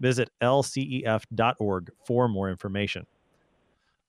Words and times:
Visit 0.00 0.30
lcef.org 0.42 1.90
for 2.06 2.28
more 2.28 2.50
information. 2.50 3.06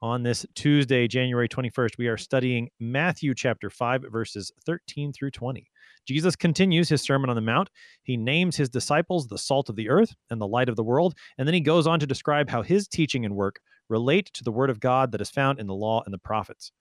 On 0.01 0.23
this 0.23 0.47
Tuesday, 0.55 1.07
January 1.07 1.47
21st, 1.47 1.97
we 1.99 2.07
are 2.07 2.17
studying 2.17 2.69
Matthew 2.79 3.35
chapter 3.35 3.69
5, 3.69 4.05
verses 4.11 4.51
13 4.65 5.13
through 5.13 5.29
20. 5.29 5.69
Jesus 6.07 6.35
continues 6.35 6.89
his 6.89 7.03
Sermon 7.03 7.29
on 7.29 7.35
the 7.35 7.41
Mount. 7.41 7.69
He 8.01 8.17
names 8.17 8.55
his 8.55 8.69
disciples 8.69 9.27
the 9.27 9.37
salt 9.37 9.69
of 9.69 9.75
the 9.75 9.89
earth 9.89 10.15
and 10.31 10.41
the 10.41 10.47
light 10.47 10.69
of 10.69 10.75
the 10.75 10.83
world, 10.83 11.13
and 11.37 11.47
then 11.47 11.53
he 11.53 11.61
goes 11.61 11.85
on 11.85 11.99
to 11.99 12.07
describe 12.07 12.49
how 12.49 12.63
his 12.63 12.87
teaching 12.87 13.25
and 13.25 13.35
work 13.35 13.59
relate 13.89 14.31
to 14.33 14.43
the 14.43 14.51
Word 14.51 14.71
of 14.71 14.79
God 14.79 15.11
that 15.11 15.21
is 15.21 15.29
found 15.29 15.59
in 15.59 15.67
the 15.67 15.75
law 15.75 16.01
and 16.03 16.13
the 16.13 16.17
prophets. 16.17 16.71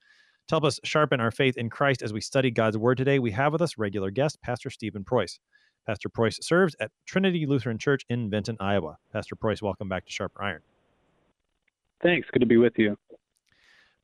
To 0.48 0.54
help 0.54 0.64
us 0.64 0.80
sharpen 0.82 1.20
our 1.20 1.30
faith 1.30 1.58
in 1.58 1.68
Christ 1.68 2.00
as 2.02 2.14
we 2.14 2.22
study 2.22 2.50
God's 2.50 2.78
Word 2.78 2.96
today, 2.96 3.18
we 3.18 3.32
have 3.32 3.52
with 3.52 3.60
us 3.60 3.76
regular 3.76 4.10
guest, 4.10 4.40
Pastor 4.40 4.70
Stephen 4.70 5.04
Preuss. 5.04 5.38
Pastor 5.86 6.08
Preuss 6.08 6.38
serves 6.42 6.76
at 6.80 6.90
Trinity 7.06 7.46
Lutheran 7.46 7.78
Church 7.78 8.04
in 8.08 8.30
Vinton, 8.30 8.56
Iowa. 8.60 8.96
Pastor 9.12 9.34
Preuss, 9.34 9.62
welcome 9.62 9.88
back 9.88 10.06
to 10.06 10.12
Sharper 10.12 10.42
Iron. 10.42 10.60
Thanks. 12.02 12.28
Good 12.32 12.40
to 12.40 12.46
be 12.46 12.56
with 12.56 12.78
you. 12.78 12.96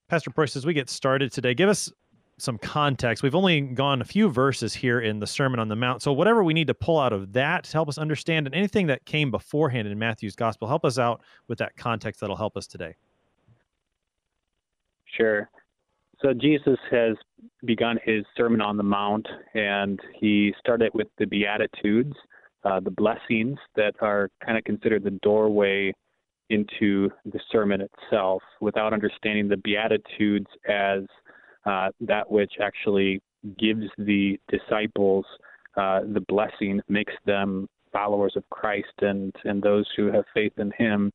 Pastor 0.08 0.30
Preuss, 0.30 0.56
as 0.56 0.66
we 0.66 0.74
get 0.74 0.88
started 0.88 1.32
today, 1.32 1.54
give 1.54 1.68
us 1.68 1.90
some 2.38 2.58
context. 2.58 3.22
We've 3.22 3.34
only 3.34 3.60
gone 3.60 4.02
a 4.02 4.04
few 4.04 4.28
verses 4.28 4.74
here 4.74 5.00
in 5.00 5.18
the 5.18 5.26
Sermon 5.26 5.58
on 5.58 5.68
the 5.68 5.76
Mount. 5.76 6.02
So, 6.02 6.12
whatever 6.12 6.44
we 6.44 6.54
need 6.54 6.66
to 6.66 6.74
pull 6.74 6.98
out 6.98 7.12
of 7.12 7.32
that 7.32 7.64
to 7.64 7.72
help 7.72 7.88
us 7.88 7.98
understand, 7.98 8.46
and 8.46 8.54
anything 8.54 8.86
that 8.88 9.04
came 9.04 9.30
beforehand 9.30 9.88
in 9.88 9.98
Matthew's 9.98 10.36
gospel, 10.36 10.68
help 10.68 10.84
us 10.84 10.98
out 10.98 11.22
with 11.48 11.58
that 11.58 11.76
context 11.76 12.20
that'll 12.20 12.36
help 12.36 12.56
us 12.56 12.66
today. 12.66 12.94
Sure. 15.06 15.48
So, 16.22 16.32
Jesus 16.32 16.78
has 16.90 17.16
begun 17.64 17.98
his 18.04 18.24
Sermon 18.36 18.60
on 18.60 18.76
the 18.76 18.82
Mount, 18.82 19.26
and 19.54 20.00
he 20.18 20.54
started 20.58 20.92
with 20.94 21.08
the 21.18 21.26
Beatitudes, 21.26 22.14
uh, 22.64 22.80
the 22.80 22.90
blessings 22.90 23.58
that 23.76 23.94
are 24.00 24.30
kind 24.44 24.56
of 24.56 24.64
considered 24.64 25.04
the 25.04 25.18
doorway 25.22 25.92
into 26.48 27.10
the 27.24 27.40
sermon 27.50 27.80
itself, 27.80 28.42
without 28.60 28.92
understanding 28.92 29.48
the 29.48 29.56
Beatitudes 29.58 30.46
as 30.68 31.02
uh, 31.66 31.90
that 32.00 32.30
which 32.30 32.52
actually 32.60 33.20
gives 33.58 33.84
the 33.98 34.38
disciples 34.48 35.24
uh, 35.76 36.00
the 36.12 36.24
blessing, 36.28 36.80
makes 36.88 37.12
them 37.26 37.68
followers 37.92 38.34
of 38.36 38.48
Christ 38.50 38.92
and, 39.00 39.34
and 39.44 39.62
those 39.62 39.86
who 39.96 40.06
have 40.12 40.24
faith 40.32 40.52
in 40.58 40.72
Him, 40.78 41.12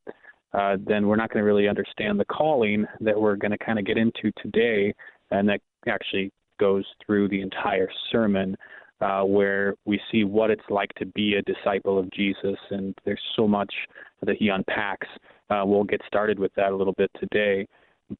uh, 0.53 0.77
then 0.85 1.07
we're 1.07 1.15
not 1.15 1.29
going 1.29 1.41
to 1.41 1.45
really 1.45 1.67
understand 1.67 2.19
the 2.19 2.25
calling 2.25 2.85
that 2.99 3.19
we're 3.19 3.35
going 3.35 3.51
to 3.51 3.57
kind 3.57 3.79
of 3.79 3.85
get 3.85 3.97
into 3.97 4.31
today, 4.41 4.93
and 5.31 5.47
that 5.47 5.61
actually 5.87 6.31
goes 6.59 6.85
through 7.05 7.27
the 7.29 7.41
entire 7.41 7.89
sermon. 8.11 8.55
Uh, 9.01 9.23
where 9.23 9.73
we 9.85 9.99
see 10.11 10.23
what 10.23 10.51
it's 10.51 10.61
like 10.69 10.93
to 10.93 11.07
be 11.07 11.33
a 11.33 11.41
disciple 11.41 11.97
of 11.97 12.07
Jesus, 12.11 12.55
and 12.69 12.93
there's 13.03 13.19
so 13.35 13.47
much 13.47 13.73
that 14.21 14.35
he 14.37 14.49
unpacks. 14.49 15.07
Uh, 15.49 15.63
we'll 15.65 15.83
get 15.83 15.99
started 16.05 16.37
with 16.37 16.53
that 16.53 16.71
a 16.71 16.75
little 16.75 16.93
bit 16.93 17.09
today, 17.19 17.65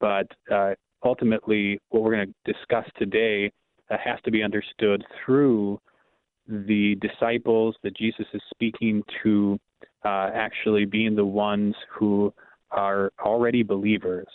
but 0.00 0.26
uh, 0.52 0.74
ultimately, 1.04 1.78
what 1.90 2.02
we're 2.02 2.14
going 2.14 2.26
to 2.26 2.52
discuss 2.52 2.84
today 2.98 3.52
uh, 3.90 3.96
has 4.04 4.18
to 4.24 4.30
be 4.30 4.42
understood 4.42 5.04
through 5.24 5.78
the 6.48 6.96
disciples 7.00 7.76
that 7.82 7.96
Jesus 7.96 8.26
is 8.34 8.42
speaking 8.52 9.02
to, 9.22 9.58
uh, 10.04 10.30
actually 10.34 10.84
being 10.84 11.14
the 11.14 11.24
ones 11.24 11.74
who 11.90 12.32
are 12.70 13.12
already 13.20 13.62
believers, 13.62 14.28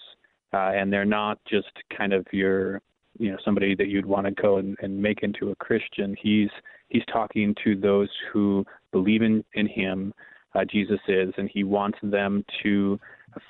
uh, 0.53 0.71
and 0.75 0.91
they're 0.91 1.05
not 1.05 1.39
just 1.49 1.71
kind 1.97 2.13
of 2.13 2.25
your, 2.31 2.81
you 3.17 3.31
know, 3.31 3.37
somebody 3.43 3.75
that 3.75 3.87
you'd 3.87 4.05
want 4.05 4.25
to 4.25 4.31
go 4.31 4.57
and, 4.57 4.77
and 4.81 5.01
make 5.01 5.23
into 5.23 5.51
a 5.51 5.55
Christian. 5.55 6.15
He's 6.21 6.49
he's 6.89 7.03
talking 7.11 7.55
to 7.63 7.75
those 7.75 8.09
who 8.31 8.65
believe 8.91 9.21
in 9.21 9.43
in 9.53 9.67
Him. 9.67 10.13
Uh, 10.55 10.63
Jesus 10.65 10.99
is, 11.07 11.33
and 11.37 11.49
he 11.53 11.63
wants 11.63 11.97
them 12.01 12.43
to 12.63 12.99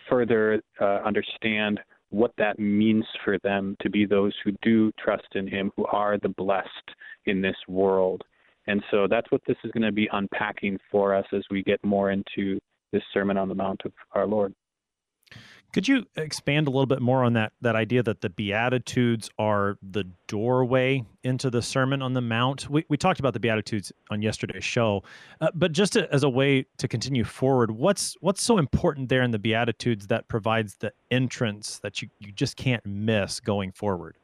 further 0.09 0.61
uh, 0.81 1.00
understand 1.06 1.79
what 2.09 2.31
that 2.38 2.57
means 2.57 3.06
for 3.23 3.38
them 3.39 3.75
to 3.81 3.89
be 3.89 4.06
those 4.06 4.33
who 4.44 4.51
do 4.61 4.91
trust 4.97 5.27
in 5.35 5.47
Him, 5.47 5.72
who 5.75 5.85
are 5.88 6.17
the 6.17 6.29
blessed 6.29 6.69
in 7.25 7.41
this 7.41 7.56
world. 7.67 8.23
And 8.67 8.83
so 8.91 9.07
that's 9.09 9.31
what 9.31 9.41
this 9.47 9.57
is 9.63 9.72
going 9.72 9.83
to 9.83 9.91
be 9.91 10.09
unpacking 10.11 10.78
for 10.91 11.16
us 11.16 11.25
as 11.33 11.44
we 11.50 11.63
get 11.63 11.83
more 11.83 12.11
into 12.11 12.59
this 12.91 13.03
Sermon 13.13 13.38
on 13.38 13.50
the 13.50 13.55
Mount 13.55 13.81
of 13.85 13.94
our 14.13 14.28
Lord. 14.28 14.53
Could 15.73 15.88
you 15.88 16.05
expand 16.16 16.67
a 16.67 16.72
little 16.72 16.85
bit 16.85 17.01
more 17.01 17.23
on 17.23 17.33
that 17.33 17.51
that 17.59 17.75
idea 17.75 18.01
that 18.01 18.22
the 18.22 18.29
Beatitudes 18.29 19.29
are 19.38 19.77
the 19.81 20.06
doorway 20.27 21.03
into 21.23 21.50
the 21.50 21.61
Sermon 21.61 22.01
on 22.01 22.13
the 22.13 22.22
Mount? 22.22 22.69
We, 22.69 22.85
we 22.88 22.95
talked 22.95 23.19
about 23.19 23.33
the 23.33 23.39
Beatitudes 23.39 23.91
on 24.09 24.22
yesterday's 24.22 24.63
show, 24.63 25.03
uh, 25.41 25.50
but 25.53 25.73
just 25.73 25.94
to, 25.94 26.11
as 26.11 26.23
a 26.23 26.29
way 26.29 26.66
to 26.77 26.88
continue 26.88 27.25
forward, 27.25 27.72
what's 27.72 28.16
what's 28.22 28.41
so 28.41 28.57
important 28.57 29.09
there 29.09 29.22
in 29.22 29.31
the 29.31 29.39
Beatitudes 29.39 30.07
that 30.07 30.29
provides 30.29 30.77
the 30.77 30.94
entrance 31.11 31.79
that 31.79 32.01
you, 32.01 32.09
you 32.19 32.31
just 32.31 32.56
can't 32.56 32.85
miss 32.85 33.41
going 33.41 33.73
forward? 33.73 34.17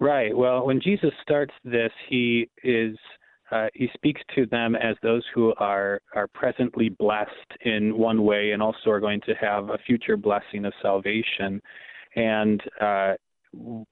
Right. 0.00 0.36
Well, 0.36 0.64
when 0.64 0.80
Jesus 0.80 1.10
starts 1.22 1.52
this, 1.64 1.90
he 2.08 2.48
is 2.62 2.96
uh, 3.50 3.66
he 3.74 3.88
speaks 3.94 4.20
to 4.34 4.46
them 4.46 4.76
as 4.76 4.94
those 5.02 5.24
who 5.34 5.54
are 5.58 6.00
are 6.14 6.28
presently 6.28 6.88
blessed 6.88 7.30
in 7.62 7.96
one 7.96 8.22
way, 8.22 8.52
and 8.52 8.62
also 8.62 8.90
are 8.90 9.00
going 9.00 9.20
to 9.22 9.34
have 9.34 9.70
a 9.70 9.78
future 9.86 10.16
blessing 10.16 10.64
of 10.64 10.72
salvation. 10.80 11.60
And 12.14 12.60
uh, 12.80 13.14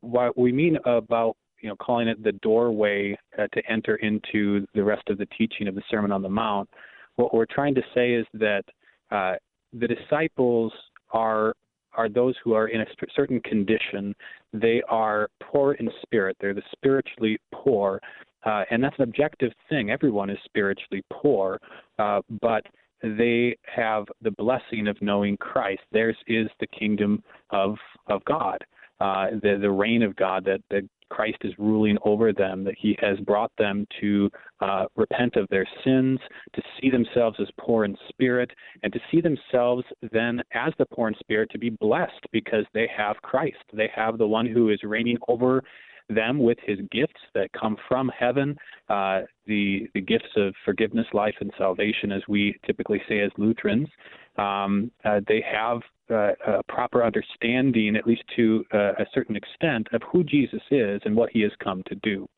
what 0.00 0.38
we 0.38 0.52
mean 0.52 0.78
about 0.84 1.36
you 1.60 1.68
know 1.68 1.76
calling 1.76 2.06
it 2.06 2.22
the 2.22 2.32
doorway 2.32 3.18
uh, 3.36 3.48
to 3.52 3.62
enter 3.68 3.96
into 3.96 4.64
the 4.74 4.84
rest 4.84 5.08
of 5.08 5.18
the 5.18 5.26
teaching 5.36 5.66
of 5.66 5.74
the 5.74 5.82
Sermon 5.90 6.12
on 6.12 6.22
the 6.22 6.28
Mount, 6.28 6.68
what 7.16 7.34
we're 7.34 7.46
trying 7.46 7.74
to 7.74 7.82
say 7.94 8.12
is 8.12 8.26
that 8.34 8.62
uh, 9.10 9.34
the 9.72 9.88
disciples 9.88 10.72
are 11.10 11.54
are 11.96 12.08
those 12.08 12.34
who 12.42 12.54
are 12.54 12.68
in 12.68 12.80
a 12.80 12.86
certain 13.14 13.40
condition. 13.40 14.14
They 14.52 14.82
are 14.88 15.28
poor 15.42 15.74
in 15.74 15.88
spirit. 16.02 16.36
They're 16.40 16.54
the 16.54 16.62
spiritually 16.72 17.38
poor, 17.52 18.00
uh, 18.44 18.64
and 18.70 18.82
that's 18.82 18.96
an 18.98 19.04
objective 19.04 19.52
thing. 19.68 19.90
Everyone 19.90 20.30
is 20.30 20.38
spiritually 20.44 21.02
poor, 21.12 21.60
uh, 21.98 22.20
but 22.40 22.64
they 23.02 23.56
have 23.62 24.04
the 24.22 24.30
blessing 24.32 24.88
of 24.88 24.96
knowing 25.00 25.36
Christ. 25.36 25.82
Theirs 25.92 26.16
is 26.26 26.48
the 26.60 26.66
kingdom 26.68 27.22
of 27.50 27.76
of 28.08 28.24
God, 28.24 28.58
uh, 29.00 29.30
the 29.42 29.58
the 29.60 29.70
reign 29.70 30.02
of 30.02 30.16
God 30.16 30.44
that 30.44 30.60
that 30.70 30.82
Christ 31.08 31.38
is 31.42 31.52
ruling 31.58 31.98
over 32.04 32.32
them. 32.32 32.64
That 32.64 32.74
He 32.78 32.96
has 33.00 33.18
brought 33.20 33.52
them 33.58 33.86
to 34.00 34.30
uh, 34.60 34.86
repent 34.96 35.36
of 35.36 35.48
their 35.48 35.66
sins, 35.84 36.18
to 36.54 36.62
see 36.80 36.90
themselves 36.90 37.38
as 37.40 37.48
poor 37.58 37.84
in 37.84 37.96
spirit, 38.08 38.50
and 38.82 38.92
to 38.92 39.00
see 39.10 39.20
themselves 39.20 39.84
then 40.12 40.42
as 40.54 40.72
the 40.78 40.86
poor 40.86 41.08
in 41.08 41.14
spirit 41.20 41.50
to 41.50 41.58
be 41.58 41.70
blessed 41.70 42.26
because 42.32 42.64
they 42.74 42.88
have 42.96 43.16
Christ. 43.22 43.56
They 43.72 43.90
have 43.94 44.18
the 44.18 44.26
one 44.26 44.46
who 44.46 44.70
is 44.70 44.80
reigning 44.82 45.18
over 45.28 45.62
them 46.08 46.38
with 46.38 46.58
his 46.64 46.78
gifts 46.92 47.20
that 47.34 47.52
come 47.52 47.76
from 47.88 48.10
heaven, 48.16 48.56
uh, 48.88 49.22
the 49.46 49.88
the 49.94 50.00
gifts 50.00 50.28
of 50.36 50.54
forgiveness, 50.64 51.06
life, 51.12 51.34
and 51.40 51.52
salvation, 51.58 52.12
as 52.12 52.22
we 52.28 52.56
typically 52.64 53.02
say 53.08 53.20
as 53.20 53.30
Lutherans. 53.36 53.88
Um, 54.36 54.90
uh, 55.04 55.20
they 55.26 55.44
have 55.50 55.80
uh, 56.10 56.32
a 56.46 56.62
proper 56.68 57.04
understanding, 57.04 57.96
at 57.96 58.06
least 58.06 58.22
to 58.36 58.64
uh, 58.72 58.92
a 58.98 59.06
certain 59.14 59.36
extent, 59.36 59.88
of 59.92 60.02
who 60.12 60.24
Jesus 60.24 60.62
is 60.70 61.00
and 61.04 61.16
what 61.16 61.30
he 61.32 61.40
has 61.42 61.52
come 61.62 61.82
to 61.86 61.94
do. 61.96 62.28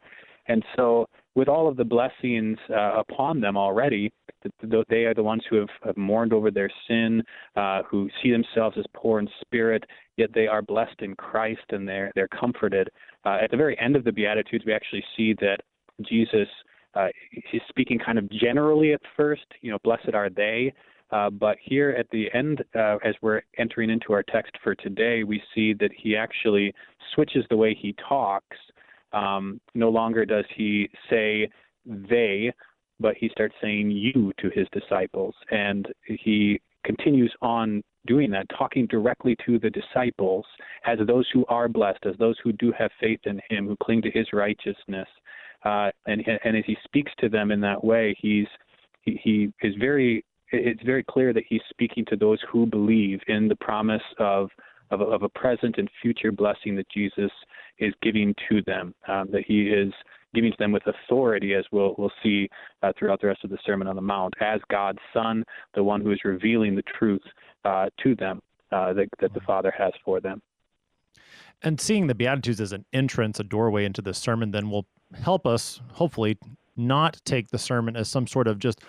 And 0.46 0.64
so, 0.76 1.06
with 1.34 1.48
all 1.48 1.68
of 1.68 1.76
the 1.76 1.84
blessings 1.84 2.58
uh, 2.70 2.98
upon 2.98 3.40
them 3.40 3.56
already, 3.56 4.10
they 4.88 5.04
are 5.04 5.14
the 5.14 5.22
ones 5.22 5.42
who 5.48 5.56
have, 5.56 5.68
have 5.84 5.96
mourned 5.96 6.32
over 6.32 6.50
their 6.50 6.70
sin, 6.88 7.22
uh, 7.56 7.82
who 7.88 8.08
see 8.22 8.30
themselves 8.30 8.76
as 8.78 8.84
poor 8.94 9.20
in 9.20 9.28
spirit, 9.40 9.84
yet 10.16 10.30
they 10.34 10.46
are 10.46 10.62
blessed 10.62 11.00
in 11.00 11.14
Christ 11.16 11.64
and 11.70 11.86
they're 11.86 12.10
they're 12.14 12.28
comforted. 12.28 12.88
Uh, 13.24 13.38
at 13.42 13.50
the 13.50 13.56
very 13.56 13.78
end 13.78 13.96
of 13.96 14.04
the 14.04 14.12
Beatitudes, 14.12 14.64
we 14.64 14.72
actually 14.72 15.04
see 15.16 15.34
that 15.34 15.58
Jesus 16.02 16.48
uh, 16.94 17.08
is 17.52 17.62
speaking 17.68 17.98
kind 17.98 18.18
of 18.18 18.28
generally 18.30 18.92
at 18.92 19.00
first. 19.16 19.46
You 19.60 19.72
know, 19.72 19.78
blessed 19.84 20.14
are 20.14 20.30
they. 20.30 20.72
Uh, 21.10 21.30
but 21.30 21.56
here 21.62 21.90
at 21.98 22.08
the 22.10 22.26
end, 22.34 22.62
uh, 22.74 22.96
as 23.04 23.14
we're 23.22 23.40
entering 23.58 23.90
into 23.90 24.12
our 24.12 24.22
text 24.22 24.52
for 24.62 24.74
today, 24.74 25.24
we 25.24 25.42
see 25.54 25.72
that 25.74 25.90
he 25.96 26.16
actually 26.16 26.74
switches 27.14 27.44
the 27.48 27.56
way 27.56 27.74
he 27.74 27.94
talks. 28.08 28.56
Um, 29.12 29.60
no 29.74 29.88
longer 29.88 30.26
does 30.26 30.44
he 30.54 30.88
say 31.08 31.48
they, 31.86 32.52
but 33.00 33.14
he 33.16 33.28
starts 33.30 33.54
saying 33.62 33.90
you 33.90 34.32
to 34.38 34.50
his 34.50 34.66
disciples. 34.72 35.34
And 35.50 35.86
he 36.04 36.60
continues 36.84 37.32
on 37.40 37.82
doing 38.06 38.30
that, 38.30 38.46
talking 38.56 38.86
directly 38.86 39.36
to 39.46 39.58
the 39.58 39.70
disciples 39.70 40.44
as 40.86 40.98
those 41.06 41.26
who 41.32 41.44
are 41.48 41.68
blessed, 41.68 42.04
as 42.06 42.16
those 42.18 42.36
who 42.42 42.52
do 42.52 42.72
have 42.78 42.90
faith 43.00 43.20
in 43.24 43.40
him, 43.48 43.66
who 43.66 43.76
cling 43.82 44.02
to 44.02 44.10
his 44.10 44.26
righteousness. 44.32 45.08
Uh, 45.64 45.90
and, 46.06 46.22
and 46.44 46.56
as 46.56 46.64
he 46.66 46.76
speaks 46.84 47.12
to 47.18 47.28
them 47.28 47.50
in 47.50 47.60
that 47.60 47.82
way, 47.82 48.16
he's 48.20 48.46
he, 49.02 49.20
he 49.22 49.66
is 49.66 49.74
very 49.78 50.24
it's 50.52 50.82
very 50.82 51.04
clear 51.04 51.32
that 51.32 51.44
he's 51.48 51.60
speaking 51.70 52.04
to 52.06 52.16
those 52.16 52.38
who 52.50 52.66
believe 52.66 53.20
in 53.28 53.48
the 53.48 53.56
promise 53.56 54.02
of 54.18 54.50
of 54.90 55.00
a, 55.02 55.04
of 55.04 55.22
a 55.22 55.28
present 55.28 55.76
and 55.76 55.90
future 56.00 56.32
blessing 56.32 56.74
that 56.76 56.88
Jesus 56.90 57.30
is 57.78 57.92
giving 58.02 58.34
to 58.48 58.62
them, 58.66 58.94
um, 59.06 59.28
that 59.32 59.44
he 59.46 59.68
is 59.68 59.92
giving 60.34 60.50
to 60.50 60.56
them 60.58 60.72
with 60.72 60.82
authority, 60.86 61.54
as 61.54 61.64
we'll 61.72 61.94
we'll 61.98 62.12
see 62.22 62.48
uh, 62.82 62.92
throughout 62.98 63.20
the 63.20 63.26
rest 63.26 63.44
of 63.44 63.50
the 63.50 63.58
Sermon 63.64 63.86
on 63.86 63.96
the 63.96 64.02
Mount, 64.02 64.34
as 64.40 64.60
God's 64.70 64.98
Son, 65.12 65.44
the 65.74 65.82
one 65.82 66.00
who 66.00 66.10
is 66.10 66.20
revealing 66.24 66.74
the 66.74 66.84
truth 66.98 67.22
uh, 67.64 67.86
to 68.02 68.14
them 68.14 68.40
uh, 68.72 68.92
that 68.94 69.08
that 69.20 69.34
the 69.34 69.40
Father 69.40 69.72
has 69.76 69.92
for 70.04 70.20
them. 70.20 70.40
And 71.62 71.80
seeing 71.80 72.06
the 72.06 72.14
Beatitudes 72.14 72.60
as 72.60 72.72
an 72.72 72.84
entrance, 72.92 73.40
a 73.40 73.44
doorway 73.44 73.84
into 73.84 74.00
the 74.00 74.14
sermon, 74.14 74.52
then 74.52 74.70
will 74.70 74.86
help 75.20 75.46
us, 75.46 75.80
hopefully, 75.92 76.38
not 76.76 77.20
take 77.24 77.48
the 77.48 77.58
sermon 77.58 77.96
as 77.96 78.08
some 78.08 78.26
sort 78.26 78.46
of 78.46 78.58
just 78.60 78.80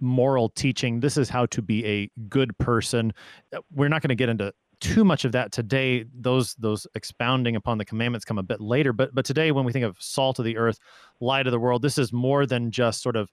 moral 0.00 0.48
teaching. 0.50 1.00
This 1.00 1.16
is 1.16 1.28
how 1.28 1.46
to 1.46 1.62
be 1.62 1.84
a 1.84 2.10
good 2.28 2.56
person. 2.58 3.12
Uh, 3.54 3.60
we're 3.74 3.88
not 3.88 4.02
going 4.02 4.10
to 4.10 4.14
get 4.14 4.28
into 4.28 4.52
too 4.80 5.04
much 5.04 5.24
of 5.24 5.32
that 5.32 5.52
today. 5.52 6.04
Those 6.14 6.54
those 6.54 6.86
expounding 6.94 7.56
upon 7.56 7.78
the 7.78 7.84
commandments 7.84 8.24
come 8.24 8.38
a 8.38 8.42
bit 8.42 8.60
later. 8.60 8.92
But 8.92 9.14
but 9.14 9.24
today, 9.24 9.52
when 9.52 9.64
we 9.64 9.72
think 9.72 9.84
of 9.84 9.96
salt 9.98 10.38
of 10.38 10.44
the 10.44 10.56
earth, 10.56 10.78
light 11.20 11.46
of 11.46 11.50
the 11.50 11.58
world, 11.58 11.82
this 11.82 11.98
is 11.98 12.12
more 12.12 12.46
than 12.46 12.70
just 12.70 13.02
sort 13.02 13.16
of 13.16 13.30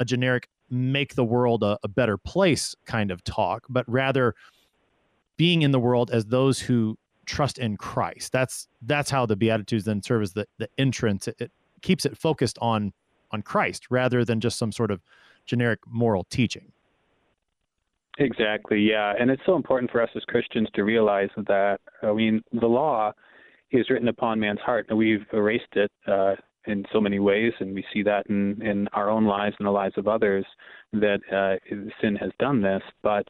a 0.00 0.04
generic 0.04 0.48
make 0.70 1.14
the 1.14 1.24
world 1.24 1.62
a, 1.62 1.78
a 1.82 1.88
better 1.88 2.18
place 2.18 2.74
kind 2.84 3.10
of 3.10 3.22
talk, 3.24 3.64
but 3.68 3.84
rather 3.88 4.34
being 5.36 5.62
in 5.62 5.70
the 5.70 5.80
world 5.80 6.10
as 6.10 6.26
those 6.26 6.60
who 6.60 6.98
trust 7.26 7.58
in 7.58 7.76
Christ. 7.76 8.32
That's 8.32 8.68
that's 8.82 9.10
how 9.10 9.26
the 9.26 9.36
Beatitudes 9.36 9.84
then 9.84 10.02
serve 10.02 10.22
as 10.22 10.32
the, 10.32 10.46
the 10.58 10.68
entrance. 10.78 11.28
It, 11.28 11.36
it 11.38 11.52
keeps 11.82 12.04
it 12.04 12.16
focused 12.16 12.58
on 12.60 12.92
on 13.30 13.42
Christ 13.42 13.86
rather 13.90 14.24
than 14.24 14.40
just 14.40 14.58
some 14.58 14.72
sort 14.72 14.90
of 14.90 15.00
generic 15.48 15.80
moral 15.86 16.24
teaching. 16.24 16.72
Exactly, 18.18 18.80
yeah. 18.80 19.14
And 19.18 19.30
it's 19.30 19.42
so 19.46 19.56
important 19.56 19.90
for 19.90 20.02
us 20.02 20.10
as 20.16 20.22
Christians 20.24 20.68
to 20.74 20.82
realize 20.82 21.30
that, 21.36 21.78
I 22.02 22.12
mean, 22.12 22.42
the 22.52 22.66
law 22.66 23.12
is 23.70 23.88
written 23.90 24.08
upon 24.08 24.40
man's 24.40 24.60
heart, 24.60 24.86
and 24.88 24.98
we've 24.98 25.24
erased 25.32 25.74
it 25.76 25.90
uh, 26.06 26.34
in 26.66 26.84
so 26.92 27.00
many 27.00 27.20
ways, 27.20 27.52
and 27.60 27.74
we 27.74 27.84
see 27.92 28.02
that 28.02 28.26
in, 28.28 28.60
in 28.60 28.88
our 28.92 29.08
own 29.08 29.24
lives 29.24 29.54
and 29.58 29.66
the 29.66 29.72
lives 29.72 29.94
of 29.96 30.08
others 30.08 30.44
that 30.92 31.20
uh, 31.32 31.56
sin 32.00 32.16
has 32.16 32.30
done 32.38 32.60
this. 32.60 32.82
But 33.02 33.28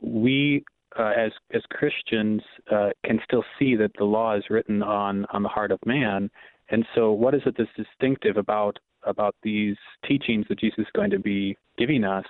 we, 0.00 0.64
uh, 0.98 1.12
as 1.16 1.32
as 1.52 1.62
Christians, 1.70 2.40
uh, 2.72 2.90
can 3.04 3.20
still 3.24 3.44
see 3.58 3.76
that 3.76 3.92
the 3.98 4.04
law 4.04 4.36
is 4.36 4.44
written 4.48 4.82
on 4.82 5.26
on 5.32 5.42
the 5.42 5.48
heart 5.48 5.70
of 5.70 5.78
man. 5.84 6.30
And 6.70 6.86
so, 6.94 7.12
what 7.12 7.34
is 7.34 7.42
it 7.46 7.56
that's 7.58 7.68
distinctive 7.76 8.36
about 8.36 8.78
about 9.06 9.34
these 9.42 9.76
teachings 10.06 10.46
that 10.48 10.60
Jesus 10.60 10.80
is 10.80 10.86
going 10.94 11.10
to 11.10 11.18
be 11.18 11.56
giving 11.78 12.04
us, 12.04 12.24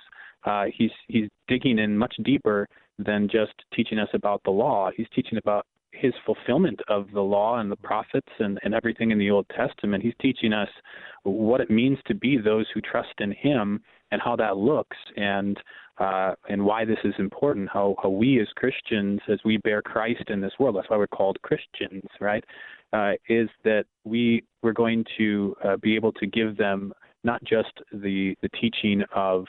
uh, 0.45 0.65
he's 0.75 0.91
he's 1.07 1.29
digging 1.47 1.79
in 1.79 1.97
much 1.97 2.15
deeper 2.23 2.67
than 2.99 3.27
just 3.27 3.53
teaching 3.73 3.99
us 3.99 4.09
about 4.13 4.41
the 4.43 4.51
law. 4.51 4.89
He's 4.95 5.07
teaching 5.13 5.37
about 5.37 5.65
his 5.91 6.13
fulfillment 6.25 6.79
of 6.89 7.07
the 7.13 7.21
law 7.21 7.59
and 7.59 7.71
the 7.71 7.77
prophets 7.77 8.27
and, 8.39 8.59
and 8.63 8.73
everything 8.73 9.11
in 9.11 9.17
the 9.17 9.31
Old 9.31 9.45
Testament. 9.55 10.03
He's 10.03 10.13
teaching 10.21 10.53
us 10.53 10.69
what 11.23 11.61
it 11.61 11.69
means 11.69 11.97
to 12.07 12.13
be 12.13 12.37
those 12.37 12.65
who 12.73 12.81
trust 12.81 13.13
in 13.19 13.31
him 13.31 13.81
and 14.11 14.21
how 14.21 14.35
that 14.35 14.57
looks 14.57 14.97
and 15.17 15.57
uh, 15.97 16.33
and 16.49 16.63
why 16.63 16.83
this 16.83 16.97
is 17.05 17.13
important, 17.19 17.69
how, 17.71 17.95
how 18.03 18.09
we 18.09 18.41
as 18.41 18.47
Christians, 18.57 19.21
as 19.29 19.39
we 19.45 19.55
bear 19.57 19.81
Christ 19.81 20.25
in 20.27 20.41
this 20.41 20.51
world, 20.59 20.75
that's 20.75 20.89
why 20.89 20.97
we're 20.97 21.07
called 21.07 21.37
Christians, 21.41 22.03
right? 22.19 22.43
Uh, 22.95 23.13
is 23.27 23.49
that 23.63 23.85
we 24.05 24.43
we're 24.63 24.73
going 24.73 25.03
to 25.17 25.55
uh, 25.63 25.75
be 25.77 25.95
able 25.95 26.13
to 26.13 26.25
give 26.25 26.55
them 26.57 26.93
not 27.23 27.43
just 27.43 27.73
the 27.91 28.35
the 28.41 28.49
teaching 28.61 29.03
of 29.13 29.45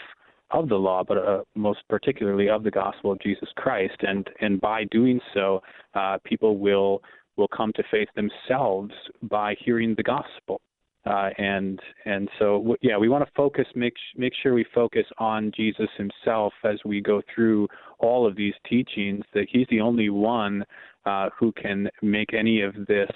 of 0.51 0.69
the 0.69 0.77
law, 0.77 1.03
but 1.07 1.19
uh, 1.19 1.43
most 1.55 1.81
particularly 1.89 2.49
of 2.49 2.63
the 2.63 2.71
gospel 2.71 3.13
of 3.13 3.21
Jesus 3.21 3.49
Christ, 3.57 3.97
and 4.01 4.29
and 4.41 4.61
by 4.61 4.85
doing 4.91 5.21
so, 5.35 5.63
uh, 5.95 6.19
people 6.25 6.59
will 6.59 7.03
will 7.37 7.49
come 7.49 7.73
to 7.75 7.83
faith 7.91 8.09
themselves 8.17 8.93
by 9.23 9.55
hearing 9.65 9.95
the 9.97 10.03
gospel. 10.03 10.61
Uh, 11.05 11.31
and 11.39 11.79
and 12.05 12.29
so 12.39 12.77
yeah, 12.83 12.97
we 12.97 13.09
want 13.09 13.25
to 13.25 13.31
focus 13.37 13.67
make 13.77 13.95
make 14.17 14.33
sure 14.43 14.55
we 14.55 14.67
focus 14.75 15.07
on 15.19 15.53
Jesus 15.57 15.89
Himself 15.97 16.53
as 16.65 16.79
we 16.85 17.01
go 17.01 17.23
through 17.33 17.69
all 18.01 18.27
of 18.27 18.35
these 18.35 18.55
teachings. 18.69 19.25
That 19.35 19.47
He's 19.49 19.69
the 19.71 19.81
only 19.81 20.11
one 20.11 20.65
uh, 21.07 21.31
who 21.39 21.53
can 21.53 21.89
make 22.03 22.35
any 22.35 22.61
of 22.61 22.75
this 22.87 23.11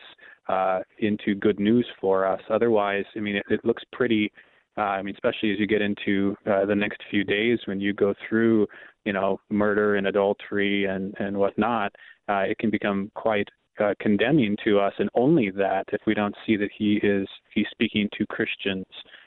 uh, 0.48 0.81
into 0.98 1.34
good 1.34 1.60
news 1.60 1.87
for 2.00 2.26
us. 2.26 2.40
Otherwise, 2.48 3.04
I 3.16 3.20
mean, 3.20 3.37
it, 3.37 3.44
it 3.50 3.64
looks 3.64 3.82
pretty. 3.92 4.32
Uh, 4.78 4.82
I 4.82 5.02
mean, 5.02 5.14
especially 5.14 5.52
as 5.52 5.58
you 5.58 5.66
get 5.66 5.82
into 5.82 6.37
uh, 6.46 6.64
the 6.64 6.75
next 6.75 7.02
few 7.10 7.25
days 7.25 7.58
when 7.66 7.81
you 7.81 7.92
go 7.92 8.14
through, 8.28 8.66
you 9.04 9.12
know, 9.12 9.40
murder 9.50 9.96
and 9.96 10.06
adultery 10.06 10.87
and 10.87 11.14
and 11.19 11.37
whatnot, 11.37 11.92
uh, 12.28 12.44
it 12.48 12.58
can 12.58 12.70
become 12.70 13.10
quite 13.14 13.48
uh, 13.81 13.94
condemning 14.00 14.56
to 14.64 14.78
us. 14.78 14.92
And 14.98 15.10
only 15.14 15.50
that, 15.50 15.84
if 15.92 16.00
we 16.06 16.14
don't 16.14 16.34
see 16.46 16.56
that 16.56 16.70
he 16.76 17.00
is 17.02 17.28
he's 17.54 17.66
speaking 17.70 18.08
to 18.16 18.26
Christians, 18.26 18.87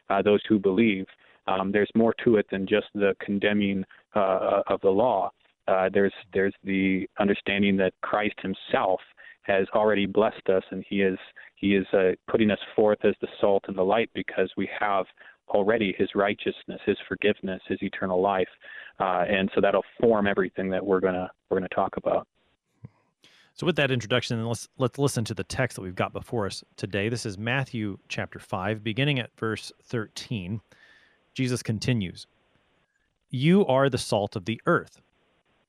uh, 0.09 0.21
those 0.21 0.41
who 0.47 0.59
believe. 0.59 1.05
Um, 1.45 1.73
there's 1.73 1.91
more 1.93 2.13
to 2.23 2.37
it 2.37 2.45
than 2.49 2.65
just 2.65 2.87
the 2.95 3.15
condemning 3.19 3.83
uh, 4.15 4.61
of 4.67 4.79
the 4.79 4.89
law. 4.89 5.29
Uh, 5.67 5.89
there's 5.93 6.13
there's 6.33 6.53
the 6.63 7.07
understanding 7.19 7.77
that 7.77 7.93
Christ 8.01 8.35
Himself 8.41 8.99
has 9.43 9.67
already 9.73 10.05
blessed 10.05 10.49
us, 10.49 10.63
and 10.71 10.83
He 10.87 11.01
is 11.01 11.17
He 11.55 11.75
is 11.75 11.85
uh, 11.93 12.11
putting 12.29 12.51
us 12.51 12.59
forth 12.75 12.99
as 13.03 13.15
the 13.21 13.27
salt 13.39 13.65
and 13.67 13.77
the 13.77 13.83
light 13.83 14.09
because 14.13 14.51
we 14.57 14.69
have 14.79 15.05
already 15.49 15.93
His 15.97 16.09
righteousness, 16.15 16.79
His 16.85 16.97
forgiveness, 17.07 17.61
His 17.67 17.81
eternal 17.81 18.21
life, 18.21 18.47
uh, 18.99 19.25
and 19.27 19.49
so 19.53 19.61
that'll 19.61 19.85
form 19.99 20.27
everything 20.27 20.69
that 20.69 20.85
we're 20.85 20.99
gonna 20.99 21.29
we're 21.49 21.59
gonna 21.59 21.69
talk 21.69 21.95
about. 21.97 22.27
So, 23.55 23.67
with 23.67 23.75
that 23.75 23.91
introduction, 23.91 24.43
let's 24.45 24.67
let's 24.77 24.97
listen 24.97 25.23
to 25.25 25.33
the 25.33 25.43
text 25.43 25.75
that 25.75 25.81
we've 25.81 25.93
got 25.93 26.11
before 26.11 26.47
us 26.47 26.63
today. 26.75 27.07
This 27.07 27.25
is 27.25 27.37
Matthew 27.37 27.99
chapter 28.07 28.39
five, 28.39 28.83
beginning 28.83 29.19
at 29.19 29.29
verse 29.37 29.71
thirteen. 29.83 30.61
Jesus 31.35 31.61
continues, 31.61 32.25
"You 33.29 33.65
are 33.67 33.89
the 33.89 33.97
salt 33.99 34.35
of 34.35 34.45
the 34.45 34.59
earth." 34.65 35.02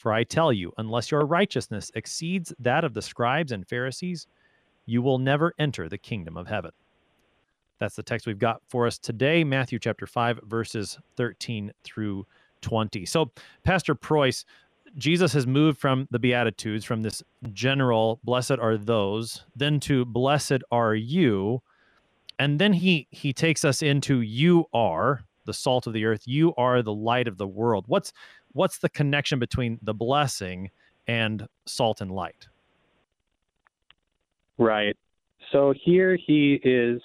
For 0.00 0.14
I 0.14 0.24
tell 0.24 0.50
you, 0.50 0.72
unless 0.78 1.10
your 1.10 1.26
righteousness 1.26 1.92
exceeds 1.94 2.54
that 2.58 2.84
of 2.84 2.94
the 2.94 3.02
scribes 3.02 3.52
and 3.52 3.68
Pharisees, 3.68 4.26
you 4.86 5.02
will 5.02 5.18
never 5.18 5.52
enter 5.58 5.90
the 5.90 5.98
kingdom 5.98 6.38
of 6.38 6.46
heaven. 6.46 6.70
That's 7.78 7.96
the 7.96 8.02
text 8.02 8.26
we've 8.26 8.38
got 8.38 8.62
for 8.66 8.86
us 8.86 8.96
today, 8.96 9.44
Matthew 9.44 9.78
chapter 9.78 10.06
5, 10.06 10.40
verses 10.44 10.98
13 11.18 11.70
through 11.84 12.26
20. 12.62 13.04
So, 13.04 13.30
Pastor 13.62 13.94
Preuss, 13.94 14.46
Jesus 14.96 15.34
has 15.34 15.46
moved 15.46 15.78
from 15.78 16.08
the 16.10 16.18
Beatitudes, 16.18 16.86
from 16.86 17.02
this 17.02 17.22
general, 17.52 18.20
blessed 18.24 18.52
are 18.52 18.78
those, 18.78 19.44
then 19.54 19.80
to 19.80 20.06
blessed 20.06 20.62
are 20.72 20.94
you. 20.94 21.60
And 22.38 22.58
then 22.58 22.72
he 22.72 23.06
he 23.10 23.34
takes 23.34 23.66
us 23.66 23.82
into 23.82 24.22
you 24.22 24.64
are 24.72 25.24
the 25.44 25.52
salt 25.52 25.86
of 25.86 25.92
the 25.92 26.06
earth, 26.06 26.22
you 26.24 26.54
are 26.56 26.80
the 26.80 26.94
light 26.94 27.28
of 27.28 27.36
the 27.36 27.46
world. 27.46 27.84
What's 27.86 28.14
what's 28.52 28.78
the 28.78 28.88
connection 28.88 29.38
between 29.38 29.78
the 29.82 29.94
blessing 29.94 30.70
and 31.10 31.46
salt 31.66 32.00
and 32.00 32.10
light. 32.10 32.46
Right. 34.58 34.96
So 35.50 35.74
here 35.84 36.16
he 36.26 36.60
is 36.62 37.00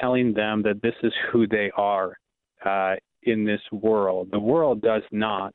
telling 0.00 0.32
them 0.32 0.62
that 0.62 0.80
this 0.82 0.94
is 1.02 1.12
who 1.30 1.46
they 1.46 1.70
are 1.76 2.16
uh, 2.64 2.94
in 3.24 3.44
this 3.44 3.60
world. 3.70 4.28
The 4.32 4.40
world 4.40 4.80
does 4.80 5.02
not 5.12 5.54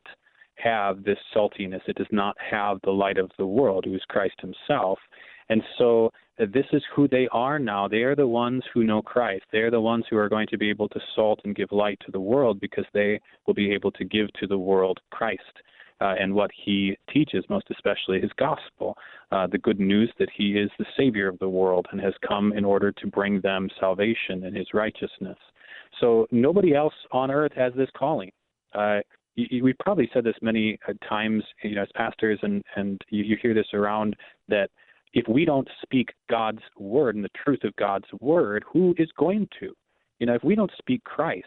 have 0.55 1.03
this 1.03 1.17
saltiness. 1.35 1.81
It 1.87 1.95
does 1.95 2.07
not 2.11 2.35
have 2.39 2.77
the 2.83 2.91
light 2.91 3.17
of 3.17 3.31
the 3.37 3.47
world, 3.47 3.85
who 3.85 3.95
is 3.95 4.03
Christ 4.07 4.35
himself. 4.39 4.99
And 5.49 5.61
so 5.77 6.11
this 6.37 6.65
is 6.73 6.83
who 6.95 7.07
they 7.07 7.27
are 7.31 7.59
now. 7.59 7.87
They 7.87 8.03
are 8.03 8.15
the 8.15 8.27
ones 8.27 8.63
who 8.73 8.83
know 8.83 9.01
Christ. 9.01 9.45
They 9.51 9.59
are 9.59 9.71
the 9.71 9.81
ones 9.81 10.05
who 10.09 10.17
are 10.17 10.29
going 10.29 10.47
to 10.47 10.57
be 10.57 10.69
able 10.69 10.89
to 10.89 10.99
salt 11.15 11.39
and 11.45 11.55
give 11.55 11.71
light 11.71 11.99
to 12.05 12.11
the 12.11 12.19
world 12.19 12.59
because 12.59 12.85
they 12.93 13.19
will 13.45 13.53
be 13.53 13.71
able 13.71 13.91
to 13.91 14.05
give 14.05 14.31
to 14.39 14.47
the 14.47 14.57
world 14.57 14.99
Christ. 15.11 15.41
Uh, 16.01 16.13
and 16.19 16.33
what 16.33 16.51
he 16.65 16.97
teaches, 17.13 17.45
most 17.49 17.67
especially 17.71 18.19
his 18.19 18.31
gospel, 18.37 18.97
uh, 19.31 19.47
the 19.47 19.57
good 19.57 19.79
news 19.79 20.11
that 20.19 20.27
he 20.35 20.57
is 20.57 20.69
the 20.77 20.85
Savior 20.97 21.29
of 21.29 21.39
the 21.39 21.47
world 21.47 21.85
and 21.91 22.01
has 22.01 22.13
come 22.27 22.51
in 22.51 22.65
order 22.65 22.91
to 22.91 23.07
bring 23.07 23.39
them 23.39 23.69
salvation 23.79 24.43
and 24.43 24.57
his 24.57 24.67
righteousness. 24.73 25.37
So 26.01 26.27
nobody 26.31 26.75
else 26.75 26.93
on 27.11 27.31
earth 27.31 27.53
has 27.55 27.71
this 27.77 27.87
calling. 27.97 28.31
Uh, 28.73 28.99
we've 29.61 29.77
probably 29.79 30.09
said 30.13 30.25
this 30.25 30.35
many 30.41 30.77
uh, 30.87 30.93
times, 31.07 31.43
you 31.63 31.75
know, 31.75 31.83
as 31.83 31.89
pastors, 31.95 32.39
and 32.41 32.61
and 32.75 33.01
you, 33.09 33.23
you 33.23 33.37
hear 33.41 33.53
this 33.53 33.67
around 33.73 34.15
that 34.49 34.69
if 35.15 35.27
we 35.27 35.45
don't 35.45 35.67
speak 35.81 36.13
God's 36.29 36.61
word 36.77 37.15
and 37.15 37.23
the 37.23 37.29
truth 37.43 37.63
of 37.63 37.75
God's 37.77 38.05
word, 38.19 38.63
who 38.71 38.93
is 38.97 39.09
going 39.17 39.47
to? 39.59 39.73
You 40.19 40.27
know, 40.27 40.35
if 40.35 40.43
we 40.43 40.55
don't 40.55 40.71
speak 40.77 41.03
Christ, 41.05 41.45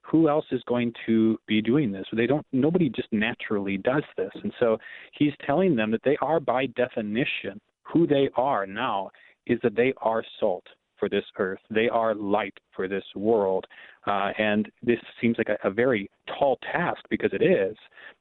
who 0.00 0.28
else 0.28 0.46
is 0.50 0.62
going 0.66 0.92
to 1.06 1.38
be 1.46 1.62
doing 1.62 1.92
this? 1.92 2.06
They 2.12 2.26
don't. 2.26 2.44
Nobody 2.52 2.88
just 2.88 3.12
naturally 3.12 3.76
does 3.76 4.02
this, 4.16 4.32
and 4.42 4.52
so 4.58 4.78
he's 5.12 5.32
telling 5.46 5.76
them 5.76 5.90
that 5.92 6.02
they 6.04 6.16
are, 6.20 6.40
by 6.40 6.66
definition, 6.66 7.60
who 7.82 8.06
they 8.06 8.28
are 8.36 8.66
now 8.66 9.10
is 9.46 9.58
that 9.62 9.76
they 9.76 9.92
are 9.98 10.24
salt 10.40 10.64
for 10.98 11.08
this 11.08 11.24
earth. 11.38 11.60
They 11.70 11.88
are 11.88 12.14
light 12.14 12.54
for 12.74 12.88
this 12.88 13.04
world. 13.16 13.66
Uh, 14.06 14.30
and 14.38 14.70
this 14.82 14.98
seems 15.20 15.36
like 15.38 15.48
a, 15.48 15.68
a 15.68 15.70
very 15.70 16.10
tall 16.38 16.58
task 16.72 17.00
because 17.08 17.30
it 17.32 17.42
is, 17.42 17.76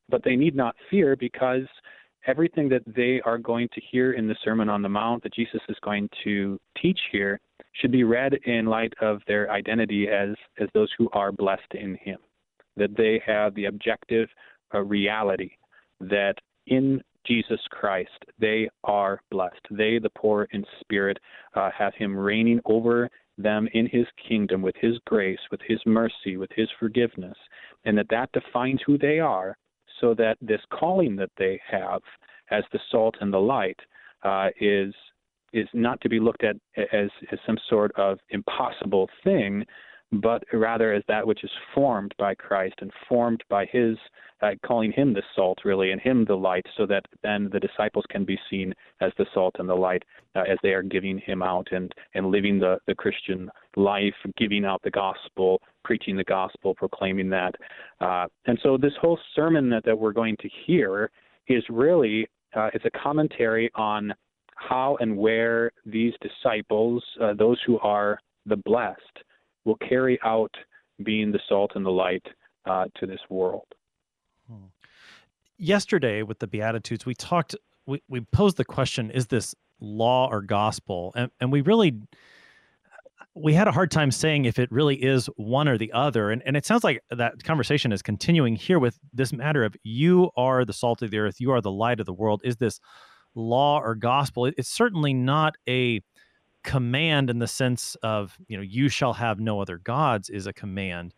but 0.09 0.23
they 0.23 0.35
need 0.35 0.55
not 0.55 0.75
fear 0.89 1.15
because 1.15 1.67
everything 2.27 2.69
that 2.69 2.83
they 2.85 3.21
are 3.25 3.37
going 3.37 3.67
to 3.73 3.81
hear 3.91 4.13
in 4.13 4.27
the 4.27 4.35
Sermon 4.43 4.69
on 4.69 4.81
the 4.81 4.89
Mount 4.89 5.23
that 5.23 5.33
Jesus 5.33 5.61
is 5.69 5.77
going 5.83 6.09
to 6.23 6.59
teach 6.81 6.99
here 7.11 7.39
should 7.73 7.91
be 7.91 8.03
read 8.03 8.33
in 8.45 8.65
light 8.65 8.93
of 9.01 9.21
their 9.27 9.51
identity 9.51 10.07
as, 10.07 10.35
as 10.59 10.67
those 10.73 10.89
who 10.97 11.09
are 11.13 11.31
blessed 11.31 11.73
in 11.73 11.95
Him. 11.95 12.17
That 12.77 12.95
they 12.95 13.21
have 13.25 13.55
the 13.55 13.65
objective 13.65 14.29
uh, 14.73 14.79
reality 14.79 15.51
that 16.01 16.35
in 16.67 17.01
Jesus 17.25 17.59
Christ, 17.69 18.25
they 18.39 18.69
are 18.83 19.21
blessed. 19.29 19.61
They, 19.71 19.99
the 19.99 20.11
poor 20.17 20.47
in 20.51 20.65
spirit, 20.79 21.17
uh, 21.55 21.69
have 21.77 21.93
Him 21.95 22.15
reigning 22.15 22.61
over 22.65 23.09
them 23.37 23.67
in 23.73 23.87
His 23.87 24.05
kingdom 24.27 24.61
with 24.61 24.75
His 24.79 24.97
grace, 25.05 25.39
with 25.51 25.61
His 25.67 25.79
mercy, 25.85 26.37
with 26.37 26.49
His 26.55 26.69
forgiveness, 26.79 27.37
and 27.85 27.97
that 27.97 28.09
that 28.09 28.31
defines 28.31 28.81
who 28.85 28.97
they 28.97 29.19
are, 29.19 29.57
so 29.99 30.13
that 30.15 30.37
this 30.41 30.61
calling 30.71 31.15
that 31.17 31.31
they 31.37 31.59
have 31.69 32.01
as 32.51 32.63
the 32.71 32.79
salt 32.91 33.15
and 33.21 33.33
the 33.33 33.39
light 33.39 33.79
uh, 34.23 34.49
is 34.59 34.93
is 35.51 35.67
not 35.73 35.99
to 36.01 36.09
be 36.09 36.19
looked 36.19 36.43
at 36.43 36.55
as, 36.93 37.09
as 37.31 37.39
some 37.45 37.57
sort 37.69 37.91
of 37.97 38.19
impossible 38.29 39.09
thing, 39.23 39.65
but 40.11 40.43
rather 40.53 40.93
as 40.93 41.03
that 41.07 41.25
which 41.25 41.43
is 41.43 41.51
formed 41.73 42.13
by 42.17 42.35
Christ 42.35 42.75
and 42.81 42.91
formed 43.07 43.43
by 43.49 43.65
His 43.65 43.97
uh, 44.41 44.51
calling 44.65 44.91
Him 44.91 45.13
the 45.13 45.21
salt, 45.35 45.59
really, 45.65 45.91
and 45.91 46.01
Him 46.01 46.25
the 46.25 46.35
light, 46.35 46.65
so 46.77 46.85
that 46.87 47.03
then 47.23 47.49
the 47.51 47.59
disciples 47.59 48.05
can 48.09 48.25
be 48.25 48.39
seen 48.49 48.73
as 49.01 49.11
the 49.17 49.25
salt 49.33 49.55
and 49.59 49.67
the 49.67 49.75
light 49.75 50.03
uh, 50.35 50.43
as 50.49 50.57
they 50.63 50.69
are 50.69 50.81
giving 50.81 51.19
Him 51.19 51.41
out 51.43 51.67
and, 51.71 51.93
and 52.15 52.31
living 52.31 52.59
the, 52.59 52.77
the 52.87 52.95
Christian 52.95 53.49
life, 53.75 54.15
giving 54.37 54.65
out 54.65 54.81
the 54.83 54.91
gospel, 54.91 55.61
preaching 55.83 56.15
the 56.15 56.23
gospel, 56.23 56.73
proclaiming 56.75 57.29
that. 57.29 57.53
Uh, 57.99 58.27
and 58.45 58.57
so 58.63 58.77
this 58.77 58.93
whole 59.01 59.19
sermon 59.35 59.69
that, 59.69 59.83
that 59.85 59.97
we're 59.97 60.13
going 60.13 60.37
to 60.39 60.49
hear 60.65 61.11
is 61.47 61.63
really 61.69 62.27
uh, 62.55 62.69
it's 62.73 62.85
a 62.85 62.99
commentary 62.99 63.69
on 63.75 64.13
how 64.55 64.97
and 64.99 65.15
where 65.15 65.71
these 65.85 66.13
disciples, 66.21 67.03
uh, 67.21 67.33
those 67.33 67.59
who 67.65 67.79
are 67.79 68.19
the 68.45 68.57
blessed, 68.57 68.99
will 69.69 69.87
carry 69.87 70.19
out 70.25 70.53
being 71.03 71.31
the 71.31 71.39
salt 71.47 71.73
and 71.75 71.85
the 71.85 71.91
light 71.91 72.25
uh, 72.65 72.85
to 72.99 73.05
this 73.05 73.19
world. 73.29 73.67
Hmm. 74.49 74.65
Yesterday, 75.57 76.23
with 76.23 76.39
the 76.39 76.47
Beatitudes, 76.47 77.05
we 77.05 77.13
talked, 77.13 77.55
we, 77.85 78.01
we 78.07 78.21
posed 78.21 78.57
the 78.57 78.65
question 78.65 79.11
is 79.11 79.27
this 79.27 79.53
law 79.79 80.27
or 80.29 80.41
gospel? 80.41 81.13
And, 81.15 81.29
and 81.39 81.51
we 81.51 81.61
really, 81.61 82.01
we 83.35 83.53
had 83.53 83.67
a 83.67 83.71
hard 83.71 83.91
time 83.91 84.09
saying 84.09 84.45
if 84.45 84.57
it 84.57 84.71
really 84.71 84.95
is 84.95 85.27
one 85.35 85.67
or 85.67 85.77
the 85.77 85.91
other. 85.93 86.31
And, 86.31 86.41
and 86.45 86.57
it 86.57 86.65
sounds 86.65 86.83
like 86.83 87.03
that 87.11 87.43
conversation 87.43 87.91
is 87.91 88.01
continuing 88.01 88.55
here 88.55 88.79
with 88.79 88.97
this 89.13 89.31
matter 89.31 89.63
of 89.63 89.75
you 89.83 90.31
are 90.35 90.65
the 90.65 90.73
salt 90.73 91.03
of 91.03 91.11
the 91.11 91.19
earth, 91.19 91.39
you 91.39 91.51
are 91.51 91.61
the 91.61 91.71
light 91.71 91.99
of 91.99 92.07
the 92.07 92.13
world. 92.13 92.41
Is 92.43 92.57
this 92.57 92.79
law 93.35 93.79
or 93.79 93.93
gospel? 93.93 94.45
It's 94.45 94.69
certainly 94.69 95.13
not 95.13 95.55
a 95.67 96.01
command 96.63 97.29
in 97.29 97.39
the 97.39 97.47
sense 97.47 97.95
of 98.03 98.37
you 98.47 98.57
know 98.57 98.63
you 98.63 98.89
shall 98.89 99.13
have 99.13 99.39
no 99.39 99.61
other 99.61 99.77
gods 99.77 100.29
is 100.29 100.47
a 100.47 100.53
command. 100.53 101.13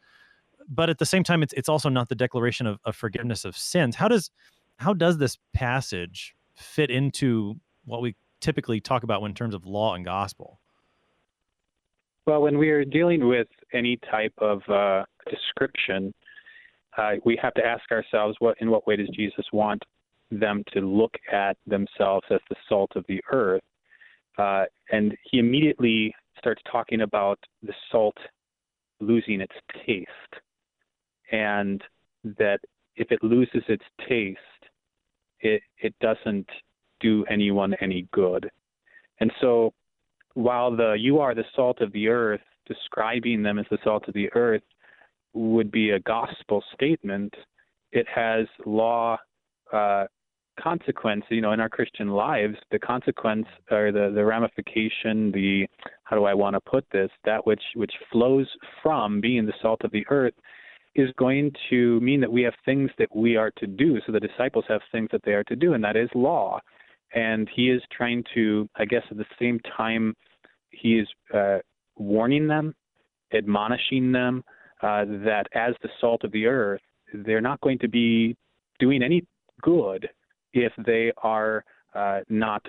But 0.67 0.89
at 0.89 0.99
the 0.99 1.05
same 1.05 1.23
time 1.23 1.43
it's 1.43 1.53
it's 1.53 1.69
also 1.69 1.89
not 1.89 2.09
the 2.09 2.15
declaration 2.15 2.67
of, 2.67 2.79
of 2.85 2.95
forgiveness 2.95 3.45
of 3.45 3.57
sins. 3.57 3.95
How 3.95 4.07
does 4.07 4.31
how 4.77 4.93
does 4.93 5.17
this 5.17 5.37
passage 5.53 6.35
fit 6.55 6.89
into 6.89 7.55
what 7.85 8.01
we 8.01 8.15
typically 8.39 8.79
talk 8.79 9.03
about 9.03 9.23
in 9.23 9.33
terms 9.33 9.53
of 9.53 9.65
law 9.65 9.95
and 9.95 10.05
gospel? 10.05 10.59
Well 12.25 12.41
when 12.41 12.57
we're 12.57 12.85
dealing 12.85 13.27
with 13.27 13.47
any 13.73 13.97
type 14.09 14.33
of 14.37 14.61
uh, 14.69 15.05
description 15.29 16.13
uh, 16.97 17.13
we 17.23 17.39
have 17.41 17.53
to 17.53 17.65
ask 17.65 17.89
ourselves 17.91 18.35
what 18.39 18.57
in 18.59 18.69
what 18.69 18.85
way 18.85 18.95
does 18.95 19.09
jesus 19.15 19.45
want 19.53 19.81
them 20.29 20.63
to 20.73 20.81
look 20.81 21.13
at 21.31 21.57
themselves 21.67 22.25
as 22.29 22.39
the 22.49 22.55
salt 22.67 22.91
of 22.95 23.05
the 23.07 23.21
earth 23.31 23.61
uh, 24.41 24.65
and 24.91 25.15
he 25.29 25.37
immediately 25.37 26.13
starts 26.37 26.61
talking 26.71 27.01
about 27.01 27.39
the 27.61 27.73
salt 27.91 28.17
losing 28.99 29.39
its 29.39 29.53
taste, 29.85 30.33
and 31.31 31.83
that 32.23 32.59
if 32.95 33.11
it 33.11 33.23
loses 33.23 33.63
its 33.67 33.83
taste, 34.09 34.39
it 35.41 35.61
it 35.77 35.93
doesn't 36.01 36.49
do 36.99 37.23
anyone 37.29 37.75
any 37.81 38.07
good. 38.11 38.49
And 39.19 39.31
so, 39.41 39.73
while 40.33 40.75
the 40.75 40.93
you 40.93 41.19
are 41.19 41.35
the 41.35 41.45
salt 41.55 41.79
of 41.79 41.91
the 41.91 42.07
earth, 42.07 42.41
describing 42.65 43.43
them 43.43 43.59
as 43.59 43.67
the 43.69 43.77
salt 43.83 44.07
of 44.07 44.15
the 44.15 44.29
earth 44.33 44.63
would 45.33 45.71
be 45.71 45.91
a 45.91 45.99
gospel 45.99 46.63
statement, 46.73 47.33
it 47.91 48.07
has 48.07 48.47
law 48.65 49.17
uh, 49.71 50.05
consequence, 50.59 51.23
you 51.29 51.41
know, 51.41 51.53
in 51.53 51.59
our 51.59 51.69
Christian 51.69 52.09
lives, 52.09 52.55
the 52.71 52.79
consequence 52.79 53.45
or 53.69 53.91
the, 53.91 54.11
the 54.13 54.23
ramification, 54.23 55.31
the 55.31 55.67
how 56.03 56.15
do 56.15 56.25
I 56.25 56.33
want 56.33 56.55
to 56.55 56.61
put 56.61 56.85
this, 56.91 57.09
that 57.25 57.45
which 57.45 57.61
which 57.75 57.93
flows 58.11 58.47
from 58.83 59.21
being 59.21 59.45
the 59.45 59.53
salt 59.61 59.81
of 59.83 59.91
the 59.91 60.05
earth 60.09 60.33
is 60.95 61.09
going 61.17 61.51
to 61.69 61.99
mean 62.01 62.19
that 62.19 62.31
we 62.31 62.41
have 62.41 62.53
things 62.65 62.89
that 62.97 63.15
we 63.15 63.37
are 63.37 63.51
to 63.57 63.67
do. 63.67 63.99
So 64.05 64.11
the 64.11 64.19
disciples 64.19 64.65
have 64.67 64.81
things 64.91 65.09
that 65.11 65.21
they 65.23 65.31
are 65.31 65.43
to 65.45 65.55
do, 65.55 65.73
and 65.73 65.83
that 65.83 65.95
is 65.95 66.09
law. 66.13 66.59
And 67.13 67.49
he 67.55 67.69
is 67.69 67.81
trying 67.95 68.23
to, 68.33 68.67
I 68.75 68.85
guess, 68.85 69.03
at 69.09 69.17
the 69.17 69.25
same 69.39 69.59
time, 69.77 70.15
he 70.69 70.99
is 70.99 71.07
uh, 71.33 71.59
warning 71.97 72.47
them, 72.47 72.73
admonishing 73.33 74.11
them 74.11 74.43
uh, 74.81 75.05
that 75.05 75.45
as 75.53 75.75
the 75.81 75.89
salt 75.99 76.23
of 76.23 76.31
the 76.31 76.45
earth, 76.45 76.81
they're 77.13 77.41
not 77.41 77.61
going 77.61 77.79
to 77.79 77.87
be 77.87 78.35
doing 78.79 79.03
any 79.03 79.25
good 79.61 80.09
if 80.53 80.73
they 80.85 81.11
are 81.23 81.63
uh, 81.93 82.19
not 82.29 82.65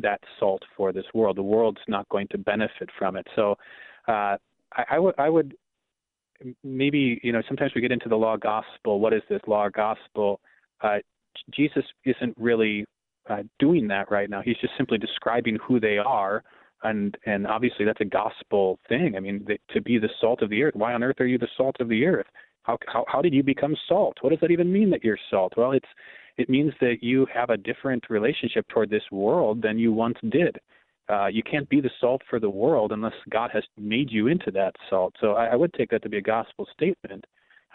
that 0.00 0.20
salt 0.38 0.62
for 0.76 0.92
this 0.92 1.04
world. 1.14 1.36
The 1.36 1.42
world's 1.42 1.80
not 1.88 2.08
going 2.08 2.28
to 2.28 2.38
benefit 2.38 2.88
from 2.98 3.16
it. 3.16 3.26
So 3.36 3.56
uh, 4.08 4.36
I, 4.72 4.84
I 4.92 4.98
would 4.98 5.14
I 5.18 5.28
would 5.28 5.54
maybe 6.64 7.20
you 7.22 7.32
know 7.32 7.42
sometimes 7.46 7.72
we 7.74 7.80
get 7.80 7.92
into 7.92 8.08
the 8.08 8.16
law 8.16 8.36
gospel. 8.36 9.00
What 9.00 9.12
is 9.12 9.22
this 9.28 9.40
law 9.46 9.68
gospel? 9.68 10.40
Uh, 10.80 10.98
Jesus 11.50 11.84
isn't 12.04 12.36
really 12.38 12.84
uh, 13.28 13.42
doing 13.58 13.88
that 13.88 14.10
right 14.10 14.28
now. 14.28 14.42
He's 14.42 14.58
just 14.60 14.74
simply 14.76 14.98
describing 14.98 15.58
who 15.66 15.78
they 15.80 15.98
are, 15.98 16.42
and 16.82 17.16
and 17.26 17.46
obviously 17.46 17.84
that's 17.84 18.00
a 18.00 18.06
gospel 18.06 18.78
thing. 18.88 19.14
I 19.16 19.20
mean, 19.20 19.44
the, 19.46 19.58
to 19.74 19.80
be 19.80 19.98
the 19.98 20.10
salt 20.20 20.42
of 20.42 20.50
the 20.50 20.62
earth. 20.62 20.74
Why 20.74 20.94
on 20.94 21.02
earth 21.02 21.20
are 21.20 21.26
you 21.26 21.38
the 21.38 21.48
salt 21.56 21.76
of 21.80 21.88
the 21.88 22.06
earth? 22.06 22.26
How, 22.62 22.78
how 22.86 23.04
how 23.08 23.22
did 23.22 23.34
you 23.34 23.42
become 23.42 23.76
salt? 23.88 24.16
What 24.20 24.30
does 24.30 24.40
that 24.40 24.50
even 24.50 24.72
mean 24.72 24.90
that 24.90 25.04
you're 25.04 25.18
salt? 25.30 25.54
Well, 25.56 25.72
it's 25.72 25.88
it 26.38 26.48
means 26.48 26.72
that 26.80 26.96
you 27.02 27.26
have 27.32 27.50
a 27.50 27.56
different 27.56 28.04
relationship 28.08 28.66
toward 28.68 28.90
this 28.90 29.02
world 29.10 29.62
than 29.62 29.78
you 29.78 29.92
once 29.92 30.16
did. 30.30 30.56
Uh, 31.08 31.26
you 31.26 31.42
can't 31.42 31.68
be 31.68 31.80
the 31.80 31.90
salt 32.00 32.22
for 32.30 32.38
the 32.40 32.48
world 32.48 32.92
unless 32.92 33.12
God 33.30 33.50
has 33.52 33.64
made 33.76 34.10
you 34.10 34.28
into 34.28 34.50
that 34.52 34.74
salt. 34.88 35.14
So 35.20 35.32
I, 35.32 35.46
I 35.46 35.56
would 35.56 35.72
take 35.74 35.90
that 35.90 36.02
to 36.04 36.08
be 36.08 36.18
a 36.18 36.22
gospel 36.22 36.66
statement, 36.72 37.24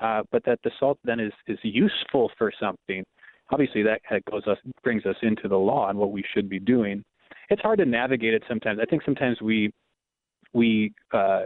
uh, 0.01 0.23
but 0.31 0.43
that 0.45 0.59
the 0.63 0.71
salt 0.79 0.97
then 1.03 1.19
is 1.19 1.33
is 1.47 1.59
useful 1.61 2.31
for 2.37 2.51
something. 2.59 3.03
obviously 3.51 3.83
that 3.83 4.01
goes 4.29 4.45
us 4.47 4.57
brings 4.83 5.05
us 5.05 5.15
into 5.21 5.47
the 5.47 5.57
law 5.57 5.89
and 5.89 5.97
what 5.99 6.11
we 6.11 6.23
should 6.33 6.49
be 6.49 6.59
doing. 6.59 7.03
It's 7.49 7.61
hard 7.61 7.79
to 7.79 7.85
navigate 7.85 8.33
it 8.33 8.43
sometimes. 8.47 8.79
I 8.81 8.85
think 8.85 9.03
sometimes 9.03 9.41
we 9.41 9.71
we 10.53 10.93
uh, 11.13 11.43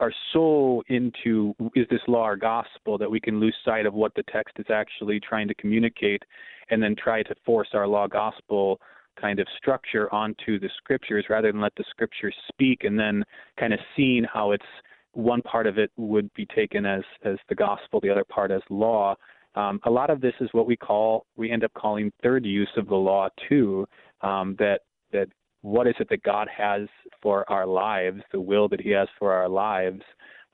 are 0.00 0.12
so 0.32 0.82
into 0.88 1.54
is 1.74 1.86
this 1.90 2.00
law 2.08 2.26
or 2.26 2.36
gospel 2.36 2.98
that 2.98 3.10
we 3.10 3.20
can 3.20 3.38
lose 3.38 3.54
sight 3.64 3.86
of 3.86 3.94
what 3.94 4.14
the 4.14 4.24
text 4.32 4.54
is 4.58 4.66
actually 4.70 5.20
trying 5.20 5.46
to 5.46 5.54
communicate 5.54 6.22
and 6.70 6.82
then 6.82 6.96
try 6.96 7.22
to 7.22 7.34
force 7.44 7.68
our 7.74 7.86
law 7.86 8.06
gospel 8.06 8.80
kind 9.20 9.38
of 9.38 9.46
structure 9.58 10.12
onto 10.12 10.58
the 10.58 10.70
scriptures 10.78 11.26
rather 11.28 11.52
than 11.52 11.60
let 11.60 11.74
the 11.76 11.84
scriptures 11.90 12.34
speak 12.48 12.84
and 12.84 12.98
then 12.98 13.22
kind 13.58 13.72
of 13.72 13.80
seeing 13.96 14.24
how 14.24 14.52
it's 14.52 14.64
one 15.12 15.42
part 15.42 15.66
of 15.66 15.78
it 15.78 15.90
would 15.96 16.32
be 16.34 16.46
taken 16.46 16.86
as 16.86 17.02
as 17.24 17.36
the 17.48 17.54
gospel, 17.54 18.00
the 18.00 18.10
other 18.10 18.24
part 18.24 18.50
as 18.50 18.62
law. 18.70 19.14
Um, 19.56 19.80
a 19.84 19.90
lot 19.90 20.10
of 20.10 20.20
this 20.20 20.34
is 20.40 20.48
what 20.52 20.66
we 20.66 20.76
call 20.76 21.26
we 21.36 21.50
end 21.50 21.64
up 21.64 21.72
calling 21.74 22.12
third 22.22 22.46
use 22.46 22.70
of 22.76 22.88
the 22.88 22.94
law 22.94 23.28
too. 23.48 23.86
Um, 24.22 24.56
that 24.58 24.80
that 25.12 25.28
what 25.62 25.86
is 25.86 25.94
it 26.00 26.08
that 26.10 26.22
God 26.22 26.48
has 26.54 26.88
for 27.22 27.50
our 27.50 27.66
lives, 27.66 28.22
the 28.32 28.40
will 28.40 28.68
that 28.68 28.80
He 28.80 28.90
has 28.90 29.08
for 29.18 29.32
our 29.32 29.48
lives 29.48 30.02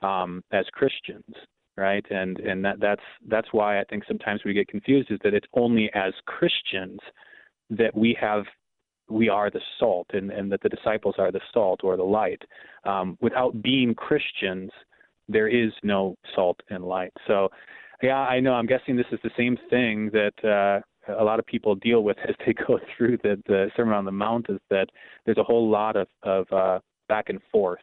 um, 0.01 0.43
as 0.51 0.65
Christians, 0.73 1.33
right? 1.75 2.05
And 2.09 2.39
and 2.39 2.63
that 2.65 2.79
that's 2.79 3.01
that's 3.27 3.47
why 3.51 3.79
I 3.79 3.83
think 3.85 4.03
sometimes 4.07 4.41
we 4.43 4.53
get 4.53 4.67
confused 4.67 5.11
is 5.11 5.19
that 5.23 5.33
it's 5.33 5.47
only 5.53 5.89
as 5.93 6.13
Christians 6.25 6.99
that 7.69 7.95
we 7.95 8.17
have 8.19 8.45
we 9.09 9.29
are 9.29 9.49
the 9.49 9.61
salt 9.79 10.07
and, 10.13 10.31
and 10.31 10.51
that 10.51 10.61
the 10.61 10.69
disciples 10.69 11.15
are 11.17 11.31
the 11.31 11.41
salt 11.53 11.81
or 11.83 11.95
the 11.95 12.03
light. 12.03 12.41
Um, 12.83 13.17
without 13.21 13.61
being 13.61 13.95
Christians, 13.95 14.69
there 15.29 15.47
is 15.47 15.71
no 15.83 16.15
salt 16.35 16.59
and 16.69 16.83
light. 16.83 17.13
So, 17.25 17.49
yeah, 18.01 18.19
I 18.19 18.39
know. 18.39 18.53
I'm 18.53 18.65
guessing 18.65 18.95
this 18.95 19.05
is 19.11 19.19
the 19.23 19.31
same 19.37 19.57
thing 19.69 20.09
that 20.11 20.33
uh, 20.43 20.81
a 21.07 21.23
lot 21.23 21.39
of 21.39 21.45
people 21.45 21.75
deal 21.75 22.03
with 22.03 22.17
as 22.27 22.35
they 22.45 22.53
go 22.53 22.79
through 22.95 23.17
the, 23.23 23.41
the 23.47 23.69
Sermon 23.75 23.93
on 23.93 24.05
the 24.05 24.11
Mount. 24.11 24.47
Is 24.49 24.59
that 24.69 24.87
there's 25.25 25.37
a 25.37 25.43
whole 25.43 25.69
lot 25.69 25.95
of, 25.95 26.07
of 26.23 26.51
uh, 26.51 26.79
back 27.09 27.29
and 27.29 27.39
forth 27.51 27.79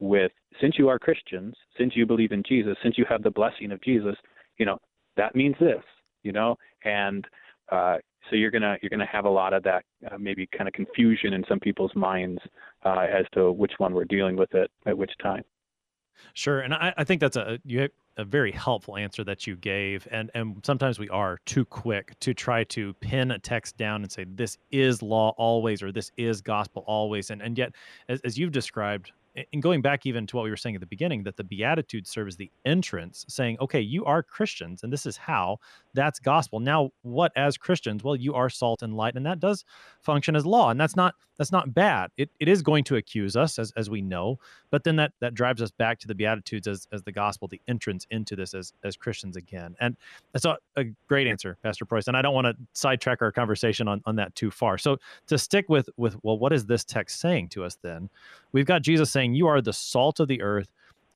with 0.00 0.32
since 0.60 0.78
you 0.78 0.88
are 0.88 0.98
Christians, 0.98 1.54
since 1.76 1.96
you 1.96 2.06
believe 2.06 2.32
in 2.32 2.42
Jesus, 2.48 2.76
since 2.82 2.96
you 2.96 3.04
have 3.08 3.22
the 3.22 3.30
blessing 3.30 3.72
of 3.72 3.82
Jesus, 3.82 4.14
you 4.58 4.66
know 4.66 4.78
that 5.16 5.34
means 5.34 5.56
this, 5.60 5.82
you 6.22 6.32
know, 6.32 6.56
and 6.84 7.26
uh, 7.70 7.96
so 8.28 8.36
you're 8.36 8.50
gonna 8.50 8.76
you're 8.82 8.90
gonna 8.90 9.06
have 9.06 9.24
a 9.24 9.30
lot 9.30 9.52
of 9.52 9.62
that 9.64 9.84
uh, 10.10 10.16
maybe 10.18 10.48
kind 10.56 10.68
of 10.68 10.74
confusion 10.74 11.32
in 11.32 11.44
some 11.48 11.60
people's 11.60 11.94
minds 11.94 12.40
uh, 12.84 13.06
as 13.12 13.24
to 13.32 13.52
which 13.52 13.72
one 13.78 13.94
we're 13.94 14.04
dealing 14.04 14.36
with 14.36 14.54
it 14.54 14.70
at 14.86 14.96
which 14.96 15.12
time. 15.22 15.44
Sure, 16.34 16.60
and 16.60 16.74
I, 16.74 16.92
I 16.96 17.04
think 17.04 17.20
that's 17.20 17.36
a 17.36 17.58
you 17.64 17.88
a 18.16 18.24
very 18.24 18.50
helpful 18.50 18.96
answer 18.96 19.22
that 19.24 19.46
you 19.46 19.56
gave, 19.56 20.06
and 20.10 20.30
and 20.34 20.60
sometimes 20.64 20.98
we 20.98 21.08
are 21.08 21.38
too 21.46 21.64
quick 21.64 22.18
to 22.20 22.34
try 22.34 22.64
to 22.64 22.92
pin 22.94 23.30
a 23.30 23.38
text 23.38 23.76
down 23.76 24.02
and 24.02 24.10
say 24.10 24.24
this 24.28 24.58
is 24.70 25.02
law 25.02 25.34
always 25.38 25.82
or 25.82 25.92
this 25.92 26.10
is 26.16 26.40
gospel 26.40 26.84
always, 26.86 27.30
and 27.30 27.40
and 27.40 27.56
yet 27.56 27.72
as, 28.08 28.20
as 28.22 28.38
you've 28.38 28.52
described 28.52 29.12
and 29.52 29.62
going 29.62 29.82
back 29.82 30.06
even 30.06 30.26
to 30.26 30.36
what 30.36 30.44
we 30.44 30.50
were 30.50 30.56
saying 30.56 30.74
at 30.74 30.80
the 30.80 30.86
beginning, 30.86 31.22
that 31.24 31.36
the 31.36 31.44
Beatitudes 31.44 32.10
serve 32.10 32.28
as 32.28 32.36
the 32.36 32.50
entrance, 32.64 33.24
saying, 33.28 33.58
okay, 33.60 33.80
you 33.80 34.04
are 34.04 34.22
Christians, 34.22 34.82
and 34.82 34.92
this 34.92 35.06
is 35.06 35.16
how 35.16 35.58
that's 35.94 36.18
gospel. 36.18 36.60
Now, 36.60 36.90
what 37.02 37.32
as 37.36 37.56
Christians? 37.56 38.04
Well, 38.04 38.16
you 38.16 38.34
are 38.34 38.48
salt 38.48 38.82
and 38.82 38.96
light, 38.96 39.16
and 39.16 39.26
that 39.26 39.40
does 39.40 39.64
function 40.00 40.36
as 40.36 40.46
law, 40.46 40.70
and 40.70 40.80
that's 40.80 40.96
not 40.96 41.14
that's 41.38 41.52
not 41.52 41.72
bad. 41.72 42.10
It 42.16 42.30
it 42.40 42.48
is 42.48 42.62
going 42.62 42.84
to 42.84 42.96
accuse 42.96 43.36
us, 43.36 43.58
as 43.58 43.72
as 43.76 43.88
we 43.88 44.02
know, 44.02 44.38
but 44.70 44.84
then 44.84 44.96
that 44.96 45.12
that 45.20 45.34
drives 45.34 45.62
us 45.62 45.70
back 45.70 45.98
to 46.00 46.08
the 46.08 46.14
Beatitudes 46.14 46.66
as 46.66 46.86
as 46.92 47.02
the 47.02 47.12
gospel, 47.12 47.48
the 47.48 47.60
entrance 47.68 48.06
into 48.10 48.36
this 48.36 48.54
as 48.54 48.72
as 48.84 48.96
Christians 48.96 49.36
again. 49.36 49.76
And 49.80 49.96
that's 50.32 50.44
a, 50.44 50.58
a 50.76 50.84
great 51.08 51.26
answer, 51.26 51.56
Pastor 51.62 51.84
Preuss. 51.84 52.08
And 52.08 52.16
I 52.16 52.22
don't 52.22 52.34
want 52.34 52.46
to 52.46 52.56
sidetrack 52.72 53.22
our 53.22 53.32
conversation 53.32 53.88
on 53.88 54.02
on 54.04 54.16
that 54.16 54.34
too 54.34 54.50
far. 54.50 54.78
So 54.78 54.98
to 55.28 55.38
stick 55.38 55.68
with 55.68 55.88
with 55.96 56.16
well, 56.22 56.38
what 56.38 56.52
is 56.52 56.66
this 56.66 56.84
text 56.84 57.20
saying 57.20 57.48
to 57.50 57.64
us 57.64 57.76
then? 57.82 58.10
We've 58.52 58.66
got 58.66 58.82
Jesus 58.82 59.10
saying, 59.10 59.34
You 59.34 59.46
are 59.46 59.60
the 59.60 59.72
salt 59.72 60.20
of 60.20 60.28
the 60.28 60.42
earth 60.42 60.68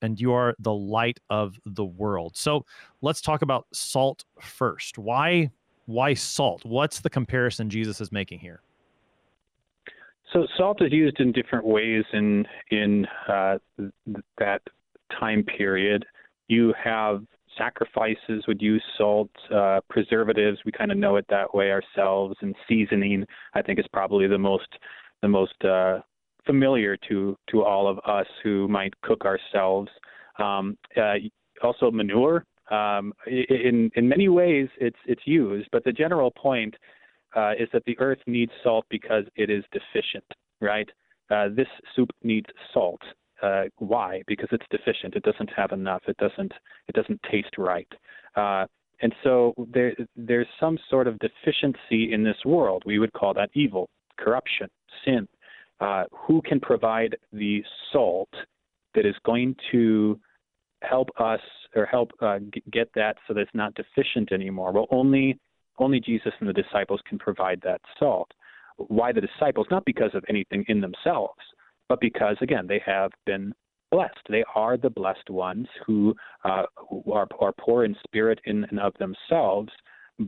and 0.02 0.20
you 0.20 0.32
are 0.32 0.54
the 0.58 0.74
light 0.74 1.20
of 1.30 1.58
the 1.64 1.84
world. 1.84 2.36
So 2.36 2.66
let's 3.00 3.20
talk 3.20 3.42
about 3.42 3.66
salt 3.72 4.24
first. 4.40 4.98
Why 4.98 5.50
why 5.86 6.14
salt? 6.14 6.64
What's 6.64 7.00
the 7.00 7.10
comparison 7.10 7.68
Jesus 7.68 8.00
is 8.00 8.12
making 8.12 8.40
here? 8.40 8.62
So 10.32 10.46
salt 10.56 10.80
is 10.80 10.92
used 10.92 11.20
in 11.20 11.32
different 11.32 11.64
ways 11.64 12.04
in 12.12 12.46
in 12.70 13.06
uh, 13.28 13.58
that 14.38 14.62
time 15.18 15.44
period. 15.44 16.04
You 16.48 16.74
have 16.82 17.24
sacrifices 17.58 18.44
would 18.48 18.62
use 18.62 18.82
salt, 18.96 19.30
uh, 19.54 19.80
preservatives. 19.90 20.58
We 20.64 20.72
kind 20.72 20.90
of 20.90 20.96
know 20.96 21.16
it 21.16 21.26
that 21.28 21.54
way 21.54 21.70
ourselves, 21.70 22.36
and 22.40 22.54
seasoning. 22.68 23.26
I 23.54 23.62
think 23.62 23.78
is 23.78 23.86
probably 23.92 24.26
the 24.26 24.38
most 24.38 24.68
the 25.20 25.28
most 25.28 25.64
uh, 25.64 26.00
familiar 26.46 26.96
to 27.08 27.36
to 27.50 27.62
all 27.62 27.88
of 27.88 27.98
us 28.06 28.26
who 28.42 28.68
might 28.68 28.98
cook 29.02 29.24
ourselves. 29.24 29.90
Um, 30.38 30.76
uh, 30.96 31.14
also, 31.62 31.90
manure. 31.90 32.44
Um, 32.70 33.12
in 33.26 33.90
in 33.94 34.08
many 34.08 34.28
ways, 34.28 34.68
it's 34.80 34.96
it's 35.06 35.22
used, 35.26 35.68
but 35.72 35.84
the 35.84 35.92
general 35.92 36.30
point 36.30 36.74
uh, 37.36 37.52
is 37.58 37.68
that 37.72 37.84
the 37.84 37.98
earth 37.98 38.20
needs 38.26 38.52
salt 38.62 38.86
because 38.90 39.24
it 39.36 39.50
is 39.50 39.64
deficient. 39.72 40.24
Right? 40.60 40.88
Uh, 41.30 41.48
this 41.54 41.68
soup 41.94 42.10
needs 42.22 42.46
salt. 42.72 43.00
Uh, 43.42 43.64
why? 43.78 44.22
Because 44.26 44.48
it's 44.52 44.66
deficient. 44.70 45.16
It 45.16 45.24
doesn't 45.24 45.50
have 45.56 45.72
enough. 45.72 46.02
It 46.06 46.16
doesn't 46.18 46.52
it 46.88 46.94
doesn't 46.94 47.20
taste 47.30 47.58
right. 47.58 47.88
Uh, 48.36 48.66
and 49.02 49.12
so 49.24 49.52
there 49.72 49.94
there's 50.16 50.46
some 50.60 50.78
sort 50.88 51.06
of 51.08 51.18
deficiency 51.18 52.12
in 52.12 52.22
this 52.22 52.36
world. 52.44 52.84
We 52.86 52.98
would 53.00 53.12
call 53.12 53.34
that 53.34 53.50
evil, 53.54 53.90
corruption, 54.18 54.68
sin. 55.04 55.26
Uh, 55.82 56.04
who 56.12 56.40
can 56.42 56.60
provide 56.60 57.16
the 57.32 57.60
salt 57.92 58.28
that 58.94 59.04
is 59.04 59.16
going 59.24 59.56
to 59.72 60.18
help 60.82 61.08
us 61.18 61.40
or 61.74 61.84
help 61.86 62.12
uh, 62.20 62.38
g- 62.54 62.62
get 62.70 62.88
that 62.94 63.16
so 63.26 63.34
that 63.34 63.40
it's 63.40 63.50
not 63.54 63.74
deficient 63.74 64.30
anymore? 64.30 64.72
Well, 64.72 64.86
only 64.90 65.38
only 65.78 65.98
Jesus 65.98 66.32
and 66.38 66.48
the 66.48 66.52
disciples 66.52 67.00
can 67.08 67.18
provide 67.18 67.60
that 67.64 67.80
salt. 67.98 68.30
Why 68.76 69.10
the 69.10 69.22
disciples? 69.22 69.66
Not 69.70 69.84
because 69.84 70.10
of 70.14 70.24
anything 70.28 70.64
in 70.68 70.80
themselves, 70.80 71.40
but 71.88 72.00
because 72.00 72.36
again 72.40 72.66
they 72.68 72.80
have 72.86 73.10
been 73.26 73.52
blessed. 73.90 74.20
They 74.28 74.44
are 74.54 74.76
the 74.76 74.90
blessed 74.90 75.30
ones 75.30 75.66
who, 75.86 76.14
uh, 76.44 76.64
who 76.76 77.12
are, 77.12 77.28
are 77.40 77.52
poor 77.60 77.84
in 77.84 77.96
spirit 78.06 78.40
in 78.44 78.64
and 78.70 78.80
of 78.80 78.94
themselves, 78.98 79.70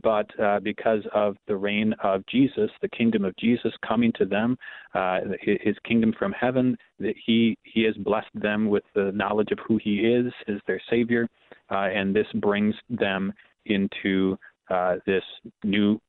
but 0.03 0.27
uh, 0.39 0.59
because 0.59 1.01
of 1.13 1.35
the 1.47 1.55
reign 1.55 1.93
of 2.03 2.25
Jesus, 2.27 2.69
the 2.81 2.89
kingdom 2.89 3.25
of 3.25 3.35
Jesus 3.37 3.71
coming 3.87 4.11
to 4.17 4.25
them, 4.25 4.57
uh, 4.93 5.19
his 5.41 5.75
kingdom 5.85 6.13
from 6.17 6.31
heaven, 6.31 6.77
that 6.99 7.15
he 7.25 7.57
he 7.63 7.83
has 7.83 7.95
blessed 7.97 8.27
them 8.33 8.69
with 8.69 8.83
the 8.93 9.11
knowledge 9.13 9.51
of 9.51 9.59
who 9.67 9.79
he 9.83 9.99
is 9.99 10.31
as 10.47 10.55
their 10.67 10.81
savior, 10.89 11.27
uh, 11.71 11.87
and 11.93 12.15
this 12.15 12.27
brings 12.35 12.75
them 12.89 13.33
into 13.65 14.37
uh, 14.69 14.95
this 15.05 15.23
new 15.63 15.99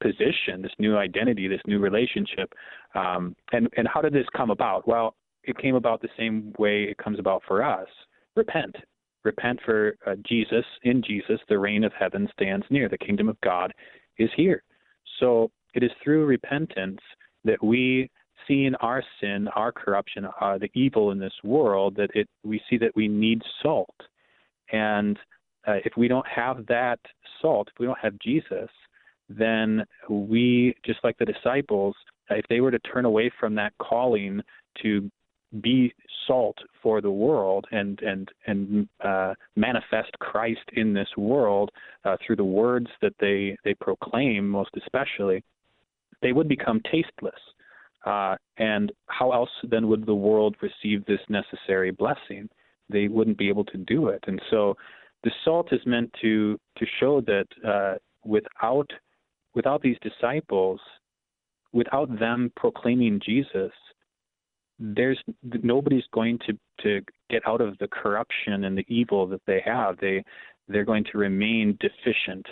position, 0.00 0.62
this 0.62 0.72
new 0.78 0.96
identity, 0.96 1.48
this 1.48 1.60
new 1.66 1.78
relationship. 1.78 2.52
Um, 2.94 3.34
and 3.52 3.68
and 3.76 3.88
how 3.92 4.00
did 4.00 4.12
this 4.12 4.26
come 4.36 4.50
about? 4.50 4.86
Well, 4.86 5.14
it 5.44 5.58
came 5.58 5.74
about 5.74 6.02
the 6.02 6.08
same 6.18 6.52
way 6.58 6.84
it 6.84 6.98
comes 6.98 7.18
about 7.18 7.42
for 7.46 7.62
us. 7.62 7.88
Repent 8.36 8.76
repent 9.24 9.60
for 9.64 9.96
uh, 10.06 10.14
Jesus. 10.26 10.64
In 10.82 11.02
Jesus, 11.02 11.40
the 11.48 11.58
reign 11.58 11.84
of 11.84 11.92
heaven 11.98 12.28
stands 12.32 12.66
near. 12.70 12.88
The 12.88 12.98
kingdom 12.98 13.28
of 13.28 13.40
God 13.40 13.72
is 14.18 14.30
here. 14.36 14.62
So 15.20 15.50
it 15.74 15.82
is 15.82 15.90
through 16.02 16.26
repentance 16.26 17.00
that 17.44 17.62
we, 17.62 18.10
seeing 18.46 18.74
our 18.76 19.02
sin, 19.20 19.48
our 19.54 19.72
corruption, 19.72 20.26
uh, 20.40 20.58
the 20.58 20.70
evil 20.74 21.10
in 21.10 21.18
this 21.18 21.32
world, 21.44 21.96
that 21.96 22.10
it 22.14 22.28
we 22.44 22.60
see 22.68 22.78
that 22.78 22.94
we 22.94 23.08
need 23.08 23.42
salt. 23.62 23.94
And 24.72 25.18
uh, 25.66 25.78
if 25.84 25.92
we 25.96 26.08
don't 26.08 26.26
have 26.26 26.66
that 26.66 27.00
salt, 27.40 27.68
if 27.72 27.78
we 27.78 27.86
don't 27.86 27.98
have 27.98 28.18
Jesus, 28.18 28.70
then 29.28 29.84
we, 30.08 30.74
just 30.84 31.00
like 31.04 31.18
the 31.18 31.24
disciples, 31.24 31.94
if 32.30 32.46
they 32.48 32.60
were 32.60 32.70
to 32.70 32.78
turn 32.80 33.04
away 33.04 33.30
from 33.38 33.54
that 33.56 33.72
calling 33.78 34.40
to 34.82 35.10
be 35.60 35.94
salt 36.26 36.58
for 36.82 37.00
the 37.00 37.10
world 37.10 37.66
and 37.70 38.00
and 38.00 38.28
and 38.46 38.88
uh, 39.04 39.34
manifest 39.56 40.12
Christ 40.20 40.60
in 40.74 40.92
this 40.92 41.08
world 41.16 41.70
uh, 42.04 42.16
through 42.24 42.36
the 42.36 42.44
words 42.44 42.88
that 43.00 43.14
they 43.18 43.56
they 43.64 43.74
proclaim, 43.74 44.48
most 44.48 44.70
especially, 44.76 45.42
they 46.22 46.32
would 46.32 46.48
become 46.48 46.80
tasteless. 46.90 47.40
Uh, 48.04 48.36
and 48.58 48.92
how 49.06 49.32
else 49.32 49.50
then 49.70 49.88
would 49.88 50.06
the 50.06 50.14
world 50.14 50.56
receive 50.62 51.04
this 51.04 51.20
necessary 51.28 51.90
blessing? 51.90 52.48
They 52.88 53.08
wouldn't 53.08 53.38
be 53.38 53.48
able 53.48 53.64
to 53.66 53.78
do 53.78 54.08
it. 54.08 54.22
And 54.26 54.40
so, 54.50 54.76
the 55.24 55.32
salt 55.44 55.72
is 55.72 55.80
meant 55.84 56.12
to 56.22 56.58
to 56.78 56.86
show 57.00 57.20
that 57.22 57.46
uh, 57.66 57.94
without 58.24 58.90
without 59.54 59.82
these 59.82 59.96
disciples, 60.02 60.80
without 61.72 62.18
them 62.18 62.52
proclaiming 62.56 63.20
Jesus, 63.24 63.72
there's 64.78 65.20
nobody's 65.62 66.04
going 66.12 66.38
to 66.46 66.58
to 66.82 67.04
get 67.30 67.42
out 67.46 67.60
of 67.60 67.76
the 67.78 67.88
corruption 67.88 68.64
and 68.64 68.78
the 68.78 68.84
evil 68.88 69.26
that 69.26 69.42
they 69.46 69.62
have. 69.64 69.98
They 69.98 70.24
they're 70.68 70.84
going 70.84 71.04
to 71.12 71.18
remain 71.18 71.78
deficient, 71.80 72.46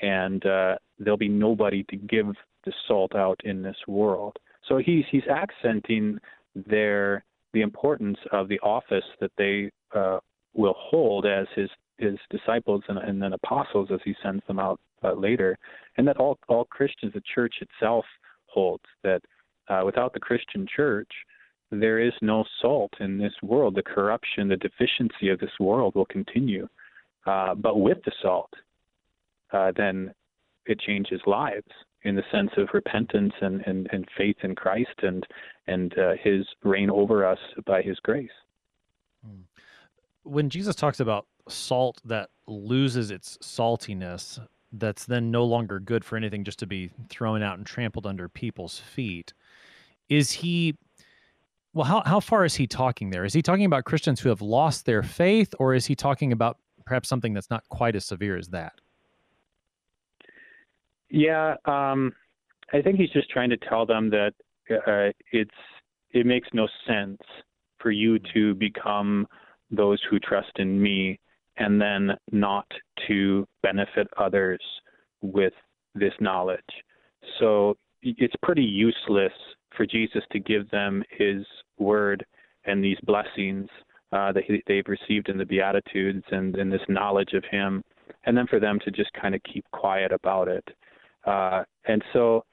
and 0.00 0.44
uh, 0.44 0.76
there'll 0.98 1.16
be 1.16 1.28
nobody 1.28 1.84
to 1.84 1.96
give 1.96 2.26
the 2.64 2.72
salt 2.86 3.14
out 3.14 3.40
in 3.44 3.62
this 3.62 3.76
world. 3.88 4.36
So 4.68 4.78
he's 4.78 5.04
he's 5.10 5.26
accenting 5.28 6.18
their 6.54 7.24
the 7.52 7.62
importance 7.62 8.18
of 8.32 8.48
the 8.48 8.60
office 8.60 9.04
that 9.20 9.32
they 9.38 9.70
uh, 9.94 10.18
will 10.54 10.76
hold 10.76 11.26
as 11.26 11.46
his 11.54 11.70
his 11.98 12.18
disciples 12.30 12.82
and, 12.88 12.98
and 12.98 13.22
then 13.22 13.32
apostles 13.32 13.88
as 13.92 14.00
he 14.04 14.14
sends 14.22 14.42
them 14.46 14.58
out 14.58 14.80
uh, 15.04 15.12
later, 15.12 15.58
and 15.96 16.06
that 16.06 16.18
all 16.18 16.38
all 16.48 16.64
Christians, 16.66 17.14
the 17.14 17.22
church 17.34 17.54
itself 17.60 18.04
holds 18.46 18.84
that 19.02 19.22
uh, 19.68 19.82
without 19.84 20.12
the 20.12 20.20
Christian 20.20 20.66
church, 20.74 21.10
there 21.72 21.98
is 21.98 22.12
no 22.20 22.44
salt 22.60 22.92
in 23.00 23.18
this 23.18 23.32
world. 23.42 23.74
The 23.74 23.82
corruption, 23.82 24.48
the 24.48 24.56
deficiency 24.56 25.28
of 25.30 25.40
this 25.40 25.58
world 25.58 25.94
will 25.94 26.06
continue. 26.06 26.68
Uh, 27.26 27.54
but 27.54 27.80
with 27.80 27.98
the 28.04 28.12
salt, 28.20 28.52
uh, 29.52 29.72
then 29.76 30.12
it 30.66 30.78
changes 30.80 31.20
lives 31.26 31.66
in 32.02 32.16
the 32.16 32.22
sense 32.30 32.50
of 32.56 32.68
repentance 32.74 33.32
and, 33.40 33.62
and, 33.66 33.88
and 33.92 34.06
faith 34.16 34.36
in 34.42 34.54
Christ 34.54 34.94
and 35.02 35.26
and 35.66 35.96
uh, 35.96 36.12
His 36.22 36.44
reign 36.64 36.90
over 36.90 37.24
us 37.24 37.38
by 37.64 37.82
His 37.82 37.98
grace. 38.00 38.30
Hmm. 39.24 39.42
When 40.24 40.50
Jesus 40.50 40.74
talks 40.74 41.00
about 41.00 41.26
salt 41.48 42.00
that 42.04 42.30
loses 42.46 43.10
its 43.10 43.38
saltiness, 43.38 44.40
that's 44.72 45.04
then 45.04 45.30
no 45.30 45.44
longer 45.44 45.78
good 45.78 46.04
for 46.04 46.16
anything, 46.16 46.44
just 46.44 46.58
to 46.60 46.66
be 46.66 46.90
thrown 47.08 47.42
out 47.42 47.58
and 47.58 47.66
trampled 47.66 48.06
under 48.06 48.28
people's 48.28 48.78
feet, 48.78 49.32
is 50.08 50.32
he? 50.32 50.76
Well, 51.74 51.86
how 51.86 52.02
how 52.04 52.20
far 52.20 52.44
is 52.44 52.54
he 52.54 52.66
talking 52.66 53.10
there? 53.10 53.24
Is 53.24 53.32
he 53.32 53.40
talking 53.40 53.64
about 53.64 53.84
Christians 53.84 54.20
who 54.20 54.28
have 54.28 54.42
lost 54.42 54.84
their 54.84 55.02
faith, 55.02 55.54
or 55.58 55.74
is 55.74 55.86
he 55.86 55.94
talking 55.94 56.32
about 56.32 56.58
perhaps 56.84 57.08
something 57.08 57.32
that's 57.32 57.50
not 57.50 57.66
quite 57.70 57.96
as 57.96 58.04
severe 58.04 58.36
as 58.36 58.48
that? 58.48 58.74
Yeah, 61.08 61.56
um, 61.64 62.12
I 62.72 62.82
think 62.82 62.96
he's 62.96 63.10
just 63.10 63.30
trying 63.30 63.50
to 63.50 63.56
tell 63.56 63.86
them 63.86 64.10
that 64.10 64.34
uh, 64.70 65.12
it's 65.32 65.50
it 66.10 66.26
makes 66.26 66.48
no 66.52 66.68
sense 66.86 67.20
for 67.78 67.90
you 67.90 68.18
to 68.34 68.54
become 68.54 69.26
those 69.70 70.00
who 70.10 70.18
trust 70.18 70.52
in 70.56 70.80
me 70.80 71.18
and 71.56 71.80
then 71.80 72.10
not 72.30 72.66
to 73.08 73.46
benefit 73.62 74.06
others 74.18 74.60
with 75.22 75.52
this 75.94 76.12
knowledge. 76.20 76.60
So 77.38 77.76
it's 78.02 78.34
pretty 78.42 78.62
useless 78.62 79.32
for 79.76 79.86
Jesus 79.86 80.22
to 80.32 80.40
give 80.40 80.68
them 80.70 81.02
his 81.10 81.44
word 81.78 82.24
and 82.64 82.82
these 82.82 82.98
blessings 83.04 83.68
uh, 84.12 84.32
that 84.32 84.44
he, 84.46 84.62
they've 84.66 84.86
received 84.88 85.28
in 85.28 85.38
the 85.38 85.44
Beatitudes 85.44 86.24
and, 86.30 86.54
and 86.56 86.70
this 86.70 86.82
knowledge 86.88 87.32
of 87.32 87.44
him, 87.50 87.82
and 88.24 88.36
then 88.36 88.46
for 88.46 88.60
them 88.60 88.78
to 88.84 88.90
just 88.90 89.10
kind 89.20 89.34
of 89.34 89.40
keep 89.52 89.64
quiet 89.72 90.12
about 90.12 90.48
it. 90.48 90.64
Uh, 91.26 91.62
and 91.86 92.02
so, 92.12 92.44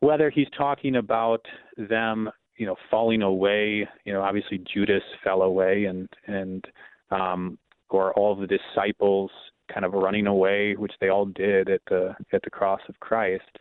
whether 0.00 0.30
he's 0.30 0.46
talking 0.56 0.96
about 0.96 1.44
them, 1.76 2.30
you 2.56 2.66
know, 2.66 2.76
falling 2.90 3.22
away, 3.22 3.86
you 4.04 4.12
know, 4.12 4.22
obviously 4.22 4.62
Judas 4.72 5.02
fell 5.24 5.42
away, 5.42 5.84
and 5.84 6.08
and 6.26 6.64
um, 7.10 7.58
or 7.90 8.12
all 8.14 8.36
the 8.36 8.46
disciples 8.46 9.30
kind 9.72 9.84
of 9.84 9.92
running 9.92 10.26
away, 10.26 10.74
which 10.74 10.92
they 11.00 11.08
all 11.08 11.26
did 11.26 11.68
at 11.68 11.80
the 11.88 12.14
at 12.32 12.42
the 12.42 12.50
cross 12.50 12.80
of 12.88 12.98
Christ. 13.00 13.58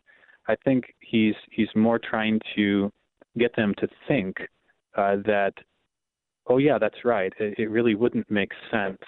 I 0.50 0.56
think 0.66 0.86
he's 1.00 1.36
he's 1.52 1.70
more 1.76 2.00
trying 2.00 2.42
to 2.56 2.92
get 3.38 3.56
them 3.56 3.74
to 3.78 3.88
think 4.08 4.36
uh, 4.98 5.18
that, 5.26 5.54
oh 6.48 6.58
yeah, 6.58 6.78
that's 6.78 7.06
right. 7.06 7.32
It, 7.40 7.58
it 7.58 7.70
really 7.70 7.96
wouldn't 7.96 8.30
make 8.30 8.52
sense 8.72 9.02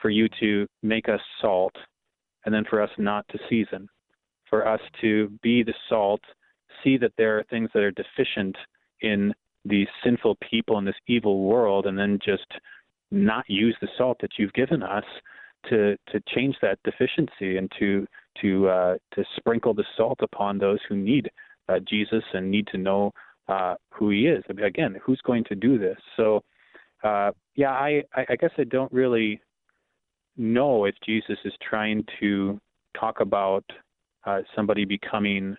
for 0.00 0.08
you 0.08 0.28
to 0.40 0.66
make 0.82 1.08
us 1.08 1.20
salt, 1.42 1.74
and 2.46 2.54
then 2.54 2.64
for 2.70 2.80
us 2.80 2.90
not 2.96 3.26
to 3.28 3.38
season 3.50 3.88
for 4.50 4.66
us 4.66 4.80
to 5.00 5.30
be 5.42 5.62
the 5.62 5.72
salt, 5.88 6.20
see 6.82 6.98
that 6.98 7.12
there 7.16 7.38
are 7.38 7.44
things 7.44 7.70
that 7.72 7.82
are 7.82 7.92
deficient 7.92 8.56
in 9.00 9.32
these 9.64 9.86
sinful 10.04 10.36
people 10.48 10.76
in 10.78 10.84
this 10.84 10.94
evil 11.06 11.44
world, 11.44 11.86
and 11.86 11.96
then 11.96 12.18
just 12.22 12.46
not 13.12 13.44
use 13.48 13.76
the 13.80 13.88
salt 13.96 14.18
that 14.20 14.32
you've 14.38 14.52
given 14.52 14.82
us 14.82 15.04
to 15.68 15.96
to 16.08 16.20
change 16.34 16.56
that 16.62 16.78
deficiency 16.84 17.56
and 17.58 17.70
to 17.78 18.06
to 18.42 18.68
uh, 18.68 18.94
to 19.14 19.24
sprinkle 19.36 19.74
the 19.74 19.84
salt 19.96 20.18
upon 20.22 20.58
those 20.58 20.78
who 20.88 20.96
need 20.96 21.30
uh, 21.68 21.78
Jesus 21.88 22.22
and 22.32 22.50
need 22.50 22.66
to 22.68 22.78
know 22.78 23.12
uh, 23.48 23.74
who 23.92 24.10
He 24.10 24.26
is. 24.26 24.44
Again, 24.62 24.96
who's 25.02 25.20
going 25.24 25.44
to 25.44 25.54
do 25.54 25.78
this? 25.78 25.96
So, 26.16 26.42
uh, 27.02 27.32
yeah, 27.54 27.70
I 27.70 28.02
I 28.16 28.36
guess 28.36 28.50
I 28.58 28.64
don't 28.64 28.92
really 28.92 29.40
know 30.36 30.84
if 30.84 30.94
Jesus 31.04 31.38
is 31.44 31.52
trying 31.68 32.04
to 32.20 32.60
talk 32.98 33.20
about 33.20 33.64
uh, 34.24 34.40
somebody 34.54 34.84
becoming, 34.84 35.56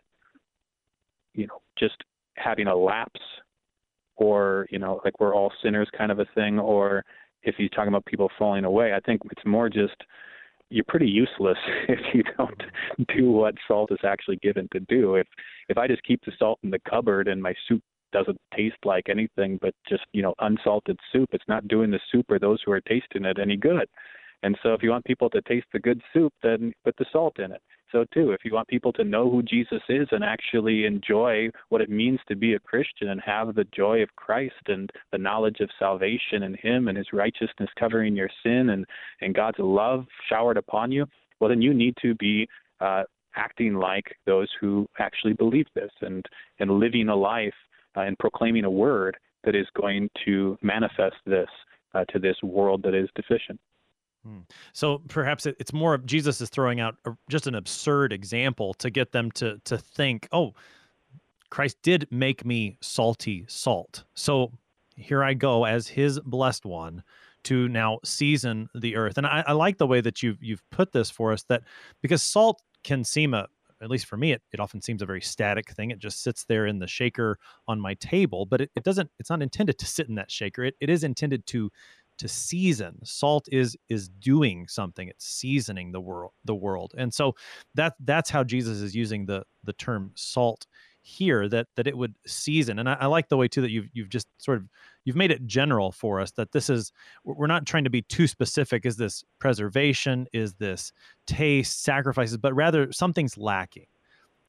you 1.33 1.47
know, 1.47 1.61
just 1.77 1.95
having 2.35 2.67
a 2.67 2.75
lapse, 2.75 3.21
or 4.15 4.67
you 4.69 4.79
know, 4.79 5.01
like 5.03 5.19
we're 5.19 5.35
all 5.35 5.51
sinners 5.63 5.89
kind 5.97 6.11
of 6.11 6.19
a 6.19 6.25
thing, 6.35 6.59
or 6.59 7.03
if 7.43 7.55
he's 7.57 7.69
talking 7.71 7.89
about 7.89 8.05
people 8.05 8.29
falling 8.37 8.65
away, 8.65 8.93
I 8.93 8.99
think 8.99 9.21
it's 9.31 9.45
more 9.45 9.69
just 9.69 9.95
you're 10.71 10.85
pretty 10.87 11.07
useless 11.07 11.57
if 11.87 11.99
you 12.13 12.23
don't 12.37 12.63
do 13.15 13.31
what 13.31 13.55
salt 13.67 13.91
is 13.91 13.99
actually 14.03 14.37
given 14.37 14.67
to 14.71 14.79
do. 14.81 15.15
If 15.15 15.27
if 15.69 15.77
I 15.77 15.87
just 15.87 16.03
keep 16.03 16.23
the 16.25 16.31
salt 16.37 16.59
in 16.63 16.69
the 16.69 16.79
cupboard 16.89 17.27
and 17.27 17.41
my 17.41 17.53
soup 17.67 17.81
doesn't 18.11 18.39
taste 18.55 18.75
like 18.83 19.07
anything 19.07 19.57
but 19.61 19.73
just 19.87 20.03
you 20.13 20.21
know 20.21 20.33
unsalted 20.39 20.99
soup, 21.11 21.29
it's 21.31 21.47
not 21.47 21.67
doing 21.67 21.91
the 21.91 21.99
soup 22.11 22.25
or 22.29 22.39
those 22.39 22.59
who 22.65 22.71
are 22.71 22.81
tasting 22.81 23.25
it 23.25 23.39
any 23.39 23.57
good. 23.57 23.87
And 24.43 24.57
so 24.63 24.73
if 24.73 24.81
you 24.81 24.89
want 24.89 25.05
people 25.05 25.29
to 25.29 25.41
taste 25.43 25.67
the 25.71 25.79
good 25.79 26.01
soup, 26.13 26.33
then 26.41 26.73
put 26.83 26.95
the 26.97 27.05
salt 27.11 27.37
in 27.37 27.51
it 27.51 27.61
so 27.91 28.05
too. 28.13 28.31
If 28.31 28.43
you 28.43 28.53
want 28.53 28.67
people 28.67 28.93
to 28.93 29.03
know 29.03 29.29
who 29.29 29.43
Jesus 29.43 29.81
is 29.89 30.07
and 30.11 30.23
actually 30.23 30.85
enjoy 30.85 31.49
what 31.69 31.81
it 31.81 31.89
means 31.89 32.19
to 32.27 32.35
be 32.35 32.53
a 32.53 32.59
Christian 32.59 33.09
and 33.09 33.21
have 33.21 33.55
the 33.55 33.65
joy 33.75 34.01
of 34.01 34.15
Christ 34.15 34.53
and 34.67 34.89
the 35.11 35.17
knowledge 35.17 35.59
of 35.59 35.69
salvation 35.77 36.43
and 36.43 36.55
Him 36.57 36.87
and 36.87 36.97
His 36.97 37.07
righteousness 37.13 37.69
covering 37.77 38.15
your 38.15 38.29
sin 38.43 38.69
and, 38.69 38.85
and 39.21 39.35
God's 39.35 39.59
love 39.59 40.05
showered 40.29 40.57
upon 40.57 40.91
you, 40.91 41.05
well, 41.39 41.49
then 41.49 41.61
you 41.61 41.73
need 41.73 41.95
to 42.01 42.15
be 42.15 42.47
uh, 42.79 43.03
acting 43.35 43.75
like 43.75 44.15
those 44.25 44.49
who 44.59 44.87
actually 44.99 45.33
believe 45.33 45.67
this 45.75 45.91
and, 46.01 46.25
and 46.59 46.79
living 46.79 47.09
a 47.09 47.15
life 47.15 47.53
uh, 47.95 48.01
and 48.01 48.17
proclaiming 48.19 48.65
a 48.65 48.71
word 48.71 49.17
that 49.43 49.55
is 49.55 49.67
going 49.79 50.09
to 50.25 50.57
manifest 50.61 51.15
this 51.25 51.49
uh, 51.93 52.05
to 52.09 52.19
this 52.19 52.35
world 52.43 52.81
that 52.83 52.93
is 52.93 53.09
deficient. 53.15 53.59
Hmm. 54.25 54.39
So 54.73 55.01
perhaps 55.07 55.45
it's 55.45 55.73
more 55.73 55.93
of 55.93 56.05
Jesus 56.05 56.41
is 56.41 56.49
throwing 56.49 56.79
out 56.79 56.95
just 57.29 57.47
an 57.47 57.55
absurd 57.55 58.13
example 58.13 58.73
to 58.75 58.89
get 58.89 59.11
them 59.11 59.31
to 59.31 59.59
to 59.65 59.77
think, 59.77 60.27
oh, 60.31 60.53
Christ 61.49 61.77
did 61.81 62.07
make 62.11 62.45
me 62.45 62.77
salty 62.81 63.45
salt. 63.47 64.03
So 64.13 64.51
here 64.95 65.23
I 65.23 65.33
go 65.33 65.65
as 65.65 65.87
His 65.87 66.19
blessed 66.19 66.65
one 66.65 67.03
to 67.43 67.67
now 67.67 67.99
season 68.03 68.69
the 68.75 68.95
earth. 68.95 69.17
And 69.17 69.25
I, 69.25 69.43
I 69.47 69.53
like 69.53 69.77
the 69.77 69.87
way 69.87 70.01
that 70.01 70.21
you've 70.21 70.41
you've 70.41 70.63
put 70.69 70.91
this 70.91 71.09
for 71.09 71.31
us 71.31 71.43
that 71.43 71.63
because 72.01 72.21
salt 72.21 72.61
can 72.83 73.03
seem 73.03 73.33
a 73.33 73.47
at 73.81 73.89
least 73.89 74.05
for 74.05 74.17
me, 74.17 74.31
it, 74.31 74.41
it 74.51 74.59
often 74.59 74.81
seems 74.81 75.01
a 75.01 75.05
very 75.05 75.21
static 75.21 75.71
thing. 75.71 75.91
It 75.91 75.99
just 75.99 76.21
sits 76.21 76.45
there 76.45 76.67
in 76.67 76.79
the 76.79 76.87
shaker 76.87 77.39
on 77.67 77.79
my 77.79 77.95
table, 77.95 78.45
but 78.45 78.61
it, 78.61 78.71
it 78.75 78.83
doesn't, 78.83 79.09
it's 79.19 79.29
not 79.29 79.41
intended 79.41 79.79
to 79.79 79.85
sit 79.85 80.07
in 80.07 80.15
that 80.15 80.29
shaker. 80.29 80.63
It, 80.63 80.75
it 80.79 80.89
is 80.89 81.03
intended 81.03 81.45
to 81.47 81.71
to 82.21 82.27
season. 82.27 82.99
Salt 83.03 83.47
is 83.51 83.75
is 83.89 84.07
doing 84.07 84.67
something. 84.67 85.07
It's 85.07 85.25
seasoning 85.25 85.91
the 85.91 85.99
world 85.99 86.33
the 86.45 86.53
world. 86.55 86.93
And 86.95 87.11
so 87.11 87.33
that 87.73 87.95
that's 88.01 88.29
how 88.29 88.43
jesus 88.43 88.79
is 88.79 88.95
using 88.95 89.25
the 89.25 89.43
the 89.63 89.73
term 89.73 90.11
salt 90.13 90.67
here 91.01 91.49
that 91.49 91.65
that 91.75 91.87
it 91.87 91.97
would 91.97 92.13
season. 92.27 92.77
And 92.77 92.87
I, 92.87 92.93
I, 93.01 93.05
like 93.07 93.27
the 93.27 93.37
way 93.37 93.47
too 93.47 93.61
that 93.61 93.71
you've 93.71 93.87
you've 93.91 94.09
just 94.09 94.27
sort 94.37 94.59
of 94.59 94.69
you've 95.03 95.15
made 95.15 95.31
it 95.31 95.47
general 95.47 95.91
for 95.91 96.21
us 96.21 96.29
that 96.33 96.51
this 96.51 96.69
is 96.69 96.91
we're 97.23 97.47
not 97.47 97.65
trying 97.65 97.85
to 97.85 97.89
be 97.89 98.03
too 98.03 98.27
specific. 98.27 98.85
Is 98.85 98.97
this 98.97 99.23
preservation? 99.39 100.27
Is 100.31 100.53
this 100.53 100.93
taste? 101.25 101.81
Sacrifices? 101.81 102.37
But 102.37 102.53
rather 102.53 102.91
something's 102.91 103.35
lacking. 103.35 103.87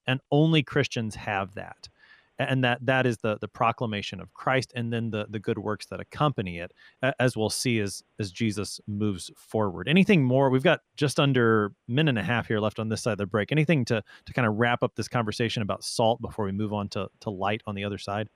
And 0.07 0.21
only 0.31 0.63
christians 0.63 1.15
have 1.15 1.55
that 1.55 1.89
and 2.39 2.65
that 2.65 2.85
that 2.85 3.07
is 3.07 3.19
the 3.19 3.39
the 3.41 3.49
proclamation 3.49 4.21
of 4.21 4.33
Christ 4.35 4.73
and 4.75 4.93
then 4.93 5.11
the 5.11 5.27
the 5.29 5.39
good 5.39 5.59
works 5.59 5.87
that 5.87 6.01
accompany 6.01 6.59
it 6.59 6.73
as 7.19 7.37
we'll 7.37 7.51
see 7.51 7.81
as 7.81 8.03
as 8.19 8.31
Jesus 8.31 8.81
moves 8.87 9.31
forward. 9.37 9.89
Anything 9.89 10.25
more? 10.25 10.51
We've 10.51 10.63
got 10.63 10.81
just 10.97 11.21
under 11.21 11.73
minute 11.89 12.11
and 12.11 12.19
a 12.19 12.23
half 12.23 12.49
here 12.49 12.61
left 12.61 12.79
on 12.79 12.89
this 12.89 13.03
side 13.03 13.13
of 13.13 13.19
the 13.19 13.27
break. 13.27 13.53
Anything 13.53 13.85
to 13.87 14.03
to 14.27 14.33
kind 14.33 14.47
of 14.47 14.57
wrap 14.57 14.83
up 14.83 14.95
this 14.95 15.09
conversation 15.09 15.63
about 15.63 15.85
salt 15.85 16.21
before 16.21 16.45
we 16.45 16.53
move 16.53 16.73
on 16.73 16.89
to 16.91 17.09
to 17.21 17.31
light 17.31 17.63
on 17.67 17.75
the 17.75 17.85
other 17.85 17.99
side? 17.99 18.29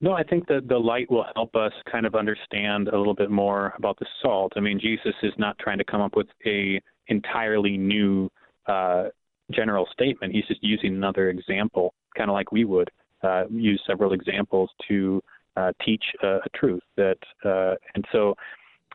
No, 0.00 0.12
I 0.12 0.22
think 0.24 0.46
that 0.48 0.68
the 0.68 0.76
light 0.76 1.10
will 1.10 1.24
help 1.34 1.56
us 1.56 1.72
kind 1.90 2.04
of 2.04 2.14
understand 2.14 2.88
a 2.88 2.98
little 2.98 3.14
bit 3.14 3.30
more 3.30 3.72
about 3.78 3.98
the 3.98 4.04
salt. 4.22 4.52
I 4.54 4.60
mean, 4.60 4.78
Jesus 4.78 5.14
is 5.22 5.32
not 5.38 5.58
trying 5.58 5.78
to 5.78 5.84
come 5.84 6.02
up 6.02 6.16
with 6.16 6.26
a 6.44 6.82
entirely 7.08 7.78
new 7.78 8.30
uh, 8.66 9.04
general 9.52 9.88
statement. 9.92 10.34
He's 10.34 10.44
just 10.46 10.62
using 10.62 10.94
another 10.94 11.30
example 11.30 11.94
kind 12.16 12.30
of 12.30 12.34
like 12.34 12.52
we 12.52 12.64
would 12.64 12.90
uh, 13.22 13.44
use 13.50 13.82
several 13.86 14.12
examples 14.12 14.70
to 14.88 15.22
uh, 15.56 15.72
teach 15.84 16.04
a, 16.22 16.36
a, 16.36 16.48
truth. 16.54 16.82
That 16.96 17.18
uh, 17.44 17.74
and 17.94 18.04
so 18.12 18.34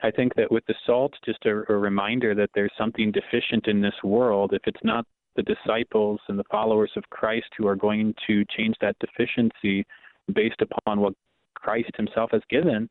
I 0.03 0.11
think 0.11 0.35
that 0.35 0.51
with 0.51 0.65
the 0.67 0.75
salt, 0.85 1.13
just 1.25 1.45
a, 1.45 1.63
a 1.71 1.77
reminder 1.77 2.35
that 2.35 2.49
there's 2.53 2.71
something 2.77 3.11
deficient 3.11 3.67
in 3.67 3.81
this 3.81 3.95
world. 4.03 4.53
If 4.53 4.61
it's 4.65 4.83
not 4.83 5.05
the 5.35 5.43
disciples 5.43 6.19
and 6.27 6.37
the 6.37 6.43
followers 6.51 6.91
of 6.95 7.03
Christ 7.09 7.47
who 7.57 7.67
are 7.67 7.75
going 7.75 8.13
to 8.27 8.43
change 8.55 8.75
that 8.81 8.95
deficiency 8.99 9.85
based 10.33 10.61
upon 10.61 10.99
what 10.99 11.13
Christ 11.55 11.91
Himself 11.95 12.31
has 12.31 12.41
given, 12.49 12.89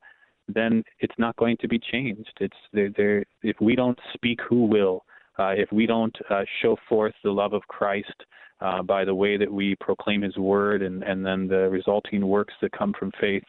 then 0.48 0.82
it's 1.00 1.14
not 1.18 1.36
going 1.36 1.56
to 1.60 1.68
be 1.68 1.78
changed. 1.78 2.32
It's 2.40 2.56
there. 2.72 2.90
there 2.96 3.24
if 3.42 3.56
we 3.60 3.76
don't 3.76 3.98
speak, 4.14 4.40
who 4.48 4.66
will? 4.66 5.04
Uh, 5.38 5.54
if 5.56 5.70
we 5.72 5.86
don't 5.86 6.16
uh, 6.28 6.42
show 6.60 6.76
forth 6.88 7.14
the 7.24 7.30
love 7.30 7.52
of 7.52 7.62
Christ 7.62 8.14
uh, 8.60 8.82
by 8.82 9.04
the 9.04 9.14
way 9.14 9.36
that 9.36 9.50
we 9.50 9.74
proclaim 9.80 10.22
His 10.22 10.36
word 10.36 10.82
and, 10.82 11.02
and 11.02 11.24
then 11.24 11.48
the 11.48 11.68
resulting 11.70 12.26
works 12.26 12.54
that 12.60 12.72
come 12.72 12.92
from 12.98 13.12
faith, 13.20 13.44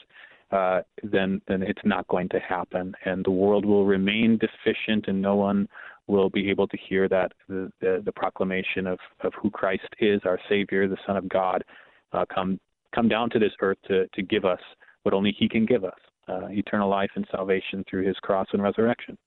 uh, 0.51 0.81
then 1.03 1.41
then 1.47 1.61
it's 1.63 1.81
not 1.85 2.07
going 2.07 2.27
to 2.29 2.39
happen, 2.39 2.93
and 3.05 3.23
the 3.23 3.31
world 3.31 3.65
will 3.65 3.85
remain 3.85 4.37
deficient, 4.37 5.05
and 5.07 5.21
no 5.21 5.35
one 5.35 5.67
will 6.07 6.29
be 6.29 6.49
able 6.49 6.67
to 6.67 6.77
hear 6.89 7.07
that 7.07 7.31
the, 7.47 7.71
the, 7.79 8.01
the 8.03 8.11
proclamation 8.11 8.85
of, 8.85 8.99
of 9.21 9.31
who 9.41 9.49
Christ 9.49 9.87
is, 9.99 10.19
our 10.25 10.39
Savior, 10.49 10.87
the 10.87 10.97
Son 11.07 11.15
of 11.15 11.29
God, 11.29 11.63
uh, 12.11 12.25
come 12.33 12.59
come 12.93 13.07
down 13.07 13.29
to 13.29 13.39
this 13.39 13.53
earth 13.61 13.77
to, 13.87 14.07
to 14.09 14.21
give 14.21 14.43
us 14.43 14.59
what 15.03 15.13
only 15.13 15.33
He 15.37 15.47
can 15.47 15.65
give 15.65 15.85
us 15.85 15.99
uh, 16.27 16.47
eternal 16.49 16.89
life 16.89 17.11
and 17.15 17.25
salvation 17.31 17.85
through 17.89 18.05
His 18.05 18.17
cross 18.17 18.47
and 18.51 18.61
resurrection. 18.61 19.17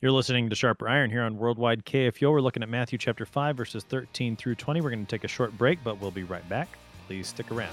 You're 0.00 0.12
listening 0.12 0.50
to 0.50 0.56
Sharper 0.56 0.88
Iron 0.88 1.10
here 1.10 1.22
on 1.22 1.38
Worldwide 1.38 1.86
KFUO. 1.86 2.32
We're 2.32 2.40
looking 2.40 2.62
at 2.62 2.68
Matthew 2.68 2.98
chapter 2.98 3.24
5, 3.24 3.56
verses 3.56 3.84
13 3.84 4.36
through 4.36 4.56
20. 4.56 4.80
We're 4.80 4.90
going 4.90 5.06
to 5.06 5.10
take 5.10 5.24
a 5.24 5.28
short 5.28 5.56
break, 5.56 5.78
but 5.84 6.00
we'll 6.00 6.10
be 6.10 6.24
right 6.24 6.46
back. 6.48 6.68
Please 7.06 7.28
stick 7.28 7.50
around. 7.50 7.72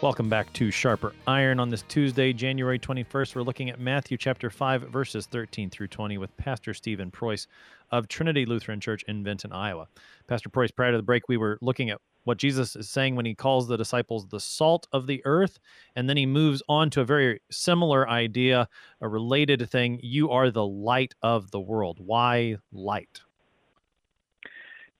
Welcome 0.00 0.28
back 0.28 0.52
to 0.52 0.70
Sharper 0.70 1.12
Iron 1.26 1.58
on 1.58 1.70
this 1.70 1.82
Tuesday, 1.88 2.32
January 2.32 2.78
21st. 2.78 3.34
We're 3.34 3.42
looking 3.42 3.68
at 3.68 3.80
Matthew 3.80 4.16
chapter 4.16 4.48
5, 4.48 4.82
verses 4.82 5.26
13 5.26 5.70
through 5.70 5.88
20 5.88 6.18
with 6.18 6.36
Pastor 6.36 6.72
Stephen 6.72 7.10
Preuss 7.10 7.48
of 7.90 8.06
Trinity 8.06 8.46
Lutheran 8.46 8.78
Church 8.78 9.02
in 9.08 9.24
Vinton, 9.24 9.50
Iowa. 9.50 9.88
Pastor 10.28 10.50
Preuss, 10.50 10.70
prior 10.70 10.92
to 10.92 10.98
the 10.98 11.02
break, 11.02 11.28
we 11.28 11.36
were 11.36 11.58
looking 11.60 11.90
at 11.90 12.00
what 12.22 12.38
Jesus 12.38 12.76
is 12.76 12.88
saying 12.88 13.16
when 13.16 13.26
he 13.26 13.34
calls 13.34 13.66
the 13.66 13.76
disciples 13.76 14.28
the 14.28 14.38
salt 14.38 14.86
of 14.92 15.08
the 15.08 15.20
earth. 15.24 15.58
And 15.96 16.08
then 16.08 16.16
he 16.16 16.26
moves 16.26 16.62
on 16.68 16.90
to 16.90 17.00
a 17.00 17.04
very 17.04 17.40
similar 17.50 18.08
idea, 18.08 18.68
a 19.00 19.08
related 19.08 19.68
thing. 19.68 19.98
You 20.00 20.30
are 20.30 20.52
the 20.52 20.64
light 20.64 21.16
of 21.22 21.50
the 21.50 21.60
world. 21.60 21.98
Why 21.98 22.58
light? 22.70 23.22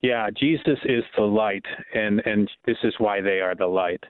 Yeah, 0.02 0.28
Jesus 0.30 0.78
is 0.84 1.04
the 1.16 1.24
light, 1.24 1.64
and, 1.94 2.20
and 2.24 2.50
this 2.66 2.76
is 2.84 2.94
why 2.98 3.20
they 3.20 3.40
are 3.40 3.54
the 3.54 3.66
light. 3.66 4.02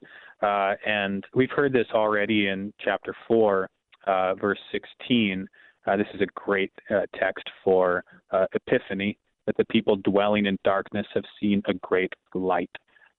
Uh, 0.42 0.74
and 0.86 1.24
we've 1.34 1.50
heard 1.50 1.72
this 1.72 1.86
already 1.92 2.48
in 2.48 2.72
chapter 2.80 3.14
4, 3.26 3.68
uh, 4.06 4.34
verse 4.34 4.58
16. 4.72 5.46
Uh, 5.86 5.96
this 5.96 6.06
is 6.14 6.20
a 6.20 6.26
great 6.34 6.72
uh, 6.90 7.00
text 7.18 7.44
for 7.64 8.04
uh, 8.30 8.46
Epiphany, 8.54 9.18
that 9.46 9.56
the 9.56 9.64
people 9.66 9.96
dwelling 9.96 10.46
in 10.46 10.58
darkness 10.64 11.06
have 11.14 11.24
seen 11.40 11.62
a 11.66 11.74
great 11.74 12.12
light. 12.34 12.70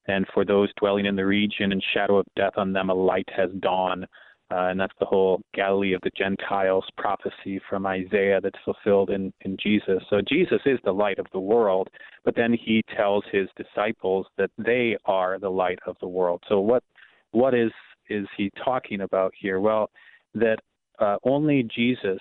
And 0.07 0.25
for 0.33 0.45
those 0.45 0.69
dwelling 0.79 1.05
in 1.05 1.15
the 1.15 1.25
region 1.25 1.71
and 1.71 1.83
shadow 1.93 2.17
of 2.17 2.25
death, 2.35 2.53
on 2.57 2.73
them 2.73 2.89
a 2.89 2.93
light 2.93 3.27
has 3.35 3.49
dawned. 3.59 4.05
Uh, 4.51 4.69
and 4.69 4.79
that's 4.79 4.93
the 4.99 5.05
whole 5.05 5.41
Galilee 5.53 5.93
of 5.93 6.01
the 6.01 6.09
Gentiles 6.17 6.83
prophecy 6.97 7.61
from 7.69 7.85
Isaiah 7.85 8.41
that's 8.41 8.57
fulfilled 8.65 9.11
in, 9.11 9.31
in 9.41 9.57
Jesus. 9.61 10.01
So 10.09 10.21
Jesus 10.27 10.59
is 10.65 10.79
the 10.83 10.91
light 10.91 11.19
of 11.19 11.27
the 11.33 11.39
world, 11.39 11.87
but 12.25 12.35
then 12.35 12.53
he 12.53 12.83
tells 12.95 13.23
his 13.31 13.47
disciples 13.55 14.25
that 14.37 14.49
they 14.57 14.97
are 15.05 15.37
the 15.37 15.51
light 15.51 15.77
of 15.85 15.97
the 16.01 16.07
world. 16.07 16.43
So 16.49 16.59
what 16.59 16.83
what 17.31 17.53
is 17.53 17.71
is 18.09 18.25
he 18.37 18.51
talking 18.63 19.01
about 19.01 19.31
here? 19.39 19.59
Well, 19.59 19.89
that 20.33 20.57
uh, 20.99 21.17
only 21.23 21.63
Jesus 21.63 22.19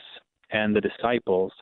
and 0.50 0.74
the 0.74 0.80
disciples 0.80 1.52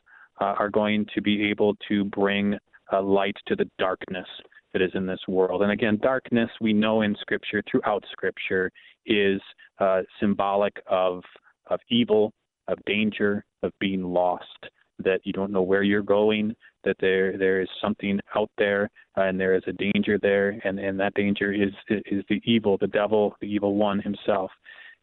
uh, 0.40 0.54
are 0.58 0.68
going 0.68 1.06
to 1.14 1.22
be 1.22 1.48
able 1.48 1.74
to 1.88 2.04
bring 2.04 2.58
uh, 2.92 3.02
light 3.02 3.36
to 3.46 3.56
the 3.56 3.68
darkness 3.78 4.26
that 4.72 4.82
is 4.82 4.90
in 4.94 5.06
this 5.06 5.20
world. 5.28 5.62
And 5.62 5.72
again, 5.72 5.98
darkness 6.02 6.50
we 6.60 6.72
know 6.72 7.02
in 7.02 7.16
Scripture, 7.20 7.62
throughout 7.70 8.04
Scripture, 8.12 8.70
is 9.06 9.40
uh, 9.78 10.02
symbolic 10.20 10.74
of 10.88 11.22
of 11.68 11.80
evil, 11.88 12.32
of 12.68 12.78
danger, 12.86 13.44
of 13.62 13.72
being 13.80 14.02
lost. 14.02 14.44
That 14.98 15.20
you 15.24 15.32
don't 15.32 15.52
know 15.52 15.62
where 15.62 15.82
you're 15.82 16.02
going, 16.02 16.54
that 16.86 16.96
there 17.00 17.36
there 17.36 17.60
is 17.60 17.68
something 17.82 18.18
out 18.34 18.50
there 18.56 18.88
uh, 19.18 19.22
and 19.22 19.38
there 19.38 19.54
is 19.54 19.62
a 19.66 19.72
danger 19.72 20.18
there 20.20 20.58
and 20.64 20.78
and 20.78 20.98
that 20.98 21.14
danger 21.14 21.52
is 21.52 21.72
is 21.88 22.24
the 22.28 22.40
evil 22.44 22.78
the 22.78 22.86
devil 22.86 23.36
the 23.40 23.46
evil 23.46 23.74
one 23.74 24.00
himself. 24.00 24.50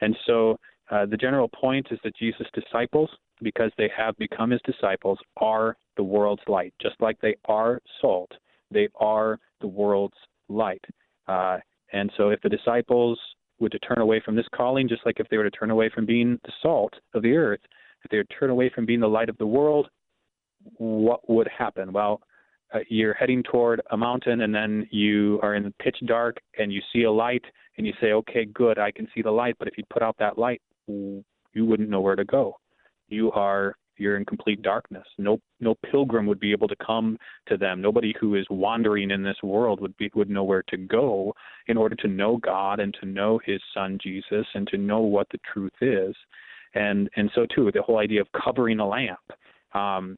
And 0.01 0.17
so 0.25 0.57
uh, 0.89 1.05
the 1.05 1.17
general 1.17 1.49
point 1.49 1.87
is 1.91 1.99
that 2.03 2.15
Jesus 2.17 2.47
disciples 2.53 3.09
because 3.41 3.71
they 3.77 3.89
have 3.95 4.17
become 4.17 4.49
his 4.49 4.61
disciples 4.65 5.19
are 5.37 5.77
the 5.97 6.03
world's 6.03 6.41
light. 6.47 6.73
Just 6.81 6.95
like 6.99 7.19
they 7.21 7.35
are 7.45 7.79
salt 8.01 8.31
they 8.71 8.89
are 8.95 9.39
the 9.61 9.67
world's 9.67 10.17
light. 10.49 10.83
Uh, 11.27 11.57
and 11.93 12.11
so 12.17 12.29
if 12.29 12.41
the 12.41 12.49
disciples 12.49 13.19
were 13.59 13.69
to 13.69 13.79
turn 13.79 13.99
away 13.99 14.21
from 14.25 14.35
this 14.35 14.47
calling 14.53 14.89
just 14.89 15.05
like 15.05 15.19
if 15.19 15.27
they 15.29 15.37
were 15.37 15.43
to 15.43 15.51
turn 15.51 15.71
away 15.71 15.89
from 15.93 16.05
being 16.05 16.39
the 16.43 16.51
salt 16.61 16.93
of 17.13 17.21
the 17.21 17.35
earth 17.35 17.61
if 18.03 18.11
they 18.11 18.17
would 18.17 18.31
turn 18.37 18.49
away 18.49 18.69
from 18.73 18.85
being 18.85 18.99
the 18.99 19.07
light 19.07 19.29
of 19.29 19.37
the 19.37 19.45
world 19.45 19.87
what 20.77 21.29
would 21.29 21.47
happen? 21.47 21.91
Well, 21.93 22.21
uh, 22.73 22.79
you're 22.89 23.13
heading 23.13 23.43
toward 23.43 23.81
a 23.91 23.97
mountain 23.97 24.41
and 24.41 24.53
then 24.53 24.87
you 24.91 25.39
are 25.43 25.55
in 25.55 25.73
pitch 25.79 25.97
dark 26.05 26.37
and 26.57 26.73
you 26.73 26.81
see 26.91 27.03
a 27.03 27.11
light 27.11 27.43
and 27.77 27.85
you 27.85 27.93
say, 28.01 28.13
okay, 28.13 28.45
good, 28.45 28.79
I 28.79 28.91
can 28.91 29.07
see 29.13 29.21
the 29.21 29.31
light. 29.31 29.55
But 29.59 29.67
if 29.67 29.77
you 29.77 29.83
put 29.91 30.01
out 30.01 30.15
that 30.19 30.37
light, 30.37 30.61
you 30.87 31.23
wouldn't 31.55 31.89
know 31.89 32.01
where 32.01 32.15
to 32.15 32.25
go. 32.25 32.57
You 33.07 33.31
are 33.31 33.75
you're 33.97 34.17
in 34.17 34.25
complete 34.25 34.61
darkness. 34.63 35.05
No 35.17 35.39
no 35.59 35.75
pilgrim 35.91 36.25
would 36.25 36.39
be 36.39 36.51
able 36.51 36.67
to 36.67 36.75
come 36.85 37.17
to 37.47 37.57
them. 37.57 37.81
Nobody 37.81 38.13
who 38.19 38.35
is 38.35 38.45
wandering 38.49 39.11
in 39.11 39.23
this 39.23 39.37
world 39.43 39.79
would 39.81 39.95
be 39.97 40.09
would 40.15 40.29
know 40.29 40.43
where 40.43 40.63
to 40.69 40.77
go 40.77 41.33
in 41.67 41.77
order 41.77 41.95
to 41.97 42.07
know 42.07 42.37
God 42.37 42.79
and 42.79 42.95
to 42.99 43.05
know 43.05 43.39
his 43.45 43.61
son 43.73 43.99
Jesus 44.01 44.45
and 44.55 44.67
to 44.67 44.77
know 44.77 45.01
what 45.01 45.27
the 45.31 45.39
truth 45.53 45.73
is. 45.81 46.15
And 46.73 47.09
and 47.15 47.29
so 47.35 47.45
too 47.53 47.71
the 47.71 47.83
whole 47.83 47.99
idea 47.99 48.21
of 48.21 48.27
covering 48.43 48.79
a 48.79 48.87
lamp. 48.87 49.19
Um, 49.73 50.17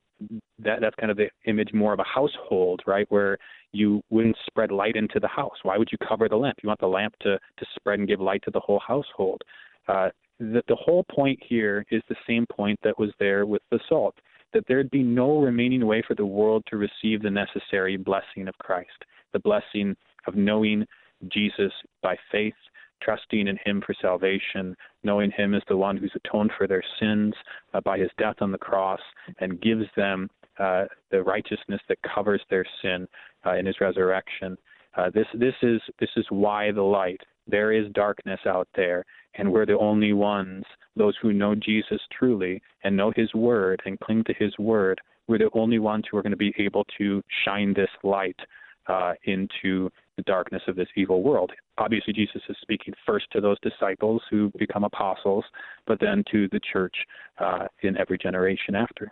that 0.60 0.80
that's 0.82 0.96
kind 0.96 1.12
of 1.12 1.18
the 1.18 1.30
image 1.46 1.74
more 1.74 1.94
of 1.94 2.00
a 2.00 2.04
household, 2.04 2.82
right? 2.88 3.06
Where 3.10 3.38
you 3.72 4.02
wouldn't 4.10 4.38
spread 4.48 4.72
light 4.72 4.96
into 4.96 5.20
the 5.20 5.28
house. 5.28 5.58
Why 5.64 5.78
would 5.78 5.90
you 5.92 5.98
cover 6.08 6.30
the 6.30 6.38
lamp? 6.38 6.58
You 6.64 6.68
want 6.68 6.80
the 6.80 6.88
lamp 6.88 7.16
to 7.22 7.38
to 7.38 7.66
spread 7.76 8.00
and 8.00 8.08
give 8.08 8.20
light 8.20 8.42
to 8.46 8.52
the 8.52 8.60
whole 8.60 8.82
household. 8.86 9.42
Uh, 9.88 10.10
the, 10.40 10.62
the 10.68 10.76
whole 10.76 11.06
point 11.12 11.40
here 11.48 11.86
is 11.92 12.02
the 12.10 12.16
same 12.28 12.46
point 12.52 12.80
that 12.84 12.98
was 13.00 13.12
there 13.20 13.46
with 13.46 13.62
the 13.72 13.80
salt 13.88 14.16
that 14.54 14.64
there'd 14.68 14.90
be 14.90 15.04
no 15.04 15.42
remaining 15.42 15.86
way 15.86 16.02
for 16.08 16.16
the 16.16 16.26
world 16.26 16.64
to 16.70 16.78
receive 16.78 17.22
the 17.22 17.30
necessary 17.30 17.98
blessing 17.98 18.48
of 18.48 18.58
Christ, 18.58 19.04
the 19.34 19.40
blessing 19.40 19.96
of 20.28 20.36
knowing 20.36 20.86
Jesus 21.28 21.72
by 22.02 22.16
faith 22.32 22.54
trusting 23.02 23.48
in 23.48 23.58
Him 23.66 23.82
for 23.86 23.96
salvation, 24.02 24.76
knowing 25.04 25.32
Him 25.32 25.54
as 25.54 25.62
the 25.68 25.78
one 25.78 25.98
who's 25.98 26.16
atoned 26.16 26.52
for 26.58 26.68
their 26.68 26.84
sins 27.00 27.34
uh, 27.74 27.82
by 27.82 27.98
His 27.98 28.10
death 28.18 28.38
on 28.42 28.52
the 28.52 28.58
cross 28.58 29.02
and 29.40 29.62
gives 29.62 29.86
them 29.96 30.30
uh, 30.60 30.86
the 31.12 31.22
righteousness 31.22 31.82
that 31.90 31.98
covers 32.14 32.42
their 32.50 32.66
sin 32.82 33.08
uh, 33.46 33.56
in 33.56 33.66
His 33.66 33.80
resurrection. 33.82 34.58
Uh, 34.98 35.10
this 35.14 35.28
this 35.34 35.56
is 35.62 35.82
this 36.00 36.10
is 36.16 36.26
why 36.30 36.72
the 36.72 36.82
light. 36.82 37.22
There 37.48 37.72
is 37.72 37.92
darkness 37.94 38.40
out 38.48 38.68
there, 38.76 39.06
and 39.36 39.52
we're 39.52 39.68
the 39.68 39.78
only 39.78 40.14
ones, 40.14 40.64
those 40.96 41.16
who 41.22 41.32
know 41.32 41.54
Jesus 41.54 42.02
truly 42.18 42.62
and 42.84 42.98
know 42.98 43.12
His 43.16 43.34
Word 43.36 43.82
and 43.86 44.00
cling 44.00 44.24
to 44.26 44.34
His 44.34 44.58
Word. 44.58 45.00
We're 45.28 45.38
the 45.40 45.50
only 45.54 45.80
ones 45.80 46.06
who 46.10 46.18
are 46.18 46.24
going 46.24 46.32
to 46.32 46.38
be 46.38 46.56
able 46.58 46.86
to 46.98 47.22
shine 47.44 47.74
this 47.74 47.90
light 48.04 48.40
uh, 48.88 49.14
into 49.26 49.92
the 50.18 50.24
darkness 50.24 50.62
of 50.68 50.76
this 50.76 50.88
evil 50.96 51.22
world. 51.24 51.52
Obviously 51.78 52.14
Jesus 52.14 52.42
is 52.50 52.56
speaking 52.62 52.94
first 53.06 53.26
to 53.32 53.42
those 53.42 53.58
disciples 53.62 54.22
who 54.30 54.52
become 54.58 54.84
apostles, 54.84 55.46
but 55.86 56.00
then 56.00 56.24
to 56.32 56.48
the 56.50 56.60
church 56.60 56.96
uh, 57.40 57.68
in 57.82 57.98
every 57.98 58.18
generation 58.18 58.76
after. 58.76 59.12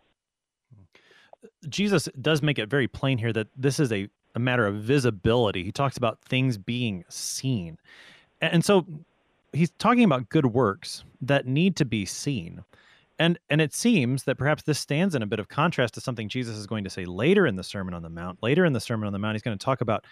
Jesus 1.68 2.08
does 2.22 2.42
make 2.42 2.58
it 2.58 2.70
very 2.70 2.88
plain 2.88 3.18
here 3.18 3.34
that 3.34 3.48
this 3.56 3.80
is 3.80 3.92
a, 3.92 4.08
a 4.36 4.40
matter 4.40 4.66
of 4.66 4.76
visibility. 4.76 5.64
He 5.64 5.72
talks 5.72 5.98
about 5.98 6.22
things 6.22 6.58
being 6.58 7.04
seen. 7.10 7.78
And 8.42 8.64
so 8.64 8.86
he's 9.52 9.72
talking 9.72 10.04
about 10.04 10.30
good 10.30 10.48
works 10.48 11.04
that 11.22 11.46
need 11.46 11.76
to 11.78 11.86
be 11.86 12.06
seen. 12.06 12.64
And 13.24 13.40
and 13.50 13.62
it 13.62 13.74
seems 13.74 14.26
that 14.26 14.38
perhaps 14.38 14.64
this 14.64 14.78
stands 14.78 15.16
in 15.16 15.22
a 15.22 15.26
bit 15.26 15.40
of 15.40 15.48
contrast 15.48 15.94
to 15.94 16.02
something 16.02 16.28
Jesus 16.28 16.58
is 16.58 16.68
going 16.68 16.84
to 16.84 16.90
say 16.90 17.06
later 17.06 17.48
in 17.48 17.56
the 17.56 17.64
Sermon 17.64 17.94
on 17.94 18.02
the 18.02 18.10
Mount. 18.10 18.44
Later 18.44 18.66
in 18.66 18.74
the 18.74 18.82
Sermon 18.82 19.08
on 19.08 19.14
the 19.14 19.20
Mount, 19.20 19.36
he's 19.36 19.42
going 19.42 19.58
to 19.58 19.64
talk 19.64 19.80
about 19.80 20.04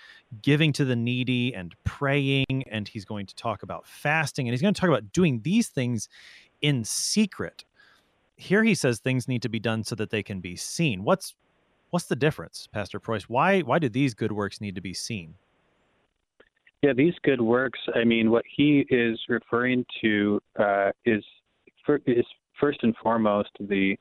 giving 0.42 0.72
to 0.72 0.86
the 0.86 0.96
needy 0.96 1.54
and 1.54 1.76
praying, 1.84 2.46
and 2.72 2.88
he's 2.88 3.04
going 3.04 3.26
to 3.26 3.36
talk 3.36 3.64
about 3.64 3.86
fasting, 3.86 4.48
and 4.48 4.54
he's 4.54 4.62
going 4.62 4.74
to 4.74 4.80
talk 4.80 4.88
about 4.88 5.12
doing 5.12 5.42
these 5.42 5.68
things 5.68 6.08
in 6.62 6.86
secret. 6.86 7.66
Here 8.38 8.64
he 8.64 8.74
says 8.74 9.00
things 9.00 9.28
need 9.28 9.42
to 9.42 9.50
be 9.50 9.60
done 9.60 9.84
so 9.84 9.94
that 9.96 10.10
they 10.10 10.24
can 10.24 10.40
be 10.40 10.56
seen. 10.56 11.04
What's 11.04 11.36
what's 11.90 12.06
the 12.06 12.16
difference, 12.16 12.70
Pastor 12.72 12.98
Preuss? 12.98 13.24
Why 13.28 13.60
why 13.60 13.78
do 13.78 13.90
these 13.90 14.14
good 14.14 14.32
works 14.32 14.62
need 14.62 14.76
to 14.76 14.82
be 14.82 14.94
seen? 14.94 15.34
Yeah, 16.82 16.94
these 16.94 17.16
good 17.24 17.42
works. 17.42 17.80
I 17.94 18.06
mean, 18.06 18.32
what 18.32 18.46
he 18.56 18.86
is 18.90 19.20
referring 19.28 19.86
to 20.02 20.40
uh, 20.58 20.92
is 21.04 21.26
is 22.08 22.26
first 22.62 22.80
and 22.84 22.96
foremost 23.04 23.50
the 23.60 23.98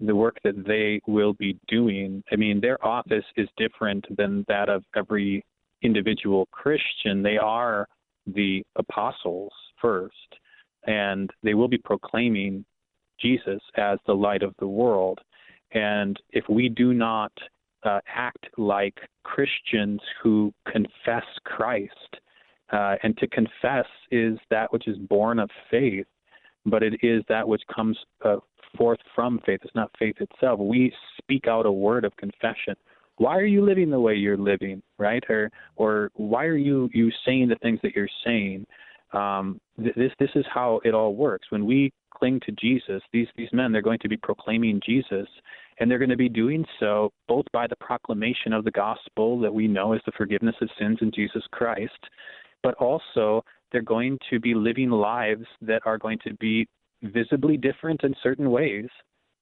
the 0.00 0.14
work 0.14 0.38
that 0.44 0.64
they 0.64 1.00
will 1.08 1.32
be 1.32 1.58
doing. 1.66 2.22
I 2.30 2.36
mean, 2.36 2.60
their 2.60 2.84
office 2.86 3.24
is 3.36 3.48
different 3.56 4.04
than 4.16 4.44
that 4.46 4.68
of 4.68 4.84
every 4.94 5.44
individual 5.82 6.46
Christian. 6.52 7.22
They 7.22 7.36
are 7.36 7.88
the 8.26 8.62
apostles 8.76 9.52
first, 9.80 10.14
and 10.86 11.30
they 11.42 11.54
will 11.54 11.66
be 11.66 11.78
proclaiming 11.78 12.64
Jesus 13.20 13.60
as 13.76 13.98
the 14.06 14.14
light 14.14 14.42
of 14.42 14.54
the 14.60 14.68
world. 14.68 15.18
And 15.72 16.16
if 16.30 16.44
we 16.48 16.68
do 16.68 16.94
not 16.94 17.32
uh, 17.84 18.00
act 18.06 18.46
like 18.56 18.94
Christians 19.24 20.00
who 20.22 20.52
confess 20.70 21.24
Christ, 21.44 21.92
uh, 22.72 22.96
and 23.02 23.16
to 23.18 23.26
confess 23.26 23.86
is 24.10 24.38
that 24.50 24.72
which 24.72 24.88
is 24.88 24.96
born 24.96 25.38
of 25.38 25.50
faith, 25.70 26.06
but 26.66 26.82
it 26.82 26.94
is 27.02 27.22
that 27.28 27.46
which 27.46 27.62
comes 27.74 27.98
uh, 28.24 28.36
forth 28.76 28.98
from 29.14 29.40
faith. 29.44 29.60
It's 29.62 29.74
not 29.74 29.90
faith 29.98 30.16
itself. 30.20 30.58
We 30.60 30.92
speak 31.18 31.46
out 31.46 31.66
a 31.66 31.72
word 31.72 32.04
of 32.04 32.16
confession. 32.16 32.74
Why 33.16 33.36
are 33.36 33.44
you 33.44 33.64
living 33.64 33.90
the 33.90 34.00
way 34.00 34.14
you're 34.14 34.36
living, 34.36 34.82
right? 34.98 35.22
Or, 35.28 35.50
or 35.76 36.10
why 36.14 36.44
are 36.46 36.56
you 36.56 36.88
you 36.92 37.10
saying 37.24 37.48
the 37.48 37.56
things 37.56 37.78
that 37.82 37.94
you're 37.94 38.08
saying? 38.24 38.66
Um, 39.12 39.60
th- 39.76 39.94
this 39.94 40.12
this 40.18 40.30
is 40.34 40.44
how 40.52 40.80
it 40.84 40.94
all 40.94 41.14
works. 41.14 41.46
When 41.50 41.66
we 41.66 41.92
cling 42.10 42.40
to 42.46 42.52
Jesus, 42.52 43.02
these 43.12 43.28
these 43.36 43.52
men 43.52 43.70
they're 43.70 43.82
going 43.82 43.98
to 44.00 44.08
be 44.08 44.16
proclaiming 44.16 44.80
Jesus, 44.84 45.28
and 45.78 45.90
they're 45.90 45.98
going 45.98 46.08
to 46.08 46.16
be 46.16 46.28
doing 46.28 46.64
so 46.80 47.12
both 47.28 47.44
by 47.52 47.66
the 47.66 47.76
proclamation 47.76 48.52
of 48.52 48.64
the 48.64 48.70
gospel 48.70 49.38
that 49.40 49.52
we 49.52 49.68
know 49.68 49.92
is 49.92 50.00
the 50.06 50.12
forgiveness 50.16 50.56
of 50.62 50.70
sins 50.78 50.98
in 51.02 51.12
Jesus 51.12 51.42
Christ, 51.52 51.92
but 52.62 52.74
also 52.74 53.44
they're 53.72 53.82
going 53.82 54.18
to 54.30 54.38
be 54.38 54.54
living 54.54 54.90
lives 54.90 55.46
that 55.62 55.82
are 55.86 55.98
going 55.98 56.18
to 56.24 56.34
be 56.34 56.68
visibly 57.02 57.56
different 57.56 58.04
in 58.04 58.14
certain 58.22 58.50
ways 58.50 58.86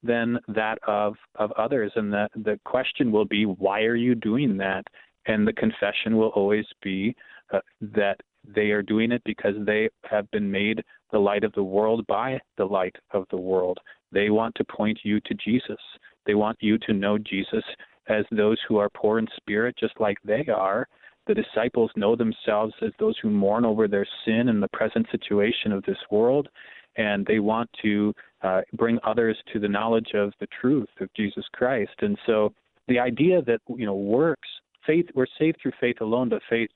than 0.03 0.39
that 0.47 0.79
of 0.87 1.15
of 1.35 1.51
others. 1.53 1.91
And 1.95 2.11
the 2.11 2.27
the 2.35 2.59
question 2.65 3.11
will 3.11 3.25
be 3.25 3.45
why 3.45 3.81
are 3.81 3.95
you 3.95 4.15
doing 4.15 4.57
that? 4.57 4.83
And 5.27 5.47
the 5.47 5.53
confession 5.53 6.17
will 6.17 6.29
always 6.29 6.65
be 6.81 7.15
uh, 7.53 7.59
that 7.81 8.19
they 8.43 8.71
are 8.71 8.81
doing 8.81 9.11
it 9.11 9.21
because 9.23 9.53
they 9.65 9.89
have 10.09 10.29
been 10.31 10.49
made 10.49 10.81
the 11.11 11.19
light 11.19 11.43
of 11.43 11.53
the 11.53 11.63
world 11.63 12.05
by 12.07 12.39
the 12.57 12.65
light 12.65 12.95
of 13.11 13.25
the 13.29 13.37
world. 13.37 13.77
They 14.11 14.31
want 14.31 14.55
to 14.55 14.63
point 14.65 14.99
you 15.03 15.19
to 15.21 15.33
Jesus. 15.35 15.77
They 16.25 16.33
want 16.33 16.57
you 16.59 16.79
to 16.79 16.93
know 16.93 17.17
Jesus 17.19 17.63
as 18.07 18.25
those 18.31 18.57
who 18.67 18.77
are 18.77 18.89
poor 18.89 19.19
in 19.19 19.27
spirit 19.37 19.75
just 19.79 19.93
like 19.99 20.17
they 20.23 20.47
are 20.47 20.87
the 21.33 21.41
disciples 21.41 21.89
know 21.95 22.13
themselves 22.13 22.73
as 22.81 22.91
those 22.99 23.15
who 23.21 23.29
mourn 23.29 23.63
over 23.63 23.87
their 23.87 24.07
sin 24.25 24.49
and 24.49 24.61
the 24.61 24.67
present 24.73 25.07
situation 25.11 25.71
of 25.71 25.81
this 25.83 25.97
world, 26.09 26.49
and 26.97 27.25
they 27.25 27.39
want 27.39 27.69
to 27.81 28.13
uh, 28.41 28.61
bring 28.73 28.99
others 29.05 29.37
to 29.53 29.59
the 29.59 29.67
knowledge 29.67 30.09
of 30.13 30.33
the 30.41 30.47
truth 30.59 30.89
of 30.99 31.07
Jesus 31.15 31.45
Christ. 31.53 31.93
And 31.99 32.17
so, 32.25 32.51
the 32.89 32.99
idea 32.99 33.41
that 33.43 33.61
you 33.69 33.85
know 33.85 33.95
works, 33.95 34.49
faith, 34.85 35.05
we're 35.15 35.25
saved 35.39 35.59
through 35.61 35.71
faith 35.79 36.01
alone, 36.01 36.27
but 36.27 36.41
faith 36.49 36.69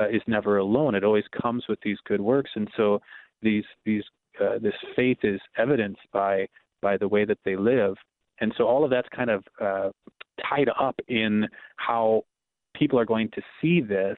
uh, 0.00 0.08
is 0.08 0.22
never 0.26 0.58
alone. 0.58 0.96
It 0.96 1.04
always 1.04 1.28
comes 1.40 1.64
with 1.68 1.78
these 1.84 1.98
good 2.04 2.20
works, 2.20 2.50
and 2.56 2.68
so 2.76 3.00
these 3.42 3.64
these 3.84 4.02
uh, 4.40 4.58
this 4.60 4.74
faith 4.96 5.18
is 5.22 5.40
evidenced 5.56 6.02
by 6.12 6.48
by 6.82 6.96
the 6.96 7.06
way 7.06 7.24
that 7.24 7.38
they 7.44 7.54
live. 7.54 7.94
And 8.40 8.52
so 8.56 8.64
all 8.64 8.82
of 8.82 8.90
that's 8.90 9.08
kind 9.14 9.30
of 9.30 9.44
uh, 9.60 9.90
tied 10.48 10.70
up 10.80 10.98
in 11.06 11.46
how 11.76 12.24
people 12.80 12.98
are 12.98 13.04
going 13.04 13.28
to 13.34 13.42
see 13.60 13.80
this 13.80 14.16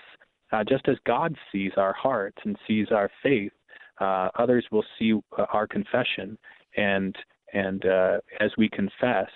uh, 0.53 0.63
just 0.65 0.89
as 0.89 0.97
God 1.07 1.37
sees 1.51 1.73
our 1.77 1.93
hearts 1.93 2.39
and 2.45 2.57
sees 2.67 2.87
our 2.91 3.11
faith. 3.23 3.53
Uh, 4.01 4.29
others 4.39 4.65
will 4.71 4.85
see 4.99 5.15
uh, 5.39 5.45
our 5.53 5.67
confession, 5.67 6.39
and 6.77 7.15
and 7.53 7.85
uh, 7.85 8.19
as 8.41 8.51
we 8.57 8.69
confess, 8.71 9.29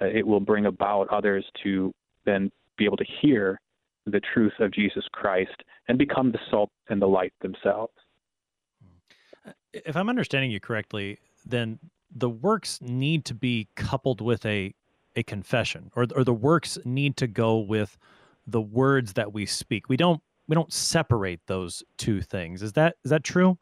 uh, 0.00 0.04
it 0.04 0.26
will 0.26 0.40
bring 0.40 0.66
about 0.66 1.08
others 1.08 1.44
to 1.62 1.92
then 2.26 2.50
be 2.76 2.84
able 2.84 2.98
to 2.98 3.06
hear 3.20 3.58
the 4.06 4.20
truth 4.34 4.52
of 4.58 4.72
Jesus 4.72 5.04
Christ 5.12 5.62
and 5.88 5.96
become 5.96 6.32
the 6.32 6.38
salt 6.50 6.70
and 6.88 7.00
the 7.00 7.06
light 7.06 7.32
themselves. 7.40 7.92
If 9.72 9.96
I'm 9.96 10.08
understanding 10.08 10.50
you 10.50 10.60
correctly, 10.60 11.18
then 11.46 11.78
the 12.14 12.28
works 12.28 12.80
need 12.82 13.24
to 13.26 13.34
be 13.34 13.68
coupled 13.76 14.20
with 14.20 14.44
a 14.44 14.74
a 15.16 15.22
confession, 15.22 15.90
or 15.96 16.06
or 16.14 16.24
the 16.24 16.34
works 16.34 16.78
need 16.84 17.16
to 17.18 17.26
go 17.26 17.58
with 17.58 17.96
the 18.46 18.60
words 18.60 19.14
that 19.14 19.32
we 19.32 19.46
speak. 19.46 19.88
We 19.88 19.96
don't 19.96 20.20
we 20.48 20.54
don't 20.54 20.72
separate 20.72 21.40
those 21.46 21.82
two 21.96 22.20
things. 22.20 22.62
Is 22.62 22.72
that 22.74 22.96
is 23.04 23.10
that 23.10 23.24
true? 23.24 23.58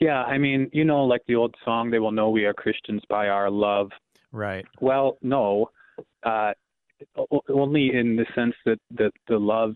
Yeah, 0.00 0.24
I 0.24 0.36
mean, 0.36 0.68
you 0.72 0.84
know, 0.84 1.04
like 1.04 1.22
the 1.26 1.36
old 1.36 1.54
song, 1.64 1.90
they 1.90 1.98
will 1.98 2.12
know 2.12 2.28
we 2.28 2.44
are 2.44 2.52
Christians 2.52 3.02
by 3.08 3.28
our 3.28 3.50
love. 3.50 3.90
Right. 4.30 4.66
Well, 4.80 5.16
no, 5.22 5.70
uh, 6.22 6.52
only 7.48 7.94
in 7.94 8.16
the 8.16 8.26
sense 8.34 8.54
that, 8.66 8.78
that 8.90 9.12
the 9.28 9.38
love 9.38 9.74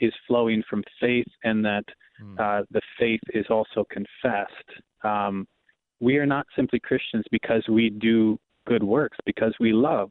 is 0.00 0.12
flowing 0.26 0.64
from 0.68 0.82
faith 1.00 1.28
and 1.44 1.64
that 1.64 1.84
mm. 2.20 2.38
uh, 2.40 2.64
the 2.72 2.80
faith 2.98 3.20
is 3.34 3.46
also 3.50 3.84
confessed. 3.90 4.80
Um, 5.04 5.46
we 6.00 6.16
are 6.16 6.26
not 6.26 6.46
simply 6.56 6.80
Christians 6.80 7.24
because 7.30 7.62
we 7.68 7.90
do 7.90 8.38
good 8.66 8.82
works, 8.82 9.18
because 9.24 9.54
we 9.60 9.72
love. 9.72 10.10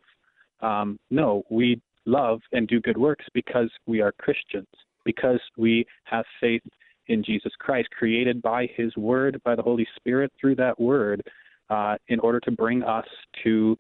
Um, 0.62 0.98
no, 1.10 1.44
we 1.50 1.82
love 2.06 2.42
and 2.52 2.68
do 2.68 2.80
good 2.80 2.98
works 2.98 3.26
because 3.34 3.70
we 3.86 4.02
are 4.02 4.12
Christians, 4.14 4.68
because 5.06 5.40
we 5.58 5.86
have 6.06 6.26
faith 6.40 6.64
in 7.08 7.24
Jesus 7.24 7.52
Christ, 7.60 7.90
created 7.92 8.42
by 8.42 8.68
His 8.76 8.96
Word, 8.96 9.42
by 9.44 9.56
the 9.56 9.62
Holy 9.62 9.88
Spirit 9.96 10.32
through 10.40 10.56
that 10.56 10.80
Word, 10.80 11.22
uh, 11.70 11.96
in 12.08 12.20
order 12.20 12.40
to 12.42 12.52
bring 12.52 12.84
us 12.84 13.08
to 13.44 13.78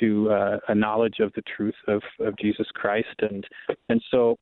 to 0.00 0.30
uh, 0.30 0.58
a 0.68 0.74
knowledge 0.74 1.18
of 1.20 1.30
the 1.34 1.42
truth 1.54 1.74
of, 1.86 2.00
of 2.18 2.34
Jesus 2.38 2.66
Christ, 2.74 3.14
and 3.20 3.46
and 3.88 4.02
so, 4.10 4.36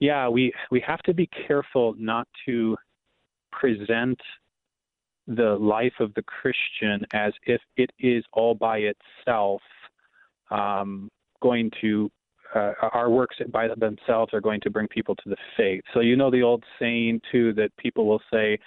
yeah, 0.00 0.28
we 0.28 0.52
we 0.70 0.80
have 0.80 1.00
to 1.02 1.14
be 1.14 1.28
careful 1.46 1.94
not 1.96 2.26
to 2.46 2.76
present 3.52 4.18
the 5.28 5.56
life 5.60 5.92
of 6.00 6.12
the 6.14 6.22
Christian 6.22 7.06
as 7.12 7.32
if 7.46 7.60
it 7.76 7.90
is 8.00 8.24
all 8.32 8.54
by 8.54 8.78
itself 8.78 9.60
um, 10.50 11.08
going 11.40 11.70
to 11.80 12.10
uh, 12.54 12.72
our 12.92 13.10
works 13.10 13.36
by 13.52 13.68
themselves 13.68 14.32
are 14.34 14.40
going 14.40 14.60
to 14.62 14.70
bring 14.70 14.88
people 14.88 15.14
to 15.16 15.28
the 15.28 15.36
faith. 15.56 15.82
So 15.94 16.00
you 16.00 16.16
know 16.16 16.30
the 16.30 16.42
old 16.42 16.64
saying 16.78 17.20
too 17.30 17.52
that 17.54 17.76
people 17.76 18.06
will 18.06 18.22
say, 18.32 18.58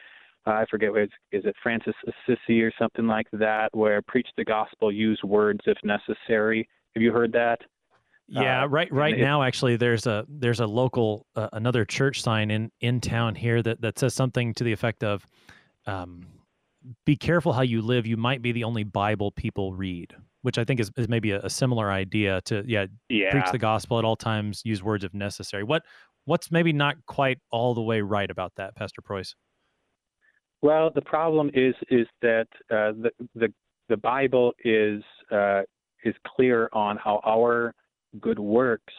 uh, 0.45 0.51
I 0.51 0.65
forget 0.69 0.91
what 0.91 1.03
is 1.03 1.09
it 1.31 1.55
Francis 1.61 1.95
Assisi 2.07 2.61
or 2.61 2.71
something 2.77 3.07
like 3.07 3.27
that, 3.33 3.69
where 3.73 4.01
preach 4.01 4.27
the 4.37 4.43
gospel, 4.43 4.91
use 4.91 5.19
words 5.23 5.61
if 5.65 5.77
necessary. 5.83 6.67
Have 6.95 7.03
you 7.03 7.11
heard 7.11 7.31
that? 7.33 7.59
Yeah, 8.27 8.63
uh, 8.63 8.67
right. 8.67 8.91
Right 8.91 9.17
now, 9.17 9.43
actually, 9.43 9.75
there's 9.75 10.07
a 10.07 10.25
there's 10.29 10.59
a 10.59 10.65
local 10.65 11.25
uh, 11.35 11.49
another 11.53 11.85
church 11.85 12.21
sign 12.21 12.51
in 12.51 12.71
in 12.79 13.01
town 13.01 13.35
here 13.35 13.61
that 13.61 13.81
that 13.81 13.99
says 13.99 14.13
something 14.13 14.53
to 14.55 14.63
the 14.63 14.71
effect 14.71 15.03
of, 15.03 15.27
um, 15.85 16.25
"Be 17.05 17.15
careful 17.15 17.51
how 17.51 17.61
you 17.61 17.81
live. 17.81 18.07
You 18.07 18.17
might 18.17 18.41
be 18.41 18.53
the 18.53 18.63
only 18.63 18.83
Bible 18.83 19.31
people 19.31 19.73
read." 19.73 20.15
Which 20.43 20.57
I 20.57 20.63
think 20.63 20.79
is, 20.79 20.91
is 20.95 21.09
maybe 21.09 21.31
a, 21.31 21.41
a 21.41 21.49
similar 21.49 21.91
idea 21.91 22.41
to 22.45 22.63
yeah, 22.67 22.85
yeah, 23.09 23.31
preach 23.31 23.51
the 23.51 23.57
gospel 23.57 23.97
at 23.97 24.05
all 24.05 24.15
times, 24.15 24.61
use 24.63 24.83
words 24.83 25.03
if 25.03 25.13
necessary. 25.13 25.63
What 25.63 25.83
what's 26.25 26.51
maybe 26.51 26.71
not 26.71 26.95
quite 27.07 27.39
all 27.51 27.73
the 27.73 27.81
way 27.81 28.01
right 28.01 28.29
about 28.29 28.53
that, 28.57 28.75
Pastor 28.75 29.01
Preuss? 29.01 29.35
Well, 30.61 30.91
the 30.93 31.01
problem 31.01 31.49
is 31.53 31.73
is 31.89 32.07
that 32.21 32.47
uh, 32.69 32.93
the 33.01 33.11
the 33.35 33.53
the 33.89 33.97
Bible 33.97 34.53
is 34.63 35.01
uh, 35.31 35.61
is 36.03 36.15
clear 36.35 36.69
on 36.73 36.97
how 36.97 37.21
our 37.25 37.73
good 38.21 38.39
works 38.39 38.93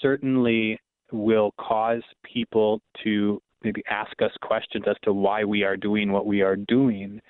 certainly 0.00 0.78
will 1.12 1.52
cause 1.58 2.02
people 2.24 2.80
to 3.04 3.40
maybe 3.62 3.82
ask 3.90 4.12
us 4.22 4.30
questions 4.42 4.84
as 4.88 4.96
to 5.02 5.12
why 5.12 5.44
we 5.44 5.62
are 5.64 5.76
doing 5.76 6.12
what 6.12 6.26
we 6.26 6.42
are 6.42 6.56
doing. 6.56 7.20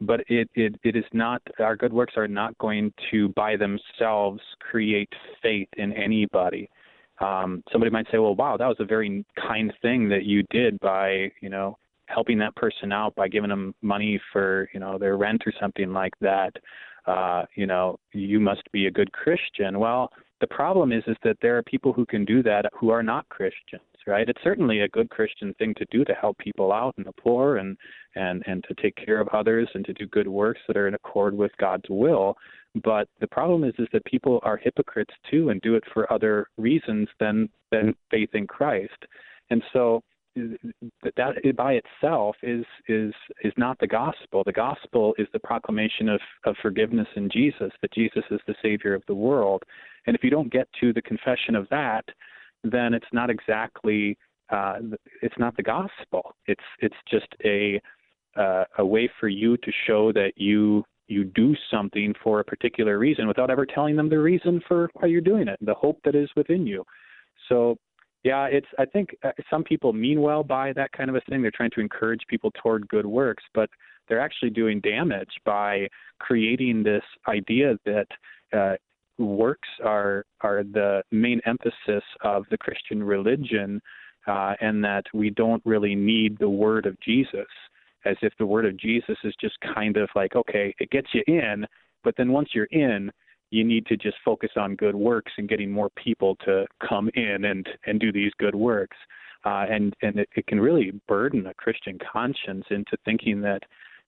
But 0.00 0.20
it, 0.28 0.48
it, 0.54 0.76
it 0.82 0.96
is 0.96 1.04
not, 1.12 1.42
our 1.58 1.76
good 1.76 1.92
works 1.92 2.14
are 2.16 2.28
not 2.28 2.56
going 2.58 2.92
to 3.10 3.28
by 3.30 3.56
themselves 3.56 4.40
create 4.58 5.12
faith 5.42 5.68
in 5.76 5.92
anybody. 5.92 6.70
Um, 7.20 7.62
somebody 7.70 7.90
might 7.90 8.06
say, 8.10 8.16
well, 8.18 8.34
wow, 8.34 8.56
that 8.56 8.66
was 8.66 8.78
a 8.80 8.84
very 8.84 9.24
kind 9.36 9.72
thing 9.82 10.08
that 10.08 10.24
you 10.24 10.42
did 10.50 10.80
by, 10.80 11.30
you 11.42 11.50
know, 11.50 11.76
helping 12.06 12.38
that 12.38 12.56
person 12.56 12.92
out 12.92 13.14
by 13.14 13.28
giving 13.28 13.50
them 13.50 13.74
money 13.82 14.20
for, 14.32 14.68
you 14.72 14.80
know, 14.80 14.98
their 14.98 15.16
rent 15.16 15.42
or 15.46 15.52
something 15.60 15.92
like 15.92 16.14
that. 16.20 16.52
Uh, 17.06 17.44
you 17.54 17.66
know, 17.66 17.98
you 18.12 18.40
must 18.40 18.62
be 18.72 18.86
a 18.86 18.90
good 18.90 19.12
Christian. 19.12 19.78
Well, 19.78 20.10
the 20.40 20.46
problem 20.46 20.92
is 20.92 21.02
is 21.06 21.16
that 21.24 21.36
there 21.42 21.58
are 21.58 21.62
people 21.62 21.92
who 21.92 22.06
can 22.06 22.24
do 22.24 22.42
that 22.42 22.64
who 22.72 22.90
are 22.90 23.02
not 23.02 23.28
Christians, 23.28 23.82
right? 24.06 24.28
It's 24.28 24.42
certainly 24.42 24.80
a 24.80 24.88
good 24.88 25.10
Christian 25.10 25.54
thing 25.54 25.74
to 25.74 25.86
do 25.90 26.04
to 26.04 26.14
help 26.14 26.38
people 26.38 26.72
out 26.72 26.94
and 26.96 27.06
the 27.06 27.12
poor 27.12 27.56
and 27.56 27.76
and 28.14 28.42
and 28.46 28.64
to 28.64 28.74
take 28.82 28.96
care 28.96 29.20
of 29.20 29.28
others 29.28 29.68
and 29.74 29.84
to 29.84 29.92
do 29.92 30.06
good 30.06 30.28
works 30.28 30.60
that 30.66 30.76
are 30.76 30.88
in 30.88 30.94
accord 30.94 31.36
with 31.36 31.52
God's 31.58 31.88
will. 31.88 32.36
But 32.82 33.08
the 33.20 33.26
problem 33.26 33.64
is 33.64 33.74
is 33.78 33.88
that 33.92 34.04
people 34.04 34.40
are 34.42 34.56
hypocrites 34.56 35.14
too 35.30 35.50
and 35.50 35.60
do 35.60 35.74
it 35.74 35.84
for 35.92 36.12
other 36.12 36.46
reasons 36.56 37.08
than 37.18 37.48
than 37.70 37.94
faith 38.10 38.30
in 38.34 38.46
Christ. 38.46 39.06
And 39.50 39.62
so 39.72 40.02
that 40.36 41.56
by 41.56 41.72
itself 41.72 42.36
is 42.42 42.64
is 42.88 43.12
is 43.42 43.52
not 43.56 43.78
the 43.80 43.86
gospel. 43.86 44.42
The 44.44 44.52
gospel 44.52 45.14
is 45.18 45.26
the 45.32 45.40
proclamation 45.40 46.08
of, 46.08 46.20
of 46.44 46.54
forgiveness 46.62 47.08
in 47.16 47.28
Jesus, 47.30 47.72
that 47.82 47.92
Jesus 47.92 48.22
is 48.30 48.40
the 48.46 48.54
Savior 48.62 48.94
of 48.94 49.02
the 49.08 49.14
world. 49.14 49.62
And 50.06 50.14
if 50.14 50.22
you 50.22 50.30
don't 50.30 50.52
get 50.52 50.68
to 50.80 50.92
the 50.92 51.02
confession 51.02 51.56
of 51.56 51.68
that, 51.70 52.04
then 52.64 52.94
it's 52.94 53.06
not 53.12 53.30
exactly 53.30 54.16
uh, 54.50 54.78
it's 55.22 55.38
not 55.38 55.56
the 55.56 55.62
gospel. 55.62 56.34
It's 56.46 56.64
it's 56.80 56.96
just 57.10 57.28
a 57.44 57.80
uh, 58.36 58.64
a 58.78 58.84
way 58.84 59.08
for 59.18 59.28
you 59.28 59.56
to 59.58 59.72
show 59.86 60.12
that 60.12 60.32
you 60.36 60.84
you 61.08 61.24
do 61.24 61.54
something 61.70 62.14
for 62.22 62.40
a 62.40 62.44
particular 62.44 62.98
reason 62.98 63.26
without 63.26 63.50
ever 63.50 63.66
telling 63.66 63.96
them 63.96 64.08
the 64.08 64.18
reason 64.18 64.60
for 64.66 64.90
why 64.94 65.08
you're 65.08 65.20
doing 65.20 65.48
it, 65.48 65.58
the 65.60 65.74
hope 65.74 65.98
that 66.04 66.14
is 66.14 66.30
within 66.36 66.66
you. 66.66 66.84
So 67.48 67.76
yeah, 68.22 68.46
it's. 68.46 68.66
I 68.78 68.84
think 68.84 69.16
uh, 69.24 69.30
some 69.48 69.64
people 69.64 69.92
mean 69.92 70.20
well 70.20 70.42
by 70.42 70.72
that 70.74 70.92
kind 70.92 71.08
of 71.08 71.16
a 71.16 71.20
thing. 71.22 71.42
They're 71.42 71.50
trying 71.50 71.70
to 71.72 71.80
encourage 71.80 72.20
people 72.28 72.50
toward 72.62 72.86
good 72.88 73.06
works, 73.06 73.44
but 73.54 73.70
they're 74.08 74.20
actually 74.20 74.50
doing 74.50 74.80
damage 74.80 75.30
by 75.44 75.88
creating 76.18 76.82
this 76.82 77.02
idea 77.28 77.78
that 77.86 78.06
uh, 78.52 78.74
works 79.20 79.68
are 79.84 80.24
are 80.40 80.62
the 80.64 81.02
main 81.10 81.40
emphasis 81.46 82.04
of 82.22 82.44
the 82.50 82.58
Christian 82.58 83.02
religion, 83.02 83.80
uh, 84.26 84.54
and 84.60 84.82
that 84.84 85.04
we 85.14 85.30
don't 85.30 85.62
really 85.64 85.94
need 85.94 86.38
the 86.38 86.48
word 86.48 86.86
of 86.86 86.98
Jesus, 87.00 87.48
as 88.04 88.16
if 88.22 88.32
the 88.38 88.46
word 88.46 88.66
of 88.66 88.76
Jesus 88.76 89.16
is 89.24 89.34
just 89.40 89.56
kind 89.74 89.96
of 89.96 90.08
like 90.14 90.34
okay, 90.36 90.74
it 90.78 90.90
gets 90.90 91.08
you 91.12 91.22
in, 91.26 91.66
but 92.02 92.14
then 92.16 92.32
once 92.32 92.50
you're 92.54 92.64
in, 92.66 93.10
you 93.50 93.64
need 93.64 93.86
to 93.86 93.96
just 93.96 94.16
focus 94.24 94.50
on 94.56 94.76
good 94.76 94.94
works 94.94 95.32
and 95.36 95.48
getting 95.48 95.70
more 95.70 95.90
people 96.02 96.36
to 96.44 96.66
come 96.86 97.10
in 97.14 97.44
and 97.44 97.68
and 97.86 98.00
do 98.00 98.12
these 98.12 98.32
good 98.38 98.54
works. 98.54 98.96
Uh, 99.44 99.64
and 99.70 99.94
and 100.02 100.18
it, 100.18 100.28
it 100.36 100.46
can 100.46 100.60
really 100.60 100.92
burden 101.08 101.46
a 101.46 101.54
Christian 101.54 101.98
conscience 102.12 102.64
into 102.70 102.96
thinking 103.04 103.40
that 103.40 103.62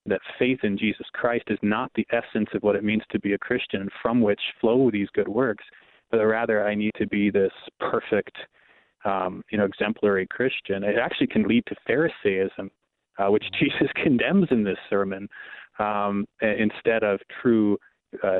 that 0.05 0.21
faith 0.37 0.59
in 0.63 0.77
Jesus 0.77 1.05
Christ 1.13 1.45
is 1.47 1.59
not 1.61 1.91
the 1.95 2.05
essence 2.11 2.49
of 2.53 2.63
what 2.63 2.75
it 2.75 2.83
means 2.83 3.03
to 3.11 3.19
be 3.19 3.33
a 3.33 3.37
Christian 3.37 3.89
from 4.01 4.21
which 4.21 4.41
flow 4.59 4.91
these 4.91 5.07
good 5.13 5.27
works, 5.27 5.63
but 6.11 6.19
rather 6.19 6.67
I 6.67 6.75
need 6.75 6.91
to 6.97 7.07
be 7.07 7.29
this 7.29 7.51
perfect, 7.79 8.35
um, 9.05 9.43
you 9.49 9.57
know, 9.57 9.65
exemplary 9.65 10.27
Christian. 10.27 10.83
It 10.83 10.95
actually 11.01 11.27
can 11.27 11.43
lead 11.43 11.65
to 11.67 11.75
Pharisaism, 11.87 12.69
uh, 13.17 13.31
which 13.31 13.45
Jesus 13.59 13.89
condemns 14.01 14.47
in 14.51 14.63
this 14.63 14.77
sermon, 14.89 15.27
um, 15.79 16.25
instead 16.41 17.03
of 17.03 17.19
true 17.41 17.77
uh, 18.23 18.39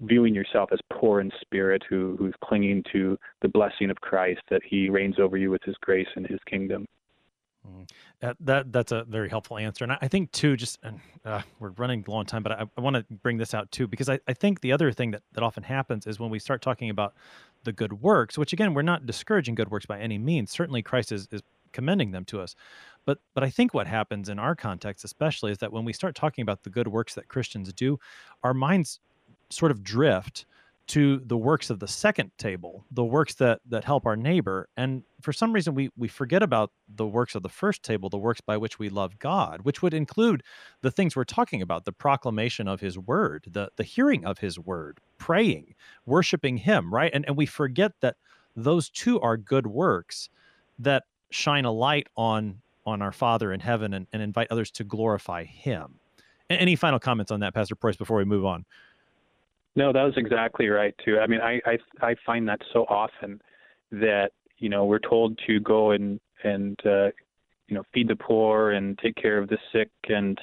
viewing 0.00 0.34
yourself 0.34 0.70
as 0.72 0.78
poor 0.92 1.20
in 1.20 1.30
spirit, 1.40 1.82
who 1.88 2.16
who's 2.18 2.34
clinging 2.42 2.82
to 2.92 3.18
the 3.42 3.48
blessing 3.48 3.90
of 3.90 3.96
Christ 3.96 4.40
that 4.50 4.62
He 4.64 4.88
reigns 4.88 5.18
over 5.18 5.36
you 5.36 5.50
with 5.50 5.62
His 5.64 5.76
grace 5.80 6.06
and 6.16 6.26
His 6.26 6.40
kingdom. 6.48 6.86
Mm. 7.66 7.88
That, 8.20 8.36
that 8.40 8.72
that's 8.72 8.92
a 8.92 9.04
very 9.04 9.28
helpful 9.28 9.56
answer, 9.56 9.84
and 9.84 9.92
I, 9.92 9.98
I 10.02 10.08
think 10.08 10.32
too. 10.32 10.56
Just 10.56 10.78
uh, 11.24 11.40
we're 11.58 11.70
running 11.70 12.04
a 12.06 12.10
long 12.10 12.26
time, 12.26 12.42
but 12.42 12.52
I, 12.52 12.64
I 12.76 12.80
want 12.80 12.96
to 12.96 13.04
bring 13.22 13.38
this 13.38 13.54
out 13.54 13.70
too 13.70 13.86
because 13.86 14.08
I, 14.08 14.18
I 14.28 14.34
think 14.34 14.60
the 14.60 14.72
other 14.72 14.92
thing 14.92 15.12
that 15.12 15.22
that 15.32 15.42
often 15.42 15.62
happens 15.62 16.06
is 16.06 16.20
when 16.20 16.30
we 16.30 16.38
start 16.38 16.60
talking 16.60 16.90
about 16.90 17.14
the 17.64 17.72
good 17.72 18.02
works, 18.02 18.36
which 18.36 18.52
again 18.52 18.74
we're 18.74 18.82
not 18.82 19.06
discouraging 19.06 19.54
good 19.54 19.70
works 19.70 19.86
by 19.86 19.98
any 19.98 20.18
means. 20.18 20.50
Certainly, 20.50 20.82
Christ 20.82 21.10
is 21.10 21.26
is 21.30 21.42
commending 21.72 22.10
them 22.10 22.24
to 22.26 22.40
us, 22.40 22.54
but 23.06 23.18
but 23.34 23.42
I 23.42 23.50
think 23.50 23.72
what 23.72 23.86
happens 23.86 24.28
in 24.28 24.38
our 24.38 24.54
context, 24.54 25.04
especially, 25.04 25.50
is 25.50 25.58
that 25.58 25.72
when 25.72 25.86
we 25.86 25.94
start 25.94 26.14
talking 26.14 26.42
about 26.42 26.64
the 26.64 26.70
good 26.70 26.88
works 26.88 27.14
that 27.14 27.28
Christians 27.28 27.72
do, 27.72 27.98
our 28.42 28.52
minds 28.52 29.00
sort 29.48 29.70
of 29.70 29.82
drift 29.82 30.44
to 30.86 31.20
the 31.24 31.36
works 31.36 31.70
of 31.70 31.80
the 31.80 31.88
second 31.88 32.30
table, 32.36 32.84
the 32.90 33.04
works 33.04 33.34
that 33.36 33.60
that 33.68 33.84
help 33.84 34.04
our 34.04 34.16
neighbor. 34.16 34.68
And 34.76 35.02
for 35.22 35.32
some 35.32 35.52
reason 35.52 35.74
we 35.74 35.90
we 35.96 36.08
forget 36.08 36.42
about 36.42 36.72
the 36.88 37.06
works 37.06 37.34
of 37.34 37.42
the 37.42 37.48
first 37.48 37.82
table, 37.82 38.10
the 38.10 38.18
works 38.18 38.40
by 38.40 38.56
which 38.58 38.78
we 38.78 38.90
love 38.90 39.18
God, 39.18 39.62
which 39.62 39.80
would 39.80 39.94
include 39.94 40.42
the 40.82 40.90
things 40.90 41.16
we're 41.16 41.24
talking 41.24 41.62
about, 41.62 41.84
the 41.86 41.92
proclamation 41.92 42.68
of 42.68 42.80
his 42.80 42.98
word, 42.98 43.46
the 43.50 43.70
the 43.76 43.84
hearing 43.84 44.26
of 44.26 44.38
his 44.38 44.58
word, 44.58 45.00
praying, 45.18 45.74
worshiping 46.04 46.58
him, 46.58 46.92
right? 46.92 47.10
And 47.14 47.24
and 47.26 47.36
we 47.36 47.46
forget 47.46 47.92
that 48.00 48.16
those 48.54 48.90
two 48.90 49.18
are 49.20 49.36
good 49.36 49.66
works 49.66 50.28
that 50.78 51.04
shine 51.30 51.64
a 51.64 51.72
light 51.72 52.08
on 52.16 52.60
on 52.86 53.00
our 53.00 53.12
Father 53.12 53.52
in 53.52 53.60
heaven 53.60 53.94
and, 53.94 54.06
and 54.12 54.20
invite 54.20 54.48
others 54.50 54.70
to 54.72 54.84
glorify 54.84 55.44
him. 55.44 55.98
Any 56.50 56.76
final 56.76 56.98
comments 56.98 57.32
on 57.32 57.40
that, 57.40 57.54
Pastor 57.54 57.74
Preuss, 57.74 57.96
before 57.96 58.18
we 58.18 58.24
move 58.26 58.44
on? 58.44 58.66
No, 59.76 59.92
that 59.92 60.02
was 60.02 60.14
exactly 60.16 60.68
right 60.68 60.94
too. 61.04 61.18
I 61.18 61.26
mean, 61.26 61.40
I 61.40 61.60
I, 61.66 61.78
I 62.00 62.14
find 62.24 62.48
that 62.48 62.60
so 62.72 62.84
often 62.88 63.40
that 63.90 64.30
you 64.58 64.68
know 64.68 64.84
we're 64.84 64.98
told 64.98 65.38
to 65.46 65.60
go 65.60 65.92
and 65.92 66.20
and 66.42 66.78
uh, 66.86 67.06
you 67.68 67.74
know 67.74 67.82
feed 67.92 68.08
the 68.08 68.16
poor 68.16 68.72
and 68.72 68.98
take 68.98 69.16
care 69.16 69.38
of 69.38 69.48
the 69.48 69.58
sick 69.72 69.90
and 70.08 70.38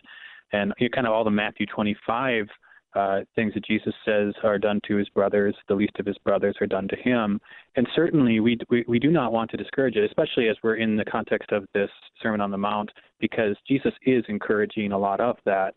and 0.52 0.74
you 0.80 0.90
kind 0.90 1.08
of 1.08 1.14
all 1.14 1.24
the 1.24 1.32
Matthew 1.32 1.66
25 1.66 2.48
uh, 2.94 3.22
things 3.36 3.54
that 3.54 3.66
Jesus 3.66 3.94
says 4.06 4.34
are 4.44 4.58
done 4.58 4.82
to 4.88 4.98
his 4.98 5.08
brothers, 5.10 5.56
the 5.68 5.76
least 5.76 5.98
of 6.00 6.06
his 6.06 6.18
brothers 6.20 6.56
are 6.60 6.68
done 6.68 6.88
to 6.90 6.96
him. 6.98 7.40
And 7.76 7.88
certainly 7.96 8.40
we, 8.40 8.58
we, 8.70 8.84
we 8.88 9.00
do 9.00 9.12
not 9.12 9.32
want 9.32 9.50
to 9.52 9.58
discourage 9.58 9.96
it, 9.96 10.04
especially 10.04 10.50
as 10.50 10.58
we're 10.62 10.76
in 10.76 10.98
the 10.98 11.06
context 11.06 11.52
of 11.52 11.66
this 11.74 11.90
Sermon 12.22 12.42
on 12.42 12.52
the 12.52 12.58
Mount, 12.58 12.92
because 13.20 13.56
Jesus 13.68 13.94
is 14.06 14.24
encouraging 14.28 14.92
a 14.92 14.98
lot 14.98 15.22
of 15.22 15.38
that. 15.46 15.74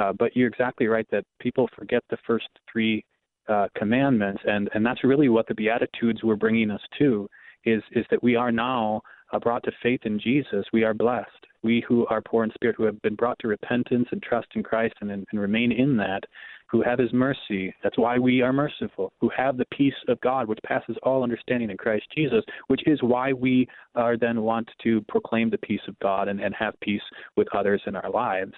Uh, 0.00 0.12
but 0.18 0.34
you're 0.34 0.48
exactly 0.48 0.86
right 0.86 1.06
that 1.10 1.24
people 1.40 1.68
forget 1.76 2.02
the 2.08 2.16
first 2.26 2.48
three 2.70 3.04
uh, 3.48 3.66
commandments, 3.76 4.40
and 4.46 4.70
and 4.74 4.84
that's 4.86 5.04
really 5.04 5.28
what 5.28 5.46
the 5.48 5.54
Beatitudes 5.54 6.22
were 6.22 6.36
bringing 6.36 6.70
us 6.70 6.80
to, 6.98 7.28
is 7.64 7.82
is 7.92 8.06
that 8.10 8.22
we 8.22 8.36
are 8.36 8.52
now 8.52 9.02
uh, 9.32 9.38
brought 9.38 9.62
to 9.64 9.72
faith 9.82 10.00
in 10.04 10.18
Jesus. 10.18 10.64
We 10.72 10.84
are 10.84 10.94
blessed. 10.94 11.46
We 11.62 11.84
who 11.86 12.06
are 12.06 12.22
poor 12.22 12.44
in 12.44 12.50
spirit, 12.54 12.76
who 12.76 12.84
have 12.84 13.00
been 13.02 13.14
brought 13.14 13.38
to 13.40 13.48
repentance 13.48 14.08
and 14.12 14.22
trust 14.22 14.48
in 14.54 14.62
Christ, 14.62 14.94
and, 15.00 15.10
and 15.10 15.26
remain 15.32 15.72
in 15.72 15.96
that, 15.98 16.22
who 16.70 16.80
have 16.82 16.98
His 16.98 17.12
mercy. 17.12 17.74
That's 17.82 17.98
why 17.98 18.18
we 18.18 18.40
are 18.40 18.52
merciful. 18.52 19.12
Who 19.20 19.30
have 19.36 19.58
the 19.58 19.66
peace 19.76 20.00
of 20.08 20.20
God, 20.20 20.48
which 20.48 20.60
passes 20.64 20.96
all 21.02 21.22
understanding 21.22 21.70
in 21.70 21.76
Christ 21.76 22.06
Jesus, 22.16 22.44
which 22.68 22.86
is 22.86 23.02
why 23.02 23.34
we 23.34 23.68
are 23.96 24.16
then 24.16 24.40
want 24.42 24.70
to 24.84 25.02
proclaim 25.08 25.50
the 25.50 25.58
peace 25.58 25.86
of 25.88 25.98
God 25.98 26.28
and, 26.28 26.40
and 26.40 26.54
have 26.54 26.74
peace 26.80 27.02
with 27.36 27.48
others 27.54 27.82
in 27.86 27.96
our 27.96 28.10
lives. 28.10 28.54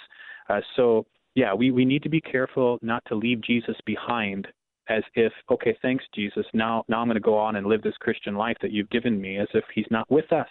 Uh, 0.49 0.61
so 0.77 1.07
yeah, 1.35 1.55
we, 1.55 1.71
we 1.71 1.85
need 1.85 2.03
to 2.03 2.09
be 2.09 2.21
careful 2.21 2.79
not 2.83 3.03
to 3.07 3.15
leave 3.15 3.41
Jesus 3.43 3.77
behind 3.87 4.49
as 4.89 5.03
if, 5.15 5.33
okay, 5.51 5.77
thanks, 5.81 6.05
Jesus. 6.15 6.45
Now, 6.53 6.85
now 6.89 7.01
I'm 7.01 7.07
going 7.07 7.15
to 7.15 7.21
go 7.21 7.39
on 7.39 7.57
and 7.57 7.67
live 7.67 7.83
this 7.83 7.97
Christian 8.01 8.35
life 8.35 8.57
that 8.63 8.73
you've 8.73 8.91
given 8.91 9.21
me, 9.21 9.39
as 9.39 9.49
if 9.55 9.65
He's 9.75 9.87
not 9.91 10.11
with 10.11 10.31
us, 10.33 10.49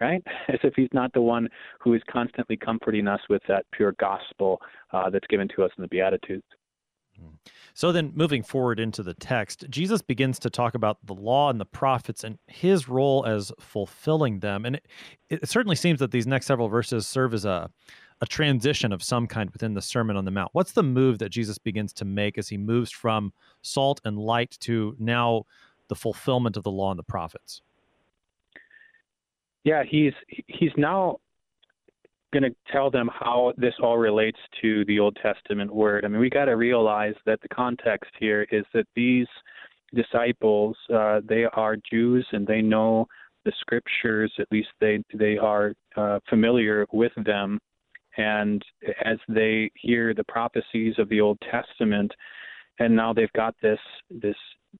right? 0.00 0.22
As 0.48 0.58
if 0.62 0.74
He's 0.76 0.88
not 0.92 1.12
the 1.12 1.22
one 1.22 1.48
who 1.80 1.94
is 1.94 2.02
constantly 2.10 2.56
comforting 2.56 3.06
us 3.06 3.20
with 3.28 3.42
that 3.48 3.64
pure 3.72 3.94
gospel 3.98 4.60
uh, 4.92 5.10
that's 5.10 5.26
given 5.28 5.48
to 5.56 5.64
us 5.64 5.70
in 5.76 5.82
the 5.82 5.88
Beatitudes. 5.88 6.44
Hmm. 7.18 7.34
So 7.74 7.92
then, 7.92 8.12
moving 8.14 8.42
forward 8.42 8.80
into 8.80 9.02
the 9.02 9.14
text, 9.14 9.64
Jesus 9.70 10.02
begins 10.02 10.38
to 10.40 10.50
talk 10.50 10.74
about 10.74 10.98
the 11.04 11.14
law 11.14 11.50
and 11.50 11.60
the 11.60 11.64
prophets 11.64 12.24
and 12.24 12.38
his 12.46 12.88
role 12.88 13.24
as 13.24 13.52
fulfilling 13.60 14.40
them. 14.40 14.64
And 14.64 14.76
it, 14.76 14.86
it 15.28 15.48
certainly 15.48 15.76
seems 15.76 16.00
that 16.00 16.10
these 16.10 16.26
next 16.26 16.46
several 16.46 16.68
verses 16.68 17.06
serve 17.06 17.34
as 17.34 17.44
a 17.44 17.70
a 18.20 18.26
transition 18.26 18.92
of 18.92 19.02
some 19.02 19.26
kind 19.26 19.50
within 19.50 19.74
the 19.74 19.82
Sermon 19.82 20.16
on 20.16 20.24
the 20.24 20.30
Mount. 20.30 20.50
What's 20.52 20.72
the 20.72 20.82
move 20.82 21.18
that 21.18 21.28
Jesus 21.30 21.58
begins 21.58 21.92
to 21.94 22.04
make 22.04 22.38
as 22.38 22.48
he 22.48 22.56
moves 22.56 22.90
from 22.90 23.32
salt 23.62 24.00
and 24.04 24.18
light 24.18 24.56
to 24.60 24.96
now 24.98 25.44
the 25.88 25.94
fulfillment 25.94 26.56
of 26.56 26.64
the 26.64 26.70
law 26.70 26.90
and 26.90 26.98
the 26.98 27.04
prophets? 27.04 27.62
Yeah, 29.64 29.82
he's 29.88 30.14
he's 30.46 30.72
now 30.76 31.18
going 32.32 32.42
to 32.42 32.54
tell 32.70 32.90
them 32.90 33.10
how 33.12 33.52
this 33.56 33.74
all 33.82 33.98
relates 33.98 34.38
to 34.60 34.84
the 34.84 34.98
Old 34.98 35.16
Testament 35.22 35.74
word. 35.74 36.04
I 36.04 36.08
mean, 36.08 36.20
we 36.20 36.28
got 36.30 36.46
to 36.46 36.56
realize 36.56 37.14
that 37.24 37.40
the 37.40 37.48
context 37.48 38.10
here 38.18 38.46
is 38.50 38.64
that 38.74 38.86
these 38.94 39.26
disciples, 39.94 40.76
uh, 40.94 41.20
they 41.26 41.44
are 41.44 41.76
Jews 41.90 42.26
and 42.32 42.46
they 42.46 42.60
know 42.60 43.06
the 43.44 43.52
scriptures. 43.60 44.32
At 44.38 44.46
least 44.50 44.68
they 44.80 45.02
they 45.14 45.38
are 45.38 45.72
uh, 45.96 46.18
familiar 46.28 46.86
with 46.92 47.12
them, 47.24 47.58
and 48.18 48.62
as 49.04 49.16
they 49.28 49.70
hear 49.74 50.12
the 50.12 50.24
prophecies 50.24 50.94
of 50.98 51.08
the 51.08 51.20
Old 51.20 51.38
Testament, 51.50 52.12
and 52.80 52.94
now 52.94 53.12
they've 53.12 53.32
got 53.32 53.54
this 53.62 53.78
this 54.10 54.36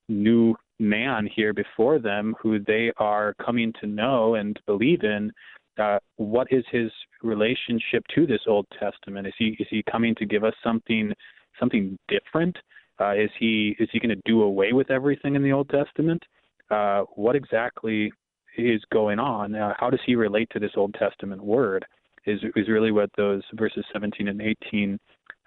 new 0.08 0.54
man 0.78 1.28
here 1.34 1.54
before 1.54 1.98
them 1.98 2.34
who 2.40 2.58
they 2.58 2.92
are 2.98 3.34
coming 3.44 3.72
to 3.80 3.86
know 3.86 4.34
and 4.34 4.58
believe 4.66 5.02
in. 5.02 5.32
Uh, 5.78 5.98
what 6.16 6.48
is 6.50 6.64
his 6.70 6.90
relationship 7.22 8.04
to 8.12 8.26
this 8.26 8.40
Old 8.46 8.66
Testament? 8.78 9.26
Is 9.26 9.34
he 9.38 9.56
is 9.60 9.66
he 9.70 9.82
coming 9.90 10.14
to 10.16 10.26
give 10.26 10.44
us 10.44 10.54
something 10.62 11.12
something 11.58 11.96
different? 12.08 12.56
Uh, 13.00 13.14
is 13.14 13.30
he 13.38 13.76
is 13.78 13.88
he 13.92 14.00
going 14.00 14.14
to 14.14 14.22
do 14.24 14.42
away 14.42 14.72
with 14.72 14.90
everything 14.90 15.36
in 15.36 15.42
the 15.42 15.52
Old 15.52 15.68
Testament? 15.68 16.22
Uh, 16.70 17.02
what 17.14 17.36
exactly 17.36 18.12
is 18.56 18.82
going 18.92 19.20
on? 19.20 19.54
Uh, 19.54 19.72
how 19.78 19.88
does 19.88 20.00
he 20.04 20.16
relate 20.16 20.48
to 20.50 20.58
this 20.58 20.72
Old 20.76 20.94
Testament 20.94 21.42
word? 21.42 21.84
Is 22.28 22.40
is 22.56 22.68
really 22.68 22.92
what 22.92 23.10
those 23.16 23.42
verses 23.54 23.84
17 23.92 24.28
and 24.28 24.40
18 24.40 24.98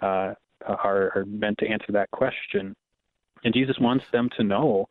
uh, 0.01 0.33
are, 0.65 1.11
are 1.15 1.25
meant 1.27 1.57
to 1.59 1.67
answer 1.67 1.91
that 1.91 2.09
question. 2.11 2.75
And 3.43 3.53
Jesus 3.53 3.75
wants 3.79 4.05
them 4.11 4.29
to 4.37 4.43
know, 4.43 4.85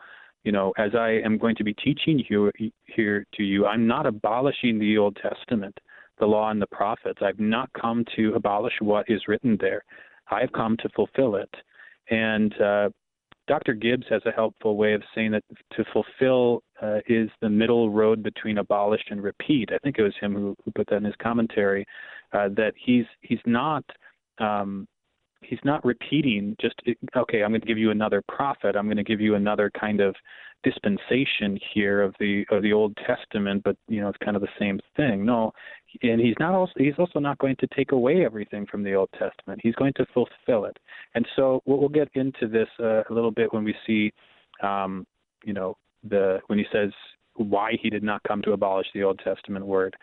you 0.45 0.53
know, 0.53 0.73
as 0.79 0.95
I 0.95 1.21
am 1.25 1.39
going 1.39 1.57
to 1.57 1.65
be 1.65 1.75
teaching 1.75 2.23
you 2.29 2.51
here 2.85 3.27
to 3.35 3.43
you, 3.43 3.67
I'm 3.67 3.87
not 3.87 4.07
abolishing 4.07 4.79
the 4.79 4.99
Old 4.99 5.17
Testament, 5.17 5.79
the 6.19 6.27
law 6.27 6.51
and 6.51 6.61
the 6.61 6.67
prophets. 6.67 7.21
I've 7.23 7.39
not 7.39 7.71
come 7.81 8.05
to 8.17 8.35
abolish 8.35 8.75
what 8.81 9.07
is 9.09 9.29
written 9.29 9.57
there. 9.61 9.85
I've 10.31 10.53
come 10.53 10.77
to 10.79 10.89
fulfill 10.91 11.37
it. 11.37 11.55
And 12.11 12.61
uh, 12.61 12.91
Dr. 13.51 13.75
Gibbs 13.75 14.07
has 14.11 14.23
a 14.27 14.31
helpful 14.31 14.77
way 14.77 14.93
of 14.93 15.03
saying 15.13 15.33
that 15.33 15.43
to 15.73 15.85
fulfill 15.93 16.63
uh, 16.81 17.01
is 17.09 17.29
the 17.41 17.51
middle 17.51 17.91
road 17.91 18.23
between 18.23 18.59
abolish 18.59 19.03
and 19.11 19.21
repeat. 19.21 19.71
I 19.73 19.79
think 19.79 19.99
it 19.99 20.05
was 20.05 20.15
him 20.21 20.35
who, 20.35 20.57
who 20.65 20.71
put 20.71 20.87
that 20.91 20.99
in 20.99 21.05
his 21.05 21.17
commentary. 21.21 21.85
Uh, 22.33 22.51
that 22.51 22.75
he's 22.77 23.07
he's 23.23 23.41
not 23.47 23.83
um, 24.39 24.87
he's 25.43 25.59
not 25.65 25.85
repeating 25.85 26.55
just 26.61 26.75
okay 27.17 27.43
i'm 27.43 27.51
going 27.51 27.61
to 27.61 27.67
give 27.67 27.79
you 27.79 27.91
another 27.91 28.23
prophet 28.29 28.77
i'm 28.77 28.85
going 28.87 28.97
to 28.97 29.03
give 29.03 29.21
you 29.21 29.35
another 29.35 29.71
kind 29.79 30.01
of 30.01 30.15
dispensation 30.63 31.59
here 31.73 32.03
of 32.03 32.15
the 32.21 32.45
of 32.51 32.63
the 32.63 32.73
old 32.73 32.97
testament 33.07 33.63
but 33.65 33.77
you 33.89 34.01
know 34.01 34.09
it's 34.09 34.19
kind 34.25 34.37
of 34.37 34.43
the 34.43 34.49
same 34.59 34.79
thing. 34.97 35.25
No 35.25 35.53
and 36.03 36.21
he's 36.21 36.35
not 36.39 36.55
also 36.55 36.73
he's 36.77 36.99
also 36.99 37.19
not 37.19 37.39
going 37.39 37.57
to 37.57 37.69
take 37.75 37.93
away 37.93 38.25
everything 38.25 38.67
from 38.67 38.83
the 38.83 38.95
old 38.95 39.11
testament. 39.19 39.61
He's 39.63 39.75
going 39.75 39.93
to 39.95 40.07
fulfill 40.13 40.67
it. 40.67 40.77
And 41.15 41.27
so 41.37 41.63
we'll, 41.67 41.79
we'll 41.79 41.89
get 41.89 42.09
into 42.15 42.47
this 42.47 42.69
uh, 42.79 43.03
a 43.09 43.13
little 43.13 43.31
bit 43.31 43.53
when 43.53 43.65
we 43.65 43.75
see 43.87 44.13
um 44.63 45.07
you 45.45 45.53
know 45.53 45.77
the 46.09 46.41
when 46.47 46.59
he 46.59 46.67
says 46.73 46.91
why 47.35 47.73
he 47.81 47.89
did 47.89 48.03
not 48.03 48.23
come 48.25 48.43
to 48.43 48.53
abolish 48.53 48.87
the 48.95 49.03
old 49.03 49.21
testament 49.25 49.65
word. 49.65 49.97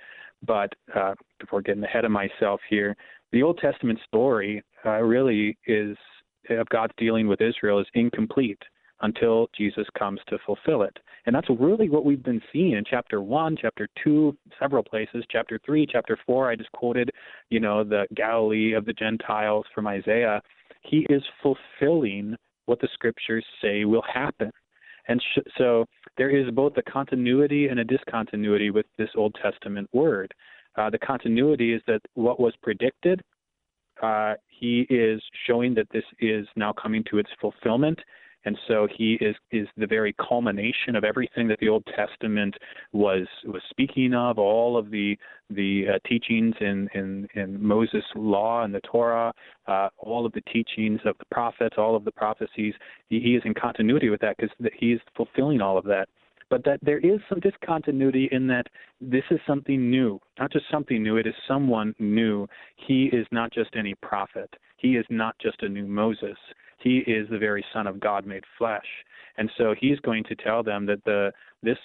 But 0.46 0.72
uh, 0.96 1.16
before 1.40 1.62
getting 1.62 1.84
ahead 1.84 2.06
of 2.06 2.12
myself 2.12 2.62
here 2.70 2.96
the 3.32 3.44
Old 3.44 3.58
Testament 3.60 4.00
story 4.08 4.64
uh, 4.86 5.02
really 5.02 5.58
is 5.66 5.98
of 6.50 6.68
God's 6.70 6.94
dealing 6.98 7.28
with 7.28 7.42
Israel 7.42 7.80
is 7.80 7.88
incomplete 7.94 8.62
until 9.02 9.48
Jesus 9.58 9.86
comes 9.98 10.20
to 10.28 10.38
fulfill 10.46 10.82
it. 10.84 10.98
And 11.26 11.36
that's 11.36 11.48
really 11.60 11.90
what 11.90 12.06
we've 12.06 12.24
been 12.24 12.42
seeing 12.52 12.74
in 12.74 12.84
chapter 12.90 13.22
1, 13.22 13.58
chapter 13.62 13.88
2, 14.04 14.36
several 14.60 14.84
places, 14.84 15.24
chapter 15.30 15.60
3, 15.66 15.86
chapter 15.92 16.18
4. 16.26 16.50
I 16.50 16.56
just 16.56 16.72
quoted, 16.72 17.12
you 17.50 17.60
know, 17.60 17.84
the 17.84 18.06
Galilee 18.16 18.74
of 18.74 18.86
the 18.86 18.94
Gentiles 18.94 19.66
from 19.76 19.88
Isaiah. 19.88 20.42
He 20.82 21.06
is 21.10 21.22
fulfilling 21.44 22.36
what 22.66 22.80
the 22.80 22.88
scriptures 22.94 23.46
say 23.62 23.86
will 23.86 24.04
happen. 24.12 24.52
And 25.08 25.22
sh- 25.22 25.50
so 25.58 25.86
there 26.18 26.30
is 26.30 26.50
both 26.52 26.74
a 26.78 26.92
continuity 26.92 27.68
and 27.68 27.80
a 27.80 27.84
discontinuity 27.84 28.72
with 28.72 28.86
this 28.98 29.10
Old 29.16 29.36
Testament 29.42 29.90
word. 29.94 30.34
Uh, 30.78 30.90
the 30.90 31.00
continuity 31.00 31.74
is 31.74 31.82
that 31.88 32.02
what 32.14 32.40
was 32.40 32.54
predicted, 32.62 33.22
uh, 34.02 34.36
he 34.48 34.86
is 34.90 35.22
showing 35.46 35.74
that 35.74 35.88
this 35.92 36.04
is 36.20 36.48
now 36.56 36.74
coming 36.74 37.04
to 37.10 37.18
its 37.18 37.30
fulfillment. 37.42 38.00
And 38.48 38.58
so 38.66 38.88
he 38.98 39.18
is 39.20 39.36
is 39.52 39.68
the 39.76 39.86
very 39.86 40.14
culmination 40.14 40.96
of 40.96 41.04
everything 41.04 41.50
that 41.50 41.60
the 41.60 41.68
Old 41.68 41.86
Testament 41.94 42.56
was 42.94 43.28
was 43.44 43.62
speaking 43.70 44.14
of, 44.14 44.40
all 44.40 44.78
of 44.78 44.90
the 44.90 45.18
the 45.50 45.84
uh, 45.96 46.08
teachings 46.08 46.56
in, 46.62 46.88
in 46.94 47.28
in 47.36 47.62
Moses' 47.62 48.06
law 48.16 48.64
and 48.64 48.74
the 48.74 48.80
Torah, 48.90 49.34
uh, 49.68 49.90
all 49.98 50.26
of 50.26 50.32
the 50.32 50.40
teachings 50.54 51.02
of 51.04 51.18
the 51.18 51.26
prophets, 51.30 51.76
all 51.78 51.94
of 51.94 52.06
the 52.06 52.12
prophecies. 52.12 52.74
He, 53.10 53.20
he 53.20 53.36
is 53.36 53.42
in 53.44 53.54
continuity 53.54 54.08
with 54.08 54.22
that 54.22 54.38
because 54.38 54.56
he 54.80 54.94
is 54.94 55.02
fulfilling 55.18 55.60
all 55.60 55.78
of 55.78 55.84
that 55.84 56.08
but 56.50 56.64
that 56.64 56.80
there 56.82 57.00
is 57.00 57.20
some 57.28 57.42
discontinuity 57.42 58.30
in 58.32 58.48
that 58.48 58.68
this 59.02 59.24
is 59.32 59.40
something 59.46 59.92
new, 59.92 60.18
not 60.40 60.50
just 60.50 60.64
something 60.72 61.04
new, 61.04 61.18
it 61.18 61.28
is 61.28 61.34
someone 61.46 61.94
new. 62.00 62.48
He 62.78 63.08
is 63.12 63.28
not 63.32 63.52
just 63.52 63.76
any 63.76 63.96
prophet, 63.96 64.50
he 64.78 64.96
is 64.96 65.06
not 65.10 65.36
just 65.40 65.62
a 65.64 65.68
new 65.68 65.88
Moses. 65.88 66.38
He 66.88 67.00
is 67.00 67.28
the 67.30 67.38
very 67.38 67.66
Son 67.74 67.86
of 67.86 68.00
God 68.00 68.26
made 68.26 68.44
flesh. 68.58 68.86
And 69.38 69.52
so 69.58 69.76
he's 69.80 70.00
going 70.00 70.24
to 70.26 70.36
tell 70.36 70.64
them 70.64 70.86
that 70.86 71.04
the 71.04 71.32
this 71.62 71.78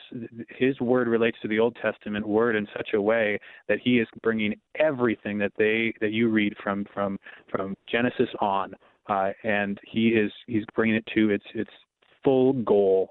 his 0.48 0.78
word 0.80 1.09
relates 1.09 1.38
to 1.42 1.48
the 1.48 1.59
Old 1.59 1.76
Testament 1.82 2.26
word 2.26 2.55
in 2.57 2.68
such 2.76 2.90
a 2.94 3.03
way 3.03 3.38
that 3.68 3.78
he 3.82 3.98
is 3.98 4.07
bringing 4.22 4.55
everything 4.76 5.38
that 5.38 5.53
they 5.59 5.92
that 6.00 6.12
you 6.12 6.28
read 6.28 6.55
from 6.62 6.86
from 6.94 7.18
from 7.50 7.74
Genesis 7.90 8.28
on, 8.40 8.74
uh, 9.09 9.30
and 9.42 9.78
he 9.86 10.09
is 10.11 10.30
he's 10.46 10.64
bringing 10.74 10.96
it 10.96 11.05
to 11.14 11.30
its 11.30 11.44
its 11.55 11.70
full 12.22 12.53
goal 12.53 13.11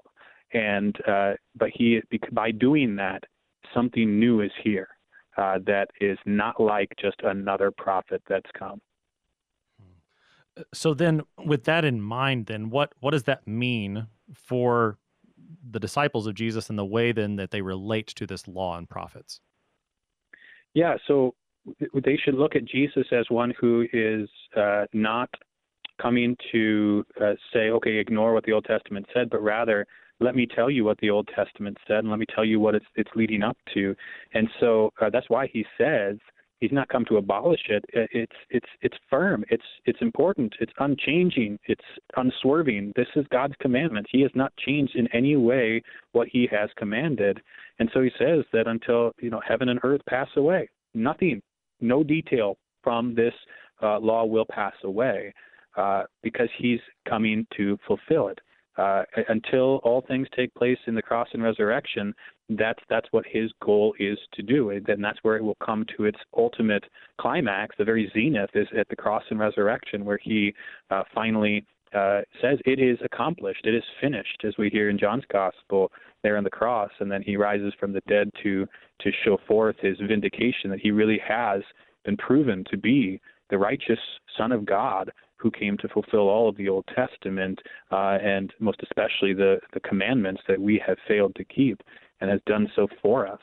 and 0.52 0.96
uh, 1.06 1.32
but 1.56 1.70
he 1.74 2.00
by 2.32 2.50
doing 2.50 2.96
that, 2.96 3.22
something 3.74 4.18
new 4.18 4.40
is 4.40 4.50
here 4.62 4.88
uh, 5.36 5.58
that 5.66 5.88
is 6.00 6.18
not 6.26 6.60
like 6.60 6.90
just 7.00 7.20
another 7.22 7.70
prophet 7.70 8.22
that's 8.28 8.50
come. 8.58 8.80
So 10.74 10.94
then, 10.94 11.22
with 11.44 11.64
that 11.64 11.84
in 11.84 12.00
mind, 12.00 12.46
then 12.46 12.70
what 12.70 12.92
what 13.00 13.12
does 13.12 13.24
that 13.24 13.46
mean 13.46 14.06
for 14.34 14.98
the 15.70 15.80
disciples 15.80 16.26
of 16.26 16.34
Jesus 16.34 16.68
and 16.68 16.78
the 16.78 16.84
way 16.84 17.12
then 17.12 17.36
that 17.36 17.50
they 17.50 17.62
relate 17.62 18.08
to 18.08 18.26
this 18.26 18.46
law 18.46 18.76
and 18.76 18.88
prophets? 18.88 19.40
Yeah, 20.74 20.96
so 21.06 21.34
they 22.04 22.16
should 22.16 22.34
look 22.34 22.56
at 22.56 22.64
Jesus 22.64 23.06
as 23.12 23.26
one 23.28 23.52
who 23.60 23.86
is 23.92 24.28
uh, 24.56 24.86
not 24.92 25.30
coming 26.00 26.36
to 26.50 27.04
uh, 27.20 27.34
say, 27.52 27.70
okay, 27.70 27.96
ignore 27.98 28.34
what 28.34 28.44
the 28.44 28.52
Old 28.52 28.64
Testament 28.64 29.06
said, 29.14 29.30
but 29.30 29.42
rather 29.42 29.86
let 30.20 30.34
me 30.34 30.46
tell 30.46 30.70
you 30.70 30.84
what 30.84 30.98
the 30.98 31.10
Old 31.10 31.28
Testament 31.34 31.76
said, 31.86 31.98
and 31.98 32.10
let 32.10 32.18
me 32.18 32.26
tell 32.34 32.44
you 32.44 32.60
what 32.60 32.74
it's 32.74 32.86
it's 32.96 33.10
leading 33.14 33.42
up 33.42 33.56
to. 33.74 33.94
And 34.34 34.48
so 34.60 34.92
uh, 35.00 35.10
that's 35.10 35.28
why 35.28 35.46
he 35.46 35.64
says 35.78 36.16
he's 36.62 36.72
not 36.72 36.88
come 36.88 37.04
to 37.06 37.16
abolish 37.16 37.60
it. 37.68 37.84
It's 37.92 38.32
it's 38.48 38.66
it's 38.80 38.96
firm. 39.10 39.44
It's 39.50 39.64
it's 39.84 40.00
important. 40.00 40.54
It's 40.60 40.72
unchanging. 40.78 41.58
It's 41.66 41.84
unswerving. 42.16 42.92
This 42.94 43.08
is 43.16 43.26
God's 43.30 43.54
commandment. 43.60 44.06
He 44.10 44.22
has 44.22 44.30
not 44.34 44.56
changed 44.56 44.94
in 44.94 45.08
any 45.08 45.36
way 45.36 45.82
what 46.12 46.28
He 46.28 46.48
has 46.52 46.70
commanded. 46.76 47.40
And 47.80 47.90
so 47.92 48.00
He 48.00 48.10
says 48.16 48.44
that 48.52 48.68
until 48.68 49.12
you 49.20 49.28
know 49.28 49.40
heaven 49.46 49.68
and 49.68 49.80
earth 49.82 50.02
pass 50.08 50.28
away, 50.36 50.68
nothing, 50.94 51.42
no 51.80 52.04
detail 52.04 52.56
from 52.84 53.14
this 53.14 53.34
uh, 53.82 53.98
law 53.98 54.24
will 54.24 54.46
pass 54.48 54.74
away 54.84 55.34
uh, 55.76 56.04
because 56.22 56.48
He's 56.56 56.80
coming 57.08 57.44
to 57.56 57.76
fulfill 57.86 58.28
it 58.28 58.38
uh, 58.76 59.02
until 59.28 59.76
all 59.84 60.02
things 60.06 60.28
take 60.34 60.54
place 60.54 60.78
in 60.86 60.94
the 60.94 61.02
cross 61.02 61.28
and 61.32 61.42
resurrection, 61.42 62.14
that's 62.58 62.82
that's 62.88 63.08
what 63.10 63.24
his 63.26 63.50
goal 63.62 63.94
is 63.98 64.18
to 64.34 64.42
do, 64.42 64.70
and 64.70 65.04
that's 65.04 65.18
where 65.22 65.36
it 65.36 65.44
will 65.44 65.56
come 65.64 65.84
to 65.96 66.04
its 66.04 66.18
ultimate 66.36 66.84
climax. 67.20 67.76
The 67.78 67.84
very 67.84 68.10
zenith 68.14 68.50
is 68.54 68.68
at 68.76 68.88
the 68.88 68.96
cross 68.96 69.22
and 69.30 69.38
resurrection, 69.38 70.04
where 70.04 70.18
he 70.22 70.54
uh, 70.90 71.02
finally 71.14 71.64
uh, 71.94 72.22
says, 72.40 72.58
"It 72.64 72.78
is 72.78 72.98
accomplished. 73.04 73.66
It 73.66 73.74
is 73.74 73.84
finished," 74.00 74.44
as 74.44 74.54
we 74.58 74.68
hear 74.70 74.88
in 74.88 74.98
John's 74.98 75.24
gospel 75.30 75.90
there 76.22 76.36
on 76.36 76.44
the 76.44 76.50
cross, 76.50 76.90
and 77.00 77.10
then 77.10 77.22
he 77.22 77.36
rises 77.36 77.72
from 77.78 77.92
the 77.92 78.02
dead 78.08 78.30
to 78.42 78.66
to 79.00 79.10
show 79.24 79.38
forth 79.46 79.76
his 79.80 79.98
vindication 80.06 80.70
that 80.70 80.80
he 80.80 80.90
really 80.90 81.20
has 81.26 81.62
been 82.04 82.16
proven 82.16 82.64
to 82.70 82.76
be 82.76 83.20
the 83.50 83.58
righteous 83.58 83.98
Son 84.36 84.52
of 84.52 84.64
God 84.64 85.10
who 85.42 85.50
came 85.50 85.76
to 85.78 85.88
fulfill 85.88 86.28
all 86.28 86.48
of 86.48 86.56
the 86.56 86.68
Old 86.68 86.84
Testament 86.94 87.58
uh, 87.90 88.18
and 88.22 88.52
most 88.60 88.80
especially 88.82 89.34
the, 89.34 89.58
the 89.74 89.80
commandments 89.80 90.40
that 90.46 90.60
we 90.60 90.80
have 90.86 90.96
failed 91.08 91.34
to 91.34 91.44
keep 91.44 91.82
and 92.20 92.30
has 92.30 92.40
done 92.46 92.70
so 92.76 92.86
for 93.02 93.26
us. 93.26 93.40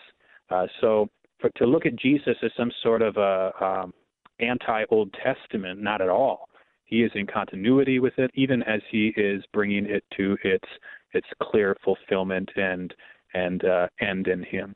Uh, 0.50 0.66
so 0.80 1.10
for, 1.40 1.50
to 1.58 1.66
look 1.66 1.86
at 1.86 1.96
Jesus 1.98 2.38
as 2.42 2.52
some 2.56 2.72
sort 2.82 3.02
of 3.02 3.18
a 3.18 3.52
um, 3.64 3.94
anti-Old 4.40 5.14
Testament, 5.22 5.82
not 5.82 6.02
at 6.02 6.10
all. 6.10 6.48
He 6.86 7.04
is 7.04 7.12
in 7.14 7.28
continuity 7.28 8.00
with 8.00 8.18
it, 8.18 8.32
even 8.34 8.64
as 8.64 8.82
he 8.90 9.14
is 9.16 9.44
bringing 9.54 9.86
it 9.86 10.04
to 10.18 10.38
its 10.44 10.68
its 11.14 11.28
clear 11.42 11.76
fulfillment 11.84 12.50
and 12.56 12.94
and 13.34 13.64
uh, 13.64 13.88
end 14.00 14.28
in 14.28 14.44
Him. 14.44 14.76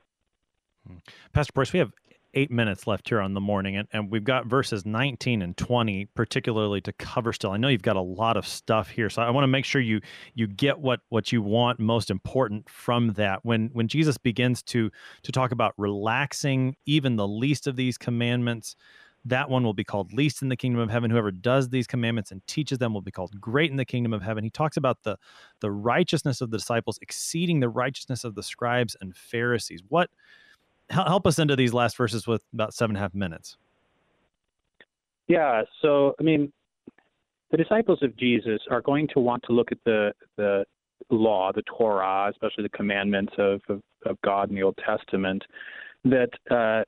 Pastor 1.32 1.53
Preuss, 1.53 1.74
we 1.74 1.80
have 1.80 1.91
eight 2.34 2.51
minutes 2.51 2.88
left 2.88 3.09
here 3.09 3.19
on 3.19 3.34
the 3.34 3.41
morning, 3.41 3.77
and, 3.77 3.88
and 3.93 4.11
we've 4.11 4.23
got 4.23 4.45
verses 4.45 4.86
19 4.86 5.41
and 5.41 5.55
20 5.57 6.05
particularly 6.15 6.81
to 6.81 6.93
cover 6.93 7.34
still. 7.34 7.51
I 7.51 7.57
know 7.57 7.67
you've 7.67 7.81
got 7.81 7.95
a 7.95 8.01
lot 8.01 8.38
of 8.38 8.47
stuff 8.47 8.89
here, 8.89 9.09
so 9.09 9.21
I 9.21 9.29
want 9.29 9.43
to 9.43 9.47
make 9.47 9.65
sure 9.65 9.81
you 9.81 10.01
you 10.34 10.47
get 10.47 10.79
what 10.79 11.01
what 11.09 11.31
you 11.31 11.41
want 11.41 11.79
most 11.79 12.09
important 12.09 12.69
from 12.69 13.13
that. 13.13 13.43
When 13.43 13.69
when 13.73 13.88
Jesus 13.88 14.17
begins 14.17 14.63
to 14.63 14.91
to 15.23 15.31
talk 15.31 15.51
about 15.51 15.73
relaxing 15.77 16.75
even 16.86 17.15
the 17.15 17.27
least 17.27 17.67
of 17.67 17.75
these 17.75 17.97
commandments, 17.97 18.75
that 19.25 19.49
one 19.49 19.63
will 19.63 19.73
be 19.73 19.84
called 19.84 20.13
least 20.13 20.41
in 20.41 20.49
the 20.49 20.55
kingdom 20.55 20.81
of 20.81 20.89
heaven 20.89 21.09
whoever 21.09 21.31
does 21.31 21.69
these 21.69 21.88
commandments 21.88 22.31
and 22.31 22.45
teaches 22.47 22.77
them 22.77 22.93
will 22.93 23.01
be 23.01 23.11
called 23.11 23.39
great 23.39 23.71
in 23.71 23.77
the 23.77 23.86
kingdom 23.86 24.13
of 24.13 24.21
heaven 24.21 24.43
he 24.43 24.49
talks 24.49 24.77
about 24.77 25.01
the 25.03 25.17
the 25.61 25.71
righteousness 25.71 26.41
of 26.41 26.51
the 26.51 26.57
disciples 26.57 26.99
exceeding 27.01 27.59
the 27.59 27.69
righteousness 27.69 28.23
of 28.23 28.36
the 28.36 28.43
scribes 28.43 28.97
and 29.01 29.15
pharisees 29.15 29.81
what 29.88 30.09
help 30.89 31.25
us 31.27 31.39
into 31.39 31.55
these 31.55 31.73
last 31.73 31.97
verses 31.97 32.27
with 32.27 32.41
about 32.53 32.73
seven 32.73 32.95
and 32.95 32.97
a 32.97 33.01
half 33.01 33.13
minutes 33.13 33.57
yeah 35.27 35.61
so 35.81 36.13
i 36.19 36.23
mean 36.23 36.51
the 37.51 37.57
disciples 37.57 37.99
of 38.01 38.15
jesus 38.17 38.61
are 38.69 38.81
going 38.81 39.07
to 39.07 39.19
want 39.19 39.41
to 39.45 39.53
look 39.53 39.71
at 39.71 39.77
the 39.86 40.11
the 40.38 40.65
law 41.09 41.51
the 41.53 41.63
torah 41.63 42.29
especially 42.29 42.63
the 42.63 42.69
commandments 42.69 43.34
of 43.38 43.61
of, 43.69 43.81
of 44.05 44.17
god 44.23 44.49
in 44.49 44.55
the 44.55 44.63
old 44.63 44.77
testament 44.86 45.43
that 46.05 46.29
uh, 46.51 46.84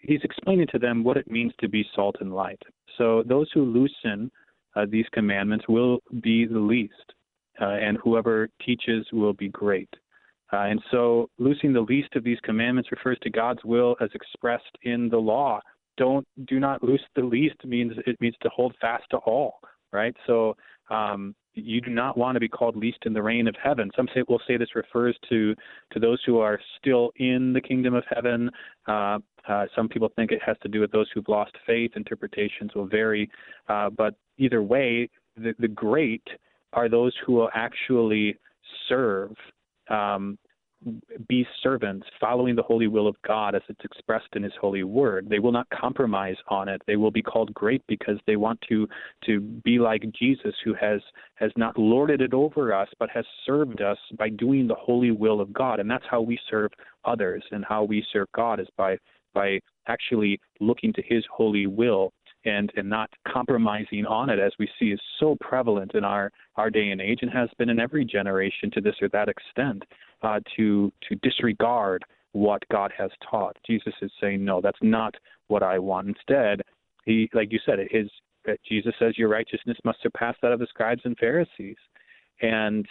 he's 0.00 0.20
explaining 0.22 0.66
to 0.72 0.78
them 0.78 1.04
what 1.04 1.16
it 1.16 1.30
means 1.30 1.52
to 1.60 1.68
be 1.68 1.84
salt 1.94 2.16
and 2.20 2.34
light. 2.34 2.60
So 2.98 3.22
those 3.26 3.48
who 3.52 3.64
loosen 3.64 4.30
uh, 4.76 4.86
these 4.88 5.06
commandments 5.12 5.66
will 5.68 5.98
be 6.20 6.46
the 6.46 6.58
least, 6.58 6.94
uh, 7.60 7.64
and 7.64 7.98
whoever 7.98 8.48
teaches 8.64 9.06
will 9.12 9.32
be 9.32 9.48
great. 9.48 9.88
Uh, 10.52 10.64
and 10.64 10.80
so, 10.90 11.28
loosing 11.38 11.72
the 11.72 11.80
least 11.80 12.14
of 12.16 12.24
these 12.24 12.38
commandments 12.42 12.90
refers 12.90 13.18
to 13.22 13.30
God's 13.30 13.64
will 13.64 13.96
as 14.00 14.10
expressed 14.14 14.76
in 14.82 15.08
the 15.08 15.18
law. 15.18 15.60
Don't 15.96 16.26
do 16.46 16.58
not 16.58 16.82
loose 16.82 17.02
the 17.14 17.22
least 17.22 17.56
means 17.64 17.92
it 18.06 18.20
means 18.20 18.34
to 18.42 18.48
hold 18.48 18.74
fast 18.80 19.04
to 19.10 19.18
all, 19.18 19.60
right? 19.92 20.16
So, 20.26 20.56
um, 20.90 21.34
you 21.54 21.80
do 21.80 21.90
not 21.90 22.16
want 22.16 22.36
to 22.36 22.40
be 22.40 22.48
called 22.48 22.76
least 22.76 22.98
in 23.06 23.12
the 23.12 23.22
reign 23.22 23.48
of 23.48 23.54
heaven. 23.62 23.90
Some 23.96 24.08
say 24.14 24.22
will 24.28 24.40
say 24.46 24.56
this 24.56 24.74
refers 24.74 25.16
to 25.28 25.54
to 25.92 26.00
those 26.00 26.20
who 26.26 26.38
are 26.38 26.58
still 26.78 27.10
in 27.16 27.52
the 27.52 27.60
kingdom 27.60 27.94
of 27.94 28.04
heaven. 28.08 28.50
Uh, 28.86 29.18
uh, 29.48 29.66
some 29.74 29.88
people 29.88 30.10
think 30.16 30.32
it 30.32 30.42
has 30.44 30.56
to 30.62 30.68
do 30.68 30.80
with 30.80 30.92
those 30.92 31.08
who've 31.14 31.28
lost 31.28 31.52
faith. 31.66 31.92
Interpretations 31.96 32.74
will 32.74 32.86
vary, 32.86 33.30
uh, 33.68 33.90
but 33.90 34.14
either 34.38 34.62
way, 34.62 35.08
the, 35.36 35.54
the 35.58 35.68
great 35.68 36.26
are 36.72 36.88
those 36.88 37.12
who 37.24 37.32
will 37.32 37.50
actually 37.54 38.36
serve 38.88 39.34
um, 39.88 40.38
be 41.28 41.46
servants, 41.62 42.06
following 42.18 42.56
the 42.56 42.62
holy 42.62 42.86
will 42.86 43.06
of 43.06 43.16
God 43.26 43.54
as 43.54 43.62
it's 43.68 43.84
expressed 43.84 44.28
in 44.34 44.42
His 44.42 44.52
holy 44.60 44.82
word. 44.82 45.28
They 45.28 45.38
will 45.38 45.52
not 45.52 45.68
compromise 45.70 46.36
on 46.48 46.68
it. 46.68 46.80
They 46.86 46.96
will 46.96 47.10
be 47.10 47.22
called 47.22 47.52
great 47.52 47.82
because 47.86 48.18
they 48.26 48.36
want 48.36 48.60
to 48.68 48.88
to 49.26 49.40
be 49.40 49.78
like 49.78 50.02
Jesus, 50.18 50.54
who 50.64 50.74
has 50.74 51.00
has 51.34 51.50
not 51.56 51.78
lorded 51.78 52.20
it 52.20 52.32
over 52.32 52.72
us, 52.72 52.88
but 52.98 53.10
has 53.10 53.24
served 53.44 53.82
us 53.82 53.98
by 54.18 54.30
doing 54.30 54.66
the 54.66 54.74
holy 54.74 55.10
will 55.10 55.40
of 55.40 55.52
God. 55.52 55.80
And 55.80 55.90
that's 55.90 56.04
how 56.10 56.22
we 56.22 56.38
serve 56.50 56.70
others, 57.04 57.44
and 57.50 57.64
how 57.64 57.84
we 57.84 58.04
serve 58.12 58.28
God 58.34 58.60
is 58.60 58.68
by 58.76 58.96
by 59.34 59.60
actually 59.86 60.40
looking 60.60 60.92
to 60.94 61.02
His 61.02 61.24
holy 61.30 61.66
will 61.66 62.12
and 62.44 62.72
and 62.76 62.88
not 62.88 63.10
compromising 63.28 64.06
on 64.06 64.30
it 64.30 64.38
as 64.38 64.52
we 64.58 64.68
see 64.78 64.86
is 64.86 65.00
so 65.18 65.36
prevalent 65.40 65.94
in 65.94 66.04
our 66.04 66.30
our 66.56 66.70
day 66.70 66.88
and 66.88 67.00
age 67.00 67.18
and 67.22 67.30
has 67.30 67.50
been 67.58 67.68
in 67.68 67.78
every 67.78 68.04
generation 68.04 68.70
to 68.70 68.80
this 68.80 68.94
or 69.02 69.08
that 69.10 69.28
extent 69.28 69.82
uh, 70.22 70.40
to 70.56 70.92
to 71.08 71.14
disregard 71.16 72.04
what 72.32 72.62
God 72.70 72.92
has 72.96 73.10
taught. 73.28 73.56
Jesus 73.66 73.94
is 74.02 74.10
saying 74.20 74.44
no, 74.44 74.60
that's 74.60 74.78
not 74.82 75.14
what 75.48 75.62
I 75.62 75.78
want. 75.78 76.08
Instead, 76.08 76.62
he 77.04 77.28
like 77.34 77.52
you 77.52 77.58
said, 77.64 77.78
his 77.90 78.08
Jesus 78.66 78.94
says 78.98 79.18
your 79.18 79.28
righteousness 79.28 79.76
must 79.84 80.02
surpass 80.02 80.34
that 80.42 80.52
of 80.52 80.60
the 80.60 80.66
scribes 80.66 81.02
and 81.04 81.16
Pharisees, 81.18 81.76
and 82.42 82.86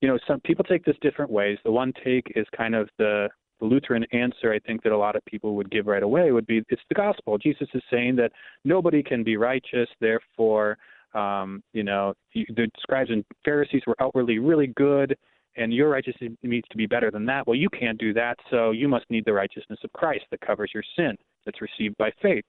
you 0.00 0.08
know 0.08 0.18
some 0.26 0.40
people 0.40 0.64
take 0.64 0.84
this 0.84 0.96
different 1.00 1.30
ways. 1.30 1.58
The 1.64 1.72
one 1.72 1.92
take 2.04 2.32
is 2.36 2.46
kind 2.56 2.74
of 2.74 2.88
the 2.98 3.28
the 3.60 3.66
Lutheran 3.66 4.04
answer 4.12 4.52
I 4.52 4.58
think 4.58 4.82
that 4.82 4.92
a 4.92 4.98
lot 4.98 5.16
of 5.16 5.24
people 5.24 5.54
would 5.54 5.70
give 5.70 5.86
right 5.86 6.02
away 6.02 6.32
would 6.32 6.46
be 6.46 6.62
it's 6.68 6.82
the 6.88 6.94
gospel. 6.94 7.38
Jesus 7.38 7.68
is 7.74 7.82
saying 7.90 8.16
that 8.16 8.32
nobody 8.64 9.02
can 9.02 9.22
be 9.22 9.36
righteous, 9.36 9.88
therefore, 10.00 10.78
um, 11.14 11.62
you 11.72 11.84
know, 11.84 12.14
the 12.34 12.70
scribes 12.80 13.10
and 13.10 13.24
Pharisees 13.44 13.82
were 13.86 13.96
outwardly 14.00 14.38
really 14.38 14.68
good, 14.68 15.16
and 15.56 15.72
your 15.72 15.90
righteousness 15.90 16.32
needs 16.42 16.66
to 16.70 16.76
be 16.76 16.86
better 16.86 17.10
than 17.10 17.26
that. 17.26 17.46
Well, 17.46 17.56
you 17.56 17.68
can't 17.68 17.98
do 17.98 18.12
that, 18.14 18.38
so 18.50 18.70
you 18.70 18.88
must 18.88 19.04
need 19.10 19.24
the 19.24 19.32
righteousness 19.32 19.78
of 19.84 19.92
Christ 19.92 20.24
that 20.30 20.40
covers 20.40 20.70
your 20.72 20.84
sin, 20.96 21.16
that's 21.44 21.60
received 21.60 21.96
by 21.98 22.10
faith. 22.20 22.44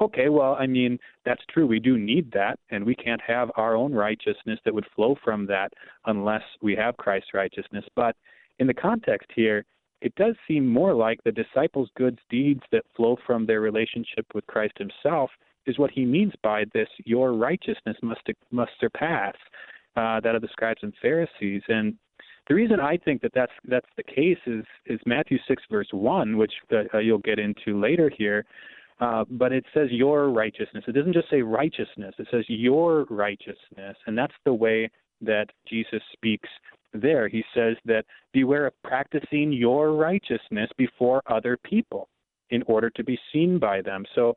Okay, 0.00 0.28
well, 0.28 0.56
I 0.58 0.66
mean, 0.66 0.98
that's 1.24 1.42
true. 1.50 1.66
We 1.66 1.78
do 1.78 1.98
need 1.98 2.32
that, 2.32 2.58
and 2.70 2.84
we 2.84 2.94
can't 2.94 3.20
have 3.20 3.50
our 3.56 3.76
own 3.76 3.92
righteousness 3.92 4.58
that 4.64 4.74
would 4.74 4.86
flow 4.96 5.16
from 5.22 5.46
that 5.46 5.72
unless 6.06 6.42
we 6.62 6.74
have 6.76 6.96
Christ's 6.96 7.34
righteousness. 7.34 7.84
But 7.94 8.16
in 8.58 8.66
the 8.66 8.74
context 8.74 9.30
here, 9.34 9.64
it 10.00 10.14
does 10.16 10.34
seem 10.48 10.66
more 10.66 10.94
like 10.94 11.22
the 11.22 11.30
disciples' 11.32 11.90
good 11.96 12.18
deeds 12.30 12.62
that 12.72 12.84
flow 12.96 13.16
from 13.26 13.46
their 13.46 13.60
relationship 13.60 14.26
with 14.34 14.46
Christ 14.46 14.72
Himself 14.78 15.30
is 15.66 15.78
what 15.78 15.90
He 15.92 16.04
means 16.04 16.32
by 16.42 16.64
this. 16.72 16.88
Your 17.04 17.34
righteousness 17.34 17.96
must 18.02 18.22
must 18.50 18.72
surpass 18.80 19.34
uh, 19.94 20.20
that 20.20 20.34
of 20.34 20.42
the 20.42 20.48
scribes 20.48 20.82
and 20.82 20.92
Pharisees. 21.00 21.62
And 21.68 21.94
the 22.48 22.54
reason 22.54 22.80
I 22.80 22.96
think 22.96 23.22
that 23.22 23.32
that's 23.34 23.52
that's 23.64 23.86
the 23.96 24.02
case 24.02 24.38
is 24.46 24.64
is 24.86 25.00
Matthew 25.06 25.38
six 25.46 25.62
verse 25.70 25.88
one, 25.92 26.36
which 26.36 26.52
uh, 26.72 26.98
you'll 26.98 27.18
get 27.18 27.38
into 27.38 27.80
later 27.80 28.10
here. 28.16 28.44
Uh, 29.00 29.24
but 29.30 29.52
it 29.52 29.64
says 29.74 29.88
your 29.90 30.30
righteousness. 30.30 30.84
It 30.86 30.92
doesn't 30.92 31.14
just 31.14 31.30
say 31.30 31.42
righteousness. 31.42 32.14
It 32.18 32.28
says 32.30 32.44
your 32.48 33.04
righteousness, 33.10 33.96
and 34.06 34.16
that's 34.16 34.34
the 34.44 34.54
way 34.54 34.90
that 35.20 35.46
Jesus 35.68 36.00
speaks 36.12 36.48
there. 36.92 37.28
He 37.28 37.42
says 37.54 37.76
that 37.84 38.04
beware 38.32 38.66
of 38.66 38.74
practicing 38.82 39.52
your 39.52 39.94
righteousness 39.94 40.70
before 40.76 41.22
other 41.26 41.56
people 41.64 42.08
in 42.50 42.62
order 42.66 42.90
to 42.90 43.02
be 43.02 43.18
seen 43.32 43.58
by 43.58 43.80
them. 43.80 44.04
So 44.14 44.36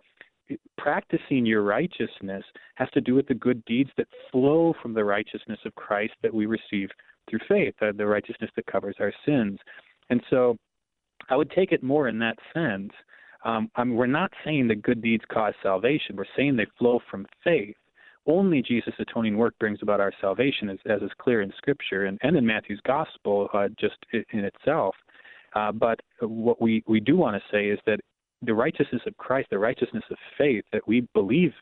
practicing 0.78 1.46
your 1.46 1.64
righteousness 1.64 2.44
has 2.76 2.90
to 2.92 3.02
do 3.02 3.16
with 3.16 3.28
the 3.28 3.34
good 3.34 3.64
deeds 3.66 3.90
that 3.98 4.08
flow 4.32 4.74
from 4.82 4.94
the 4.94 5.04
righteousness 5.04 5.60
of 5.66 5.76
Christ 5.76 6.14
that 6.22 6.34
we 6.34 6.46
receive 6.46 6.90
through 7.30 7.40
faith, 7.48 7.74
uh, 7.82 7.92
the 7.96 8.06
righteousness 8.06 8.52
that 8.56 8.66
covers 8.66 8.96
our 9.00 9.14
sins. 9.26 9.60
And 10.10 10.22
so 10.30 10.58
I 11.30 11.36
would 11.36 11.52
take 11.52 11.72
it 11.72 11.84
more 11.84 12.08
in 12.08 12.20
that 12.20 12.38
sense. 12.54 12.92
Um, 13.44 13.70
I 13.76 13.84
mean, 13.84 13.96
we're 13.96 14.08
not 14.08 14.32
saying 14.44 14.68
that 14.70 14.82
good 14.82 15.02
deeds 15.02 15.24
cause 15.32 15.54
salvation. 15.62 16.16
We're 16.16 16.26
saying 16.36 16.56
they 16.56 16.68
flow 16.78 17.00
from 17.10 17.28
faith 17.44 17.76
only 18.28 18.62
Jesus' 18.62 18.94
atoning 19.00 19.38
work 19.38 19.58
brings 19.60 19.80
about 19.82 20.00
our 20.00 20.12
salvation, 20.20 20.70
as, 20.70 20.80
as 20.88 21.02
is 21.02 21.12
clear 21.20 21.42
in 21.42 21.54
Scripture 21.58 22.06
and, 22.06 22.18
and 22.24 22.36
in 22.36 22.46
Matthew's 22.46 22.82
Gospel, 22.86 23.50
uh, 23.54 23.68
just 23.80 23.98
in 24.12 24.46
itself. 24.46 24.96
Uh, 25.56 25.72
but 25.72 26.00
what 26.20 26.62
we, 26.62 26.84
we 26.88 27.00
do 27.00 27.16
want 27.16 27.36
to 27.36 27.56
say 27.56 27.68
is 27.68 27.80
that 27.86 28.00
the 28.42 28.54
righteousness 28.54 29.02
of 29.06 29.16
Christ, 29.18 29.50
the 29.52 29.60
righteousness 29.60 30.04
of 30.10 30.18
faith 30.38 30.64
that 30.74 30.88
we 30.88 31.08
believe, 31.14 31.54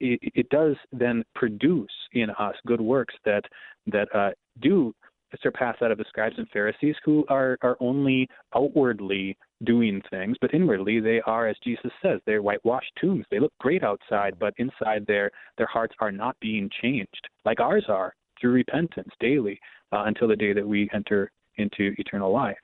it, 0.00 0.20
it 0.34 0.48
does 0.50 0.76
then 0.92 1.24
produce 1.34 1.90
in 2.12 2.30
us 2.30 2.54
good 2.66 2.80
works 2.80 3.14
that 3.24 3.42
that 3.88 4.06
uh, 4.14 4.30
do 4.60 4.94
surpass 5.42 5.76
that 5.80 5.90
of 5.90 5.98
the 5.98 6.04
scribes 6.08 6.36
and 6.38 6.48
Pharisees, 6.50 6.96
who 7.04 7.24
are 7.28 7.58
are 7.62 7.76
only 7.80 8.28
outwardly 8.54 9.36
doing 9.64 10.00
things, 10.10 10.36
but 10.40 10.54
inwardly 10.54 11.00
they 11.00 11.20
are, 11.26 11.48
as 11.48 11.56
Jesus 11.62 11.90
says, 12.02 12.20
they're 12.24 12.42
whitewashed 12.42 12.92
tombs. 13.00 13.26
They 13.30 13.40
look 13.40 13.52
great 13.60 13.82
outside, 13.84 14.38
but 14.38 14.54
inside 14.56 15.04
their 15.06 15.30
their 15.56 15.66
hearts 15.66 15.94
are 16.00 16.12
not 16.12 16.36
being 16.40 16.70
changed, 16.82 17.28
like 17.44 17.60
ours 17.60 17.86
are, 17.88 18.14
through 18.40 18.52
repentance 18.52 19.12
daily, 19.20 19.60
uh, 19.92 20.04
until 20.06 20.28
the 20.28 20.36
day 20.36 20.52
that 20.52 20.66
we 20.66 20.88
enter 20.94 21.30
into 21.56 21.94
eternal 21.98 22.32
life. 22.32 22.56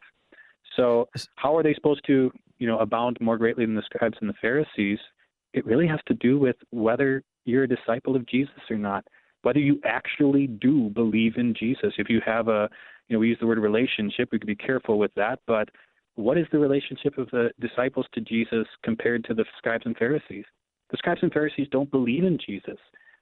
So, 0.76 1.08
how 1.36 1.56
are 1.56 1.62
they 1.62 1.74
supposed 1.74 2.04
to, 2.06 2.32
you 2.58 2.66
know, 2.66 2.78
abound 2.78 3.18
more 3.20 3.38
greatly 3.38 3.66
than 3.66 3.74
the 3.74 3.82
scribes 3.82 4.16
and 4.20 4.28
the 4.28 4.34
Pharisees? 4.40 4.98
It 5.52 5.66
really 5.66 5.86
has 5.86 6.00
to 6.06 6.14
do 6.14 6.38
with 6.38 6.56
whether 6.70 7.22
you're 7.44 7.64
a 7.64 7.68
disciple 7.68 8.16
of 8.16 8.26
Jesus 8.26 8.54
or 8.70 8.76
not, 8.76 9.04
whether 9.44 9.58
you 9.58 9.80
actually 9.84 10.46
do 10.46 10.90
believe 10.90 11.36
in 11.36 11.54
Jesus. 11.54 11.92
If 11.98 12.08
you 12.08 12.20
have 12.24 12.48
a, 12.48 12.68
you 13.08 13.14
know, 13.14 13.20
we 13.20 13.28
use 13.28 13.38
the 13.40 13.46
word 13.46 13.58
relationship, 13.58 14.30
we 14.32 14.38
could 14.38 14.46
be 14.46 14.56
careful 14.56 14.98
with 14.98 15.12
that, 15.14 15.40
but 15.46 15.68
what 16.16 16.38
is 16.38 16.46
the 16.52 16.58
relationship 16.58 17.18
of 17.18 17.28
the 17.30 17.50
disciples 17.60 18.06
to 18.14 18.20
Jesus 18.20 18.66
compared 18.84 19.24
to 19.24 19.34
the 19.34 19.44
scribes 19.58 19.84
and 19.84 19.96
Pharisees? 19.96 20.44
The 20.90 20.96
scribes 20.96 21.20
and 21.22 21.32
Pharisees 21.32 21.68
don't 21.70 21.90
believe 21.90 22.24
in 22.24 22.38
Jesus. 22.44 22.78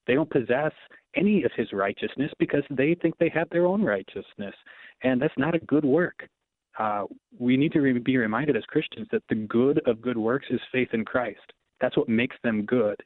They 0.07 0.15
don't 0.15 0.31
possess 0.31 0.73
any 1.17 1.45
of 1.45 1.53
his 1.57 1.73
righteousness 1.73 2.31
because 2.39 2.65
they 2.71 2.95
think 2.95 3.17
they 3.19 3.31
have 3.31 3.49
their 3.51 3.67
own 3.67 3.83
righteousness. 3.83 4.55
And 5.03 5.21
that's 5.21 5.35
not 5.39 5.55
a 5.55 5.61
good 5.61 5.85
work. 5.85 6.29
Uh, 6.79 7.05
we 7.39 7.57
need 7.57 7.73
to 7.73 7.81
re- 7.81 7.99
be 7.99 8.17
reminded 8.17 8.57
as 8.57 8.65
Christians 8.65 9.09
that 9.13 9.23
the 9.29 9.35
good 9.35 9.81
of 9.87 10.03
good 10.03 10.17
works 10.17 10.47
is 10.51 10.61
faith 10.71 10.89
in 10.93 11.05
Christ. 11.05 11.53
That's 11.81 11.97
what 11.97 12.09
makes 12.09 12.37
them 12.43 12.65
good. 12.65 12.97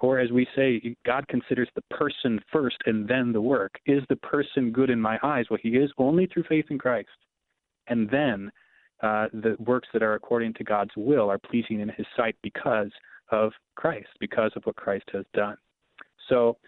Or 0.00 0.18
as 0.18 0.30
we 0.30 0.46
say, 0.54 0.96
God 1.06 1.26
considers 1.28 1.68
the 1.74 1.82
person 1.90 2.40
first 2.52 2.76
and 2.86 3.08
then 3.08 3.32
the 3.32 3.40
work. 3.40 3.78
Is 3.86 4.02
the 4.08 4.16
person 4.16 4.72
good 4.72 4.90
in 4.90 5.00
my 5.00 5.18
eyes? 5.22 5.46
Well, 5.50 5.58
he 5.62 5.70
is 5.70 5.90
only 5.98 6.26
through 6.26 6.44
faith 6.48 6.66
in 6.70 6.78
Christ. 6.78 7.08
And 7.88 8.08
then 8.10 8.50
uh, 9.02 9.28
the 9.32 9.56
works 9.58 9.88
that 9.92 10.02
are 10.02 10.14
according 10.14 10.54
to 10.54 10.64
God's 10.64 10.90
will 10.96 11.30
are 11.30 11.38
pleasing 11.38 11.80
in 11.80 11.88
His 11.88 12.06
sight 12.16 12.36
because 12.42 12.90
of 13.30 13.52
Christ, 13.76 14.08
because 14.18 14.52
of 14.56 14.62
what 14.64 14.76
Christ 14.76 15.04
has 15.12 15.24
done. 15.34 15.56
So 16.28 16.58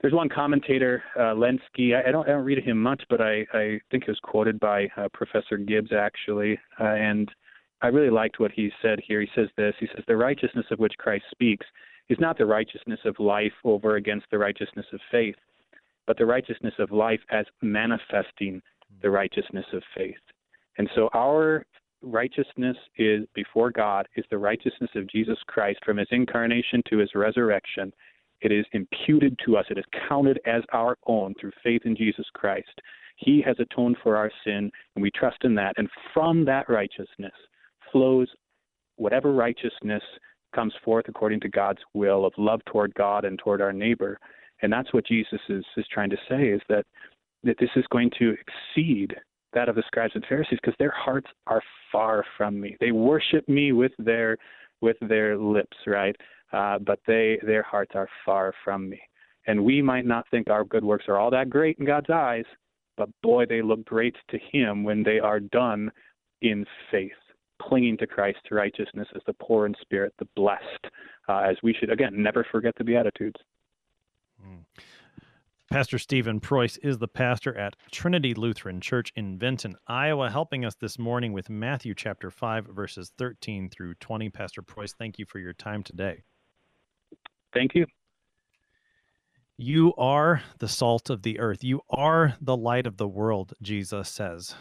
there's 0.00 0.14
one 0.14 0.28
commentator, 0.28 1.02
uh, 1.16 1.34
Lenski. 1.34 1.94
I, 1.94 2.08
I, 2.08 2.12
don't 2.12 2.28
I 2.28 2.32
don't 2.32 2.44
read 2.44 2.62
him 2.62 2.80
much, 2.80 3.02
but 3.08 3.20
I, 3.20 3.46
I 3.52 3.80
think 3.90 4.04
it 4.04 4.08
was 4.08 4.20
quoted 4.22 4.60
by 4.60 4.86
uh, 4.96 5.08
Professor 5.12 5.56
Gibbs 5.56 5.92
actually, 5.92 6.58
uh, 6.78 6.84
and 6.84 7.28
I 7.82 7.88
really 7.88 8.10
liked 8.10 8.38
what 8.38 8.52
he 8.52 8.70
said 8.80 9.00
here. 9.06 9.20
He 9.20 9.28
says 9.34 9.48
this. 9.56 9.74
He 9.80 9.86
says 9.94 10.04
the 10.06 10.16
righteousness 10.16 10.66
of 10.70 10.78
which 10.78 10.94
Christ 10.98 11.24
speaks 11.30 11.66
is 12.08 12.18
not 12.20 12.38
the 12.38 12.46
righteousness 12.46 13.00
of 13.04 13.18
life 13.18 13.52
over 13.64 13.96
against 13.96 14.26
the 14.30 14.38
righteousness 14.38 14.86
of 14.92 15.00
faith, 15.10 15.36
but 16.06 16.18
the 16.18 16.26
righteousness 16.26 16.74
of 16.78 16.90
life 16.90 17.20
as 17.30 17.46
manifesting 17.62 18.60
the 19.02 19.10
righteousness 19.10 19.66
of 19.72 19.82
faith. 19.96 20.16
And 20.78 20.88
so 20.94 21.08
our 21.14 21.64
righteousness 22.02 22.76
is 22.96 23.26
before 23.34 23.70
God 23.70 24.06
is 24.16 24.24
the 24.30 24.38
righteousness 24.38 24.90
of 24.94 25.08
Jesus 25.08 25.38
Christ 25.46 25.80
from 25.84 25.96
his 25.96 26.08
incarnation 26.10 26.82
to 26.90 26.98
his 26.98 27.10
resurrection. 27.14 27.92
It 28.40 28.52
is 28.52 28.66
imputed 28.72 29.38
to 29.46 29.56
us. 29.56 29.64
It 29.70 29.78
is 29.78 29.84
counted 30.08 30.38
as 30.44 30.62
our 30.72 30.98
own 31.06 31.34
through 31.40 31.52
faith 31.62 31.82
in 31.84 31.96
Jesus 31.96 32.26
Christ. 32.34 32.80
He 33.16 33.42
has 33.46 33.56
atoned 33.58 33.96
for 34.02 34.16
our 34.16 34.30
sin, 34.44 34.70
and 34.94 35.02
we 35.02 35.10
trust 35.10 35.38
in 35.44 35.54
that. 35.54 35.74
And 35.78 35.88
from 36.12 36.44
that 36.44 36.68
righteousness 36.68 37.32
flows 37.90 38.28
whatever 38.96 39.32
righteousness 39.32 40.02
comes 40.54 40.74
forth 40.84 41.06
according 41.08 41.40
to 41.40 41.48
God's 41.48 41.80
will 41.92 42.24
of 42.24 42.32
love 42.38 42.60
toward 42.66 42.94
God 42.94 43.24
and 43.24 43.38
toward 43.38 43.60
our 43.60 43.72
neighbor. 43.72 44.18
And 44.62 44.72
that's 44.72 44.92
what 44.92 45.06
Jesus 45.06 45.40
is, 45.48 45.64
is 45.76 45.86
trying 45.92 46.10
to 46.10 46.16
say 46.28 46.48
is 46.48 46.60
that, 46.68 46.84
that 47.42 47.56
this 47.58 47.70
is 47.76 47.84
going 47.90 48.10
to 48.18 48.34
exceed 48.34 49.14
that 49.52 49.68
of 49.68 49.76
the 49.76 49.82
scribes 49.86 50.12
and 50.14 50.24
Pharisees 50.28 50.58
because 50.60 50.76
their 50.78 50.94
hearts 50.96 51.28
are 51.46 51.62
far 51.90 52.24
from 52.36 52.60
me. 52.60 52.76
They 52.80 52.92
worship 52.92 53.48
me 53.48 53.72
with 53.72 53.92
their 53.98 54.36
with 54.80 54.96
their 55.00 55.38
lips, 55.38 55.76
right? 55.86 56.16
Uh, 56.52 56.78
but 56.78 56.98
they 57.06 57.38
their 57.42 57.62
hearts 57.62 57.92
are 57.94 58.08
far 58.24 58.52
from 58.64 58.88
me. 58.88 59.00
And 59.46 59.64
we 59.64 59.80
might 59.80 60.06
not 60.06 60.26
think 60.30 60.50
our 60.50 60.64
good 60.64 60.84
works 60.84 61.04
are 61.08 61.18
all 61.18 61.30
that 61.30 61.50
great 61.50 61.78
in 61.78 61.86
God's 61.86 62.10
eyes, 62.10 62.44
but 62.96 63.08
boy, 63.22 63.46
they 63.46 63.62
look 63.62 63.84
great 63.84 64.16
to 64.30 64.38
Him 64.52 64.84
when 64.84 65.02
they 65.02 65.18
are 65.18 65.40
done 65.40 65.90
in 66.42 66.66
faith, 66.90 67.12
clinging 67.68 67.96
to 67.98 68.06
Christ's 68.06 68.50
righteousness 68.50 69.08
as 69.14 69.22
the 69.26 69.34
poor 69.34 69.66
in 69.66 69.74
spirit, 69.80 70.14
the 70.18 70.28
blessed, 70.36 70.86
uh, 71.28 71.38
as 71.38 71.56
we 71.62 71.74
should 71.74 71.90
again 71.90 72.22
never 72.22 72.46
forget 72.50 72.74
the 72.76 72.84
Beatitudes. 72.84 73.40
Mm. 74.44 74.64
Pastor 75.70 75.98
Stephen 75.98 76.38
Preuss 76.38 76.76
is 76.78 76.98
the 76.98 77.08
pastor 77.08 77.56
at 77.58 77.74
Trinity 77.90 78.32
Lutheran 78.34 78.80
Church 78.80 79.12
in 79.16 79.38
Vinton, 79.38 79.74
Iowa, 79.88 80.30
helping 80.30 80.64
us 80.64 80.76
this 80.76 80.98
morning 80.98 81.32
with 81.32 81.50
Matthew 81.50 81.94
chapter 81.94 82.30
5, 82.30 82.66
verses 82.66 83.10
13 83.18 83.70
through 83.70 83.94
20. 83.94 84.30
Pastor 84.30 84.62
Preuss, 84.62 84.92
thank 84.92 85.18
you 85.18 85.24
for 85.26 85.40
your 85.40 85.52
time 85.52 85.82
today. 85.82 86.22
Thank 87.52 87.74
you. 87.74 87.86
You 89.56 89.94
are 89.96 90.42
the 90.58 90.68
salt 90.68 91.10
of 91.10 91.22
the 91.22 91.40
earth. 91.40 91.64
You 91.64 91.80
are 91.88 92.36
the 92.40 92.56
light 92.56 92.86
of 92.86 92.96
the 92.96 93.08
world, 93.08 93.54
Jesus 93.62 94.08
says, 94.08 94.54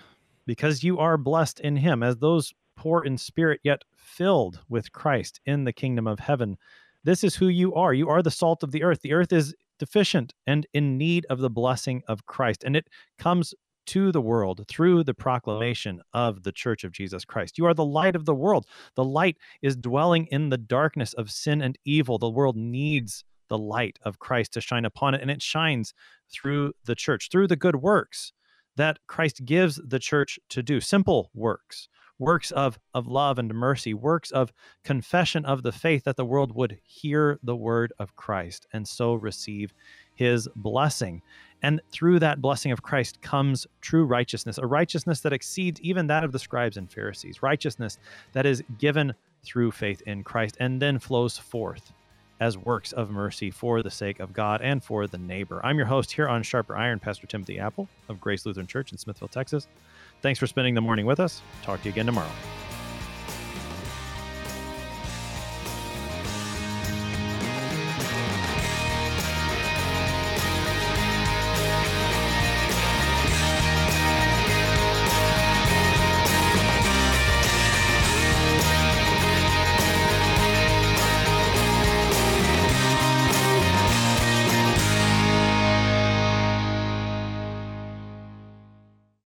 because 0.45 0.83
you 0.83 0.99
are 0.99 1.17
blessed 1.17 1.59
in 1.59 1.75
him, 1.75 2.01
as 2.01 2.17
those 2.17 2.53
poor 2.75 3.03
in 3.03 3.17
spirit, 3.17 3.59
yet 3.63 3.83
filled 3.95 4.59
with 4.69 4.91
Christ 4.91 5.39
in 5.45 5.63
the 5.63 5.73
kingdom 5.73 6.07
of 6.07 6.19
heaven. 6.19 6.57
This 7.03 7.23
is 7.23 7.35
who 7.35 7.47
you 7.47 7.73
are. 7.73 7.93
You 7.93 8.09
are 8.09 8.21
the 8.21 8.31
salt 8.31 8.63
of 8.63 8.71
the 8.71 8.83
earth. 8.83 9.01
The 9.01 9.13
earth 9.13 9.33
is 9.33 9.53
deficient 9.79 10.33
and 10.47 10.65
in 10.73 10.97
need 10.97 11.25
of 11.29 11.39
the 11.39 11.49
blessing 11.49 12.03
of 12.07 12.25
Christ. 12.25 12.63
And 12.63 12.75
it 12.75 12.87
comes 13.17 13.53
to 13.85 14.11
the 14.11 14.21
world 14.21 14.65
through 14.69 15.03
the 15.03 15.13
proclamation 15.13 16.01
of 16.13 16.43
the 16.43 16.51
Church 16.51 16.83
of 16.83 16.93
Jesus 16.93 17.25
Christ. 17.25 17.57
You 17.57 17.65
are 17.65 17.73
the 17.73 17.83
light 17.83 18.15
of 18.15 18.25
the 18.25 18.35
world. 18.35 18.65
The 18.95 19.03
light 19.03 19.37
is 19.61 19.75
dwelling 19.75 20.27
in 20.27 20.49
the 20.49 20.57
darkness 20.57 21.13
of 21.13 21.31
sin 21.31 21.61
and 21.61 21.77
evil. 21.83 22.17
The 22.17 22.29
world 22.29 22.55
needs 22.55 23.25
the 23.49 23.57
light 23.57 23.99
of 24.03 24.19
Christ 24.19 24.53
to 24.53 24.61
shine 24.61 24.85
upon 24.85 25.13
it, 25.13 25.21
and 25.21 25.29
it 25.29 25.41
shines 25.41 25.93
through 26.31 26.73
the 26.85 26.95
church, 26.95 27.27
through 27.29 27.47
the 27.47 27.57
good 27.57 27.75
works 27.75 28.31
that 28.75 28.99
Christ 29.07 29.45
gives 29.45 29.79
the 29.85 29.99
church 29.99 30.39
to 30.49 30.63
do, 30.63 30.79
simple 30.79 31.29
works 31.33 31.87
works 32.19 32.51
of, 32.51 32.79
of 32.93 33.07
love 33.07 33.39
and 33.39 33.53
mercy, 33.53 33.93
works 33.93 34.31
of 34.31 34.53
confession 34.83 35.45
of 35.45 35.63
the 35.63 35.71
faith 35.71 36.03
that 36.03 36.15
the 36.15 36.25
world 36.25 36.55
would 36.55 36.77
hear 36.83 37.39
the 37.43 37.55
word 37.55 37.93
of 37.99 38.15
Christ 38.15 38.67
and 38.73 38.87
so 38.87 39.13
receive 39.15 39.73
his 40.15 40.47
blessing. 40.55 41.21
And 41.61 41.81
through 41.91 42.19
that 42.19 42.41
blessing 42.41 42.71
of 42.71 42.83
Christ 42.83 43.21
comes 43.21 43.65
true 43.81 44.05
righteousness, 44.05 44.57
a 44.57 44.65
righteousness 44.65 45.21
that 45.21 45.33
exceeds 45.33 45.81
even 45.81 46.07
that 46.07 46.23
of 46.23 46.31
the 46.31 46.39
scribes 46.39 46.77
and 46.77 46.91
Pharisees, 46.91 47.41
righteousness 47.41 47.97
that 48.33 48.45
is 48.45 48.63
given 48.77 49.13
through 49.43 49.71
faith 49.71 50.01
in 50.05 50.23
Christ 50.23 50.57
and 50.59 50.81
then 50.81 50.99
flows 50.99 51.37
forth 51.37 51.93
as 52.39 52.57
works 52.57 52.91
of 52.91 53.09
mercy 53.09 53.49
for 53.51 53.81
the 53.81 53.91
sake 53.91 54.19
of 54.19 54.33
God 54.33 54.61
and 54.61 54.83
for 54.83 55.07
the 55.07 55.17
neighbor. 55.17 55.61
I'm 55.63 55.77
your 55.77 55.85
host 55.85 56.11
here 56.11 56.27
on 56.27 56.43
Sharper 56.43 56.75
Iron, 56.75 56.99
Pastor 56.99 57.27
Timothy 57.27 57.59
Appel 57.59 57.87
of 58.09 58.19
Grace 58.19 58.45
Lutheran 58.45 58.67
Church 58.67 58.91
in 58.91 58.97
Smithville, 58.97 59.29
Texas. 59.29 59.67
Thanks 60.23 60.39
for 60.39 60.47
spending 60.47 60.73
the 60.73 60.81
morning 60.81 61.05
with 61.05 61.19
us. 61.19 61.41
Talk 61.63 61.81
to 61.81 61.89
you 61.89 61.91
again 61.91 62.05
tomorrow. 62.05 62.31